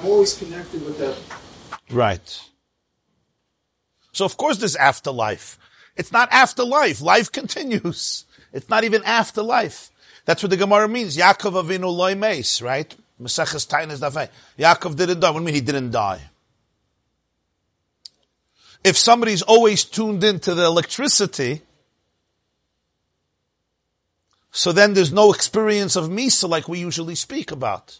I'm 0.00 0.06
always 0.06 0.32
connected 0.32 0.82
with 0.82 0.96
that. 0.96 1.18
Right. 1.90 2.40
So 4.12 4.24
of 4.24 4.38
course 4.38 4.56
there's 4.56 4.76
afterlife. 4.76 5.58
It's 5.98 6.12
not 6.12 6.28
afterlife. 6.30 7.00
Life 7.02 7.30
continues. 7.32 8.24
It's 8.52 8.68
not 8.68 8.84
even 8.84 9.02
afterlife. 9.04 9.90
That's 10.24 10.42
what 10.42 10.50
the 10.50 10.56
Gemara 10.56 10.88
means. 10.88 11.16
Yaakov 11.16 11.62
Avinu 11.62 11.94
loy 11.94 12.14
meis, 12.14 12.62
right? 12.62 12.94
Maseches 13.20 13.66
Taanis 13.66 13.98
Dafei. 13.98 14.28
Yaakov 14.58 14.96
didn't 14.96 15.20
die. 15.20 15.30
What 15.30 15.40
do 15.40 15.42
you 15.42 15.46
mean 15.46 15.54
he 15.54 15.60
didn't 15.60 15.90
die? 15.90 16.20
If 18.84 18.96
somebody's 18.96 19.42
always 19.42 19.84
tuned 19.84 20.22
into 20.22 20.54
the 20.54 20.64
electricity, 20.64 21.62
so 24.52 24.70
then 24.70 24.94
there's 24.94 25.12
no 25.12 25.32
experience 25.32 25.96
of 25.96 26.04
Misa 26.04 26.48
like 26.48 26.68
we 26.68 26.78
usually 26.78 27.16
speak 27.16 27.50
about. 27.50 27.98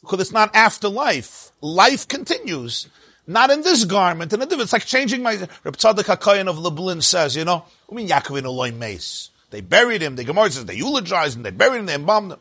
Because 0.00 0.20
it's 0.20 0.32
not 0.32 0.54
afterlife. 0.54 1.52
Life 1.60 2.08
continues. 2.08 2.88
Not 3.26 3.50
in 3.50 3.62
this 3.62 3.84
garment. 3.84 4.32
In 4.32 4.42
a 4.42 4.44
different, 4.44 4.64
it's 4.64 4.72
like 4.72 4.84
changing 4.84 5.22
my, 5.22 5.36
Reb 5.64 5.76
Tzadok 5.76 6.04
HaKoyen 6.04 6.48
of 6.48 6.58
Lublin 6.58 7.00
says, 7.00 7.34
you 7.36 7.44
know, 7.44 7.64
I 7.90 7.94
mean 7.94 8.08
Yaakov 8.08 8.38
in 8.38 8.44
Eloi 8.44 8.72
Mace. 8.72 9.30
They 9.50 9.60
buried 9.60 10.02
him. 10.02 10.16
The 10.16 10.24
Gemara 10.24 10.50
says 10.50 10.64
they 10.64 10.74
eulogized 10.74 11.36
him. 11.36 11.42
They 11.42 11.50
buried 11.50 11.78
him. 11.78 11.86
They 11.86 11.94
embalmed 11.94 12.32
him. 12.32 12.40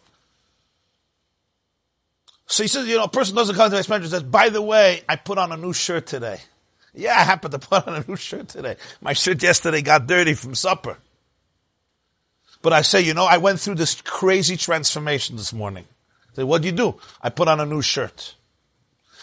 So 2.47 2.63
he 2.63 2.67
says, 2.67 2.87
you 2.87 2.97
know, 2.97 3.05
a 3.05 3.09
person 3.09 3.35
doesn't 3.35 3.55
come 3.55 3.69
to 3.69 3.75
my 3.75 3.83
manager 3.87 4.03
and 4.03 4.11
says, 4.11 4.23
by 4.23 4.49
the 4.49 4.61
way, 4.61 5.03
I 5.07 5.15
put 5.15 5.37
on 5.37 5.51
a 5.51 5.57
new 5.57 5.73
shirt 5.73 6.05
today. 6.05 6.39
Yeah, 6.93 7.11
I 7.17 7.23
happened 7.23 7.53
to 7.53 7.59
put 7.59 7.87
on 7.87 7.95
a 7.95 8.05
new 8.07 8.15
shirt 8.15 8.49
today. 8.49 8.75
My 9.01 9.13
shirt 9.13 9.41
yesterday 9.41 9.81
got 9.81 10.05
dirty 10.05 10.33
from 10.33 10.53
supper. 10.53 10.97
But 12.61 12.73
I 12.73 12.81
say, 12.81 13.01
you 13.01 13.13
know, 13.13 13.25
I 13.25 13.37
went 13.37 13.59
through 13.59 13.75
this 13.75 14.01
crazy 14.01 14.57
transformation 14.57 15.35
this 15.35 15.53
morning. 15.53 15.85
I 16.31 16.35
say, 16.35 16.43
what 16.43 16.61
do 16.61 16.67
you 16.67 16.73
do? 16.73 16.95
I 17.21 17.29
put 17.29 17.47
on 17.47 17.59
a 17.59 17.65
new 17.65 17.81
shirt. 17.81 18.35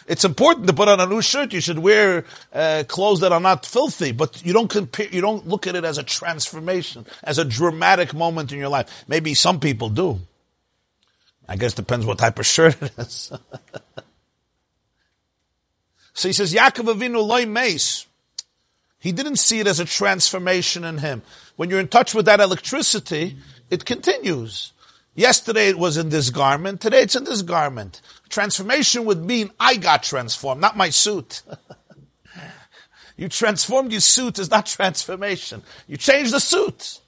It's 0.07 0.25
important 0.25 0.67
to 0.67 0.73
put 0.73 0.89
on 0.89 1.01
a 1.01 1.07
new 1.07 1.23
shirt. 1.23 1.53
You 1.53 1.61
should 1.61 1.79
wear 1.79 2.25
uh, 2.53 2.85
clothes 2.89 3.21
that 3.21 3.33
are 3.33 3.41
not 3.41 3.67
filthy, 3.67 4.13
but 4.13 4.45
you 4.45 4.53
don't 4.53 4.69
compare. 4.69 5.09
You 5.09 5.21
don't 5.21 5.47
look 5.47 5.67
at 5.67 5.77
it 5.77 5.85
as 5.85 5.99
a 5.99 6.03
transformation, 6.03 7.07
as 7.23 7.39
a 7.39 7.45
dramatic 7.45 8.15
moment 8.15 8.53
in 8.53 8.59
your 8.59 8.69
life. 8.69 9.05
Maybe 9.07 9.35
some 9.35 9.61
people 9.61 9.89
do. 9.89 10.21
I 11.49 11.57
guess 11.57 11.75
depends 11.75 12.07
what 12.07 12.19
type 12.19 12.39
of 12.39 12.47
shirt 12.47 12.81
it 12.81 12.93
is. 12.99 13.33
so 16.13 16.29
he 16.29 16.33
says, 16.33 16.55
Yaakov 16.55 16.95
Avinu 16.95 17.27
loy 17.27 17.47
mace. 17.47 18.07
He 19.01 19.13
didn't 19.13 19.37
see 19.37 19.61
it 19.61 19.67
as 19.67 19.81
a 19.81 19.85
transformation 19.85 20.85
in 20.85 20.99
him. 20.99 21.23
When 21.57 21.71
you're 21.71 21.81
in 21.81 21.89
touch 21.89 22.15
with 22.15 22.27
that 22.27 22.39
electricity, 22.39 23.37
it 23.71 23.85
continues. 23.85 24.73
Yesterday 25.15 25.69
it 25.69 25.79
was 25.79 25.97
in 25.97 26.09
this 26.09 26.31
garment. 26.31 26.81
Today 26.81 27.03
it's 27.03 27.17
in 27.17 27.25
this 27.25 27.43
garment. 27.43 28.01
Transformation 28.29 29.05
would 29.07 29.25
mean 29.25 29.51
I 29.59 29.77
got 29.77 30.03
transformed, 30.03 30.61
not 30.61 30.77
my 30.77 30.91
suit. 30.91 31.43
you 33.17 33.29
transformed 33.29 33.93
your 33.93 34.01
suit 34.01 34.39
is 34.39 34.51
not 34.51 34.67
transformation. 34.79 35.63
You 35.87 35.97
changed 35.97 36.33
the 36.33 36.41
suit. 36.41 37.01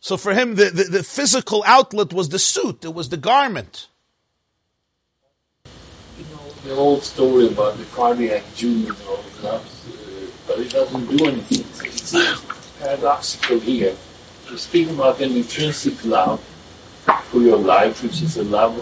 So 0.00 0.16
for 0.16 0.34
him, 0.34 0.56
the, 0.56 0.64
the, 0.64 0.84
the 0.84 1.02
physical 1.04 1.62
outlet 1.64 2.12
was 2.12 2.28
the 2.28 2.38
suit. 2.40 2.84
It 2.84 2.92
was 2.92 3.08
the 3.08 3.16
garment. 3.16 3.86
You 6.18 6.24
know, 6.24 6.50
the 6.64 6.74
old 6.74 7.04
story 7.04 7.46
about 7.46 7.78
the 7.78 7.84
cardiac 7.84 8.42
Jew 8.56 8.88
and 8.88 8.96
all 9.08 9.24
uh, 9.44 9.60
but 10.48 10.58
it 10.58 10.70
doesn't 10.70 11.16
do 11.16 11.26
anything. 11.26 11.64
It's 11.86 12.12
paradoxical 12.80 13.60
here. 13.60 13.94
You're 14.52 14.58
speaking 14.58 14.96
about 14.96 15.18
an 15.22 15.34
intrinsic 15.34 16.04
love 16.04 16.38
for 17.30 17.40
your 17.40 17.56
life, 17.56 18.02
which 18.02 18.20
is 18.20 18.36
a 18.36 18.44
love 18.44 18.76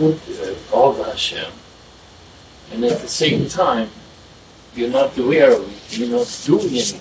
uh, 0.00 0.14
of 0.72 1.04
Hashem. 1.04 1.52
And 2.70 2.84
at 2.84 3.00
the 3.00 3.08
same 3.08 3.48
time, 3.48 3.90
you're 4.76 4.90
not 4.90 5.18
aware 5.18 5.50
of 5.56 5.68
it. 5.68 5.98
You're 5.98 6.16
not 6.16 6.42
doing 6.44 6.68
anything. 6.68 7.00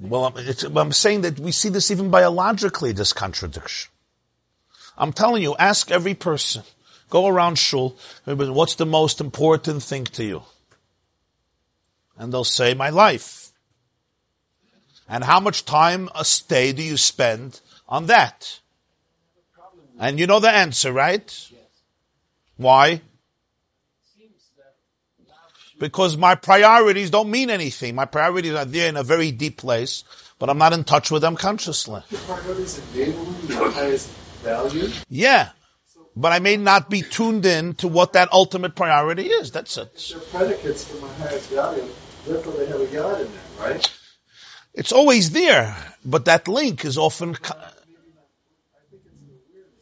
Well, 0.00 0.32
I'm 0.74 0.92
saying 0.92 1.20
that 1.20 1.38
we 1.38 1.52
see 1.52 1.68
this 1.68 1.90
even 1.90 2.08
biologically, 2.08 2.92
this 2.92 3.12
contradiction. 3.12 3.90
I'm 4.96 5.12
telling 5.12 5.42
you, 5.42 5.54
ask 5.58 5.90
every 5.90 6.14
person. 6.14 6.62
Go 7.10 7.26
around 7.26 7.58
shul. 7.58 7.94
What's 8.24 8.76
the 8.76 8.86
most 8.86 9.20
important 9.20 9.82
thing 9.82 10.04
to 10.04 10.24
you? 10.24 10.44
And 12.16 12.32
they'll 12.32 12.42
say, 12.42 12.72
my 12.72 12.88
life. 12.88 13.47
And 15.08 15.24
how 15.24 15.40
much 15.40 15.64
time 15.64 16.08
a 16.14 16.24
stay 16.24 16.72
do 16.72 16.82
you 16.82 16.96
spend 16.96 17.60
on 17.88 18.06
that? 18.06 18.60
And 19.98 20.18
you 20.20 20.26
know 20.26 20.38
the 20.38 20.50
answer, 20.50 20.92
right? 20.92 21.50
Why? 22.56 23.00
Because 25.78 26.16
my 26.16 26.34
priorities 26.34 27.10
don't 27.10 27.30
mean 27.30 27.50
anything. 27.50 27.94
My 27.94 28.04
priorities 28.04 28.54
are 28.54 28.64
there 28.64 28.88
in 28.88 28.96
a 28.96 29.02
very 29.02 29.30
deep 29.30 29.56
place, 29.58 30.04
but 30.38 30.50
I'm 30.50 30.58
not 30.58 30.72
in 30.72 30.84
touch 30.84 31.10
with 31.10 31.22
them 31.22 31.36
consciously. 31.36 32.02
Your 32.10 32.20
priorities 32.20 32.82
your 32.94 33.70
highest 33.70 34.10
value. 34.42 34.88
Yeah. 35.08 35.50
But 36.16 36.32
I 36.32 36.40
may 36.40 36.56
not 36.56 36.90
be 36.90 37.02
tuned 37.02 37.46
in 37.46 37.74
to 37.74 37.86
what 37.86 38.12
that 38.14 38.32
ultimate 38.32 38.74
priority 38.74 39.28
is. 39.28 39.52
That's 39.52 39.76
it. 39.76 40.10
They're 40.10 40.20
predicates 40.20 40.84
for 40.84 41.00
my 41.00 41.12
highest 41.14 41.50
value. 41.50 41.86
Therefore, 42.26 42.52
they 42.54 42.66
have 42.66 42.80
a 42.80 42.86
God 42.86 43.20
in 43.20 43.28
there, 43.30 43.70
right? 43.70 43.97
It's 44.78 44.92
always 44.92 45.30
there, 45.30 45.74
but 46.04 46.24
that 46.26 46.46
link 46.46 46.84
is 46.84 46.96
often 46.96 47.34
co- 47.34 47.58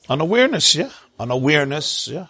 an 0.09 0.23
awareness, 0.23 0.75
yeah, 0.75 0.89
an 1.21 1.31
awareness, 1.31 2.09
yeah, 2.09 2.29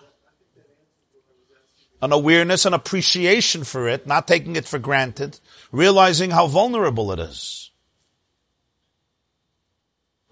an 2.02 2.10
awareness 2.10 2.64
and 2.64 2.74
appreciation 2.74 3.62
for 3.62 3.88
it, 3.88 4.04
not 4.08 4.26
taking 4.26 4.56
it 4.56 4.66
for 4.66 4.80
granted, 4.80 5.38
realizing 5.70 6.32
how 6.32 6.48
vulnerable 6.48 7.12
it 7.12 7.20
is. 7.20 7.70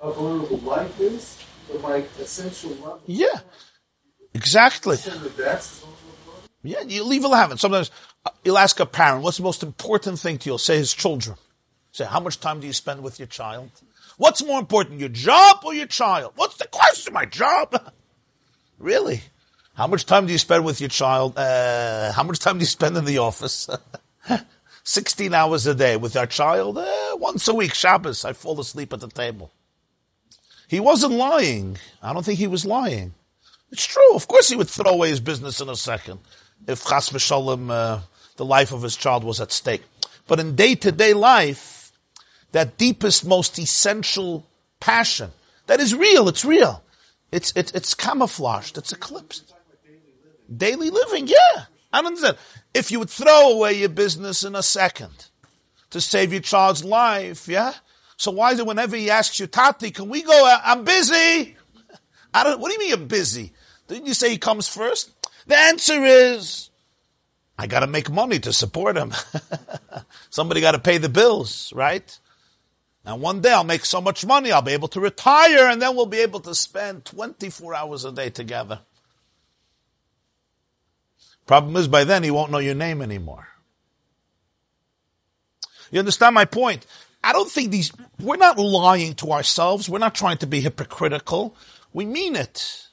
How 0.02 0.10
vulnerable 0.10 0.58
life 0.58 0.98
is, 0.98 1.38
but 1.70 1.80
my 1.82 2.04
essential 2.18 2.70
level. 2.70 3.00
Yeah, 3.06 3.38
exactly. 4.34 4.98
And 5.08 5.20
the 5.20 5.30
best. 5.30 5.84
Yeah, 6.64 6.80
you 6.80 7.04
leave 7.04 7.22
will 7.22 7.34
have 7.34 7.52
it. 7.52 7.60
Sometimes 7.60 7.92
uh, 8.26 8.30
you'll 8.42 8.58
ask 8.58 8.80
a 8.80 8.86
parent, 8.86 9.22
what's 9.22 9.36
the 9.36 9.44
most 9.44 9.62
important 9.62 10.18
thing 10.18 10.38
to 10.38 10.50
you? 10.50 10.58
Say 10.58 10.78
his 10.78 10.92
children. 10.92 11.36
Say, 11.94 12.04
how 12.04 12.18
much 12.18 12.40
time 12.40 12.58
do 12.58 12.66
you 12.66 12.72
spend 12.72 13.04
with 13.04 13.20
your 13.20 13.28
child? 13.28 13.70
What's 14.16 14.44
more 14.44 14.58
important, 14.58 14.98
your 14.98 15.08
job 15.08 15.58
or 15.64 15.72
your 15.72 15.86
child? 15.86 16.32
What's 16.34 16.56
the 16.56 16.66
question? 16.66 17.14
My 17.14 17.24
job? 17.24 17.92
really? 18.80 19.22
How 19.74 19.86
much 19.86 20.04
time 20.04 20.26
do 20.26 20.32
you 20.32 20.38
spend 20.38 20.64
with 20.64 20.80
your 20.80 20.88
child? 20.88 21.38
Uh, 21.38 22.10
how 22.10 22.24
much 22.24 22.40
time 22.40 22.58
do 22.58 22.62
you 22.62 22.66
spend 22.66 22.96
in 22.96 23.04
the 23.04 23.18
office? 23.18 23.70
16 24.82 25.32
hours 25.32 25.68
a 25.68 25.74
day 25.74 25.96
with 25.96 26.16
our 26.16 26.26
child. 26.26 26.78
Uh, 26.78 27.16
once 27.18 27.46
a 27.46 27.54
week, 27.54 27.74
Shabbos, 27.74 28.24
I 28.24 28.32
fall 28.32 28.58
asleep 28.58 28.92
at 28.92 28.98
the 28.98 29.06
table. 29.06 29.52
He 30.66 30.80
wasn't 30.80 31.12
lying. 31.12 31.78
I 32.02 32.12
don't 32.12 32.24
think 32.24 32.40
he 32.40 32.48
was 32.48 32.66
lying. 32.66 33.14
It's 33.70 33.86
true. 33.86 34.16
Of 34.16 34.26
course 34.26 34.48
he 34.48 34.56
would 34.56 34.68
throw 34.68 34.90
away 34.90 35.10
his 35.10 35.20
business 35.20 35.60
in 35.60 35.68
a 35.68 35.76
second 35.76 36.18
if 36.66 36.84
chas 36.84 37.10
v'shalom, 37.10 37.70
uh, 37.70 38.00
the 38.36 38.44
life 38.44 38.72
of 38.72 38.82
his 38.82 38.96
child 38.96 39.22
was 39.24 39.40
at 39.40 39.52
stake. 39.52 39.82
But 40.26 40.40
in 40.40 40.56
day-to-day 40.56 41.12
life, 41.12 41.73
that 42.54 42.78
deepest, 42.78 43.26
most 43.26 43.58
essential 43.58 44.46
passion, 44.78 45.32
that 45.66 45.80
is 45.80 45.92
real, 45.92 46.28
it's 46.28 46.44
real. 46.44 46.84
It's, 47.32 47.52
it's, 47.56 47.72
it's 47.72 47.94
camouflaged, 47.94 48.78
it's 48.78 48.92
eclipsed. 48.92 49.52
Daily 50.56 50.88
living, 50.88 51.26
yeah. 51.26 51.64
I 51.92 51.98
don't 51.98 52.06
understand. 52.06 52.36
If 52.72 52.92
you 52.92 53.00
would 53.00 53.10
throw 53.10 53.52
away 53.52 53.72
your 53.72 53.88
business 53.88 54.44
in 54.44 54.54
a 54.54 54.62
second 54.62 55.26
to 55.90 56.00
save 56.00 56.32
your 56.32 56.42
child's 56.42 56.84
life, 56.84 57.48
yeah? 57.48 57.74
So 58.16 58.30
why 58.30 58.52
is 58.52 58.60
it 58.60 58.66
whenever 58.66 58.94
he 58.94 59.10
asks 59.10 59.40
you, 59.40 59.48
Tati, 59.48 59.90
can 59.90 60.08
we 60.08 60.22
go? 60.22 60.58
I'm 60.64 60.84
busy. 60.84 61.56
I 62.32 62.44
don't, 62.44 62.60
what 62.60 62.68
do 62.68 62.74
you 62.74 62.78
mean 62.78 62.88
you're 62.90 62.98
busy? 62.98 63.52
Didn't 63.88 64.06
you 64.06 64.14
say 64.14 64.30
he 64.30 64.38
comes 64.38 64.68
first? 64.68 65.10
The 65.48 65.58
answer 65.58 66.04
is, 66.04 66.70
I 67.58 67.66
gotta 67.66 67.88
make 67.88 68.10
money 68.10 68.38
to 68.40 68.52
support 68.52 68.96
him. 68.96 69.12
Somebody 70.30 70.60
gotta 70.60 70.78
pay 70.78 70.98
the 70.98 71.08
bills, 71.08 71.72
right? 71.74 72.16
And 73.04 73.20
one 73.20 73.40
day 73.40 73.52
I'll 73.52 73.64
make 73.64 73.84
so 73.84 74.00
much 74.00 74.24
money, 74.24 74.50
I'll 74.50 74.62
be 74.62 74.72
able 74.72 74.88
to 74.88 75.00
retire, 75.00 75.68
and 75.68 75.80
then 75.80 75.94
we'll 75.94 76.06
be 76.06 76.20
able 76.20 76.40
to 76.40 76.54
spend 76.54 77.04
24 77.04 77.74
hours 77.74 78.04
a 78.04 78.12
day 78.12 78.30
together. 78.30 78.80
Problem 81.46 81.76
is, 81.76 81.88
by 81.88 82.04
then 82.04 82.22
he 82.22 82.30
won't 82.30 82.50
know 82.50 82.58
your 82.58 82.74
name 82.74 83.02
anymore. 83.02 83.48
You 85.90 85.98
understand 85.98 86.34
my 86.34 86.46
point? 86.46 86.86
I 87.22 87.32
don't 87.32 87.50
think 87.50 87.70
these, 87.70 87.92
we're 88.20 88.36
not 88.36 88.58
lying 88.58 89.14
to 89.16 89.32
ourselves. 89.32 89.88
We're 89.88 89.98
not 89.98 90.14
trying 90.14 90.38
to 90.38 90.46
be 90.46 90.60
hypocritical. 90.60 91.54
We 91.92 92.06
mean 92.06 92.36
it. 92.36 92.88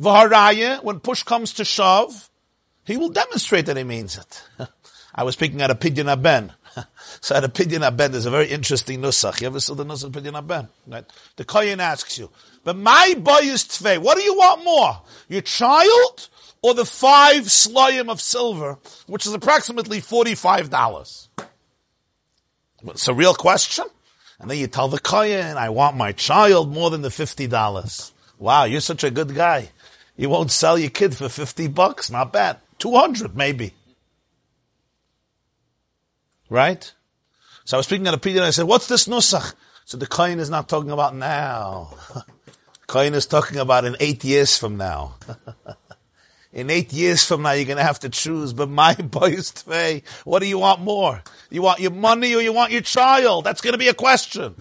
Vaharaya, 0.00 0.82
when 0.82 1.00
push 1.00 1.22
comes 1.22 1.54
to 1.54 1.64
shove, 1.64 2.28
he 2.84 2.96
will 2.96 3.08
demonstrate 3.08 3.66
that 3.66 3.76
he 3.76 3.84
means 3.84 4.18
it. 4.18 4.42
I 5.14 5.24
was 5.24 5.34
speaking 5.34 5.62
at 5.62 5.70
a 5.70 5.74
Pidyon 5.74 6.14
HaBen. 6.14 6.50
so 7.20 7.34
at 7.34 7.44
a 7.44 7.48
Pidyon 7.48 7.88
HaBen, 7.88 8.10
there's 8.10 8.26
a 8.26 8.30
very 8.30 8.48
interesting 8.48 9.00
nusach. 9.00 9.40
You 9.40 9.46
ever 9.48 9.60
saw 9.60 9.74
the 9.74 9.84
nusach 9.84 10.10
Pidyon 10.10 10.40
HaBen? 10.42 10.68
Right? 10.86 11.04
The 11.36 11.44
Kohen 11.44 11.80
asks 11.80 12.18
you, 12.18 12.30
but 12.64 12.76
my 12.76 13.14
boy 13.18 13.40
is 13.42 13.64
tfei. 13.64 13.98
What 13.98 14.16
do 14.16 14.22
you 14.22 14.34
want 14.34 14.64
more? 14.64 15.02
Your 15.28 15.42
child 15.42 16.28
or 16.62 16.74
the 16.74 16.84
five 16.84 17.44
slayim 17.44 18.10
of 18.10 18.20
silver, 18.20 18.78
which 19.06 19.26
is 19.26 19.32
approximately 19.32 20.00
$45? 20.00 21.28
It's 22.84 23.08
a 23.08 23.14
real 23.14 23.34
question. 23.34 23.86
And 24.40 24.50
then 24.50 24.58
you 24.58 24.68
tell 24.68 24.88
the 24.88 25.00
Kohen, 25.00 25.56
I 25.56 25.70
want 25.70 25.96
my 25.96 26.12
child 26.12 26.72
more 26.72 26.90
than 26.90 27.02
the 27.02 27.08
$50. 27.08 28.12
Wow, 28.38 28.64
you're 28.64 28.80
such 28.80 29.02
a 29.02 29.10
good 29.10 29.34
guy. 29.34 29.70
You 30.16 30.28
won't 30.28 30.50
sell 30.50 30.78
your 30.78 30.90
kid 30.90 31.16
for 31.16 31.28
50 31.28 31.68
bucks. 31.68 32.10
Not 32.10 32.32
bad. 32.32 32.58
200 32.78 33.36
maybe. 33.36 33.74
Right? 36.50 36.92
So 37.64 37.76
I 37.76 37.78
was 37.78 37.86
speaking 37.86 38.06
at 38.06 38.14
a 38.14 38.18
Pidyon 38.18 38.36
and 38.36 38.44
I 38.46 38.50
said, 38.50 38.66
what's 38.66 38.88
this 38.88 39.06
nusach? 39.06 39.54
So 39.84 39.96
the 39.96 40.06
Kohen 40.06 40.38
is 40.38 40.50
not 40.50 40.68
talking 40.68 40.90
about 40.90 41.14
now. 41.14 41.94
Kohen 42.86 43.14
is 43.14 43.26
talking 43.26 43.58
about 43.58 43.84
in 43.84 43.96
eight 44.00 44.24
years 44.24 44.56
from 44.56 44.76
now. 44.76 45.16
in 46.52 46.70
eight 46.70 46.92
years 46.92 47.22
from 47.22 47.42
now, 47.42 47.52
you're 47.52 47.66
going 47.66 47.76
to 47.76 47.82
have 47.82 48.00
to 48.00 48.08
choose. 48.08 48.52
But 48.52 48.70
my 48.70 48.94
boy 48.94 49.30
is 49.30 49.52
tvei. 49.52 50.02
What 50.24 50.40
do 50.40 50.46
you 50.46 50.58
want 50.58 50.80
more? 50.80 51.22
You 51.50 51.62
want 51.62 51.80
your 51.80 51.90
money 51.90 52.34
or 52.34 52.40
you 52.40 52.52
want 52.52 52.72
your 52.72 52.80
child? 52.80 53.44
That's 53.44 53.60
going 53.60 53.72
to 53.72 53.78
be 53.78 53.88
a 53.88 53.94
question. 53.94 54.54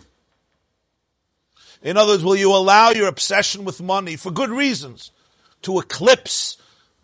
In 1.82 1.96
other 1.96 2.14
words, 2.14 2.24
will 2.24 2.36
you 2.36 2.54
allow 2.54 2.90
your 2.90 3.08
obsession 3.08 3.64
with 3.64 3.82
money 3.82 4.16
for 4.16 4.32
good 4.32 4.50
reasons 4.50 5.12
to 5.62 5.80
eclipse 5.80 6.58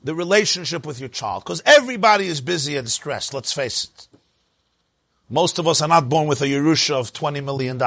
the 0.03 0.15
relationship 0.15 0.85
with 0.85 0.99
your 0.99 1.09
child? 1.09 1.43
Because 1.43 1.61
everybody 1.65 2.27
is 2.27 2.41
busy 2.41 2.75
and 2.75 2.89
stressed, 2.89 3.33
let's 3.33 3.53
face 3.53 3.85
it. 3.85 4.07
Most 5.33 5.57
of 5.57 5.67
us 5.67 5.81
are 5.81 5.87
not 5.87 6.09
born 6.09 6.27
with 6.27 6.43
a 6.43 6.45
Yerusha 6.45 6.93
of 6.93 7.11
$20 7.11 7.43
million, 7.43 7.81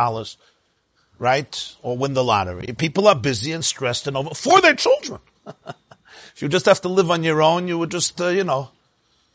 right? 1.21 1.77
Or 1.81 1.97
win 1.97 2.13
the 2.13 2.25
lottery. 2.25 2.75
People 2.77 3.07
are 3.07 3.15
busy 3.15 3.53
and 3.53 3.65
stressed 3.65 4.09
and 4.09 4.17
over 4.17 4.35
for 4.35 4.61
their 4.61 4.75
children. 4.75 5.21
if 5.47 6.43
you 6.43 6.49
just 6.49 6.67
have 6.67 6.81
to 6.81 6.89
live 6.89 7.09
on 7.09 7.23
your 7.23 7.41
own, 7.41 7.69
you 7.69 7.79
would 7.79 7.93
just, 7.93 8.21
uh, 8.21 8.31
you 8.31 8.43
know, 8.43 8.71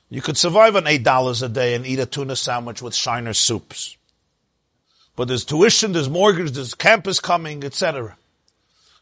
you 0.09 0.21
could 0.21 0.35
survive 0.35 0.75
on 0.75 0.83
$8 0.83 1.41
a 1.41 1.47
day 1.47 1.73
and 1.73 1.87
eat 1.87 1.99
a 1.99 2.05
tuna 2.05 2.35
sandwich 2.35 2.81
with 2.81 2.93
Shiner 2.93 3.31
soups. 3.31 3.95
But 5.15 5.29
there's 5.29 5.45
tuition, 5.45 5.93
there's 5.93 6.09
mortgage, 6.09 6.51
there's 6.51 6.73
campus 6.73 7.21
coming, 7.21 7.63
etc. 7.63 8.17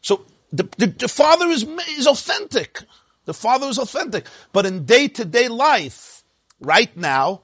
So 0.02 0.24
the, 0.52 0.68
the, 0.78 0.86
the, 0.86 1.08
father 1.08 1.48
is, 1.48 1.64
is 1.98 2.06
authentic. 2.06 2.78
The 3.24 3.34
father 3.34 3.66
is 3.66 3.78
authentic. 3.80 4.26
But 4.52 4.66
in 4.66 4.84
day 4.84 5.08
to 5.08 5.24
day 5.24 5.48
life, 5.48 6.22
right 6.60 6.96
now, 6.96 7.40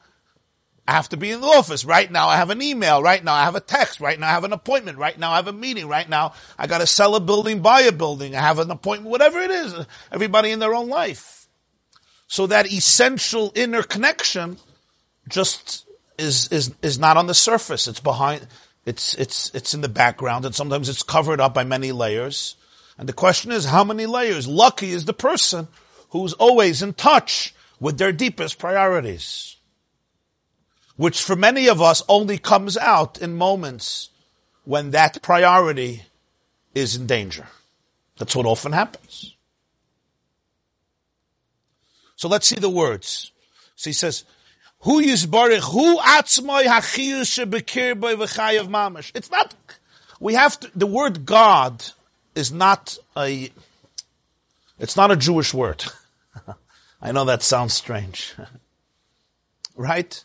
I 0.88 0.92
have 0.92 1.08
to 1.08 1.16
be 1.16 1.30
in 1.30 1.40
the 1.40 1.46
office. 1.46 1.84
Right 1.84 2.10
now 2.10 2.28
I 2.28 2.36
have 2.36 2.50
an 2.50 2.62
email. 2.62 3.02
Right 3.02 3.22
now 3.22 3.34
I 3.34 3.44
have 3.44 3.56
a 3.56 3.60
text. 3.60 4.00
Right 4.00 4.18
now 4.18 4.28
I 4.28 4.32
have 4.32 4.44
an 4.44 4.52
appointment. 4.52 4.98
Right 4.98 5.18
now 5.18 5.32
I 5.32 5.36
have 5.36 5.48
a 5.48 5.52
meeting. 5.52 5.88
Right 5.88 6.08
now 6.08 6.34
I 6.56 6.66
got 6.66 6.78
to 6.78 6.86
sell 6.86 7.16
a 7.16 7.20
building, 7.20 7.60
buy 7.60 7.82
a 7.82 7.92
building. 7.92 8.36
I 8.36 8.40
have 8.40 8.60
an 8.60 8.70
appointment, 8.70 9.10
whatever 9.10 9.40
it 9.40 9.50
is. 9.50 9.74
Everybody 10.12 10.52
in 10.52 10.60
their 10.60 10.74
own 10.74 10.88
life. 10.88 11.48
So 12.28 12.46
that 12.46 12.70
essential 12.70 13.52
inner 13.54 13.82
connection 13.82 14.58
just 15.28 15.86
is, 16.18 16.48
is, 16.52 16.74
is 16.82 16.98
not 16.98 17.16
on 17.16 17.26
the 17.26 17.34
surface. 17.34 17.88
It's 17.88 18.00
behind, 18.00 18.46
it's, 18.84 19.14
it's, 19.14 19.52
it's 19.54 19.74
in 19.74 19.80
the 19.80 19.88
background 19.88 20.44
and 20.44 20.54
sometimes 20.54 20.88
it's 20.88 21.02
covered 21.02 21.40
up 21.40 21.52
by 21.52 21.64
many 21.64 21.90
layers. 21.90 22.54
And 22.96 23.08
the 23.08 23.12
question 23.12 23.50
is, 23.50 23.64
how 23.64 23.82
many 23.82 24.06
layers? 24.06 24.46
Lucky 24.46 24.92
is 24.92 25.04
the 25.04 25.12
person 25.12 25.66
who's 26.10 26.32
always 26.34 26.80
in 26.80 26.94
touch 26.94 27.54
with 27.80 27.98
their 27.98 28.12
deepest 28.12 28.58
priorities 28.58 29.55
which 30.96 31.22
for 31.22 31.36
many 31.36 31.68
of 31.68 31.80
us 31.80 32.02
only 32.08 32.38
comes 32.38 32.76
out 32.76 33.18
in 33.18 33.36
moments 33.36 34.10
when 34.64 34.90
that 34.90 35.22
priority 35.22 36.02
is 36.74 36.96
in 36.96 37.06
danger. 37.06 37.46
That's 38.18 38.34
what 38.34 38.46
often 38.46 38.72
happens. 38.72 39.34
So 42.16 42.28
let's 42.28 42.46
see 42.46 42.56
the 42.56 42.70
words. 42.70 43.30
So 43.76 43.90
he 43.90 43.94
says, 43.94 44.24
Who 44.80 45.02
yisbarich, 45.02 45.70
who 45.70 45.98
atzmai 45.98 46.64
hachiyus 46.64 47.44
shebekir 47.44 47.94
v'chayav 47.94 48.68
mamash. 48.68 49.12
It's 49.14 49.30
not, 49.30 49.54
we 50.18 50.34
have 50.34 50.58
to, 50.60 50.70
the 50.74 50.86
word 50.86 51.26
God 51.26 51.84
is 52.34 52.50
not 52.50 52.96
a, 53.16 53.50
It's 54.78 54.96
not 54.96 55.10
a 55.10 55.16
Jewish 55.16 55.52
word. 55.52 55.84
I 57.02 57.12
know 57.12 57.26
that 57.26 57.42
sounds 57.42 57.74
strange. 57.74 58.34
right? 59.76 60.24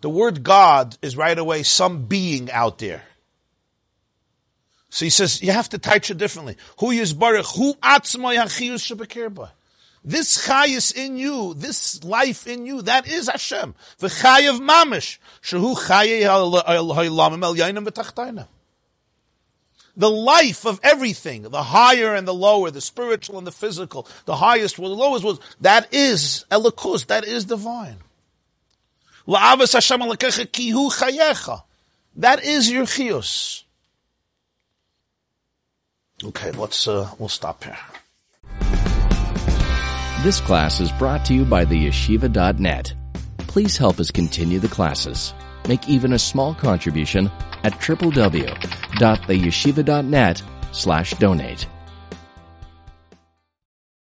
The 0.00 0.10
word 0.10 0.42
God 0.42 0.96
is 1.02 1.16
right 1.16 1.38
away 1.38 1.62
some 1.62 2.06
being 2.06 2.50
out 2.50 2.78
there. 2.78 3.02
So 4.88 5.04
he 5.04 5.10
says, 5.10 5.42
you 5.42 5.52
have 5.52 5.68
to 5.68 5.78
touch 5.78 6.10
it 6.10 6.18
differently. 6.18 6.56
Who 6.80 6.90
is 6.90 7.12
Baruch? 7.12 7.46
Who 7.56 7.74
atzma 7.74 8.34
yachiyus 8.36 8.94
shebekirba? 8.94 9.50
This 10.02 10.48
chayis 10.48 10.96
in 10.96 11.18
you, 11.18 11.54
this 11.54 12.02
life 12.02 12.46
in 12.46 12.64
you, 12.66 12.82
that 12.82 13.06
is 13.06 13.28
Hashem. 13.28 13.74
V'chayev 14.00 14.58
mamish. 14.60 15.18
Shehu 15.42 15.76
chaye 15.76 16.22
ha'lamim 16.22 17.44
el 17.44 17.54
yainam 17.54 17.86
v'tachtayna. 17.86 18.48
The 19.96 20.10
life 20.10 20.64
of 20.64 20.80
everything, 20.82 21.42
the 21.42 21.62
higher 21.62 22.14
and 22.14 22.26
the 22.26 22.32
lower, 22.32 22.70
the 22.70 22.80
spiritual 22.80 23.36
and 23.38 23.46
the 23.46 23.52
physical, 23.52 24.08
the 24.24 24.36
highest 24.36 24.78
world, 24.78 24.92
the 24.92 25.02
lowest 25.02 25.42
that 25.60 25.92
is 25.92 26.46
elikus, 26.50 27.06
that 27.08 27.24
is 27.24 27.44
divine. 27.44 27.98
La'avas 29.30 29.72
Hashem 29.74 30.00
alakecha 30.00 30.50
chayecha. 30.50 31.62
That 32.16 32.42
is 32.42 32.68
your 32.68 32.84
chiyus. 32.84 33.62
Okay, 36.24 36.50
let's, 36.50 36.88
uh, 36.88 37.08
we'll 37.18 37.28
stop 37.28 37.62
here. 37.62 37.78
This 40.24 40.40
class 40.40 40.80
is 40.80 40.90
brought 40.92 41.24
to 41.26 41.34
you 41.34 41.44
by 41.44 41.64
the 41.64 41.86
yeshiva.net. 41.86 42.92
Please 43.38 43.76
help 43.76 44.00
us 44.00 44.10
continue 44.10 44.58
the 44.58 44.68
classes. 44.68 45.32
Make 45.68 45.88
even 45.88 46.12
a 46.12 46.18
small 46.18 46.52
contribution 46.52 47.30
at 47.62 47.74
www.theyeshiva.net 47.74 50.42
slash 50.72 51.14
donate. 51.14 51.66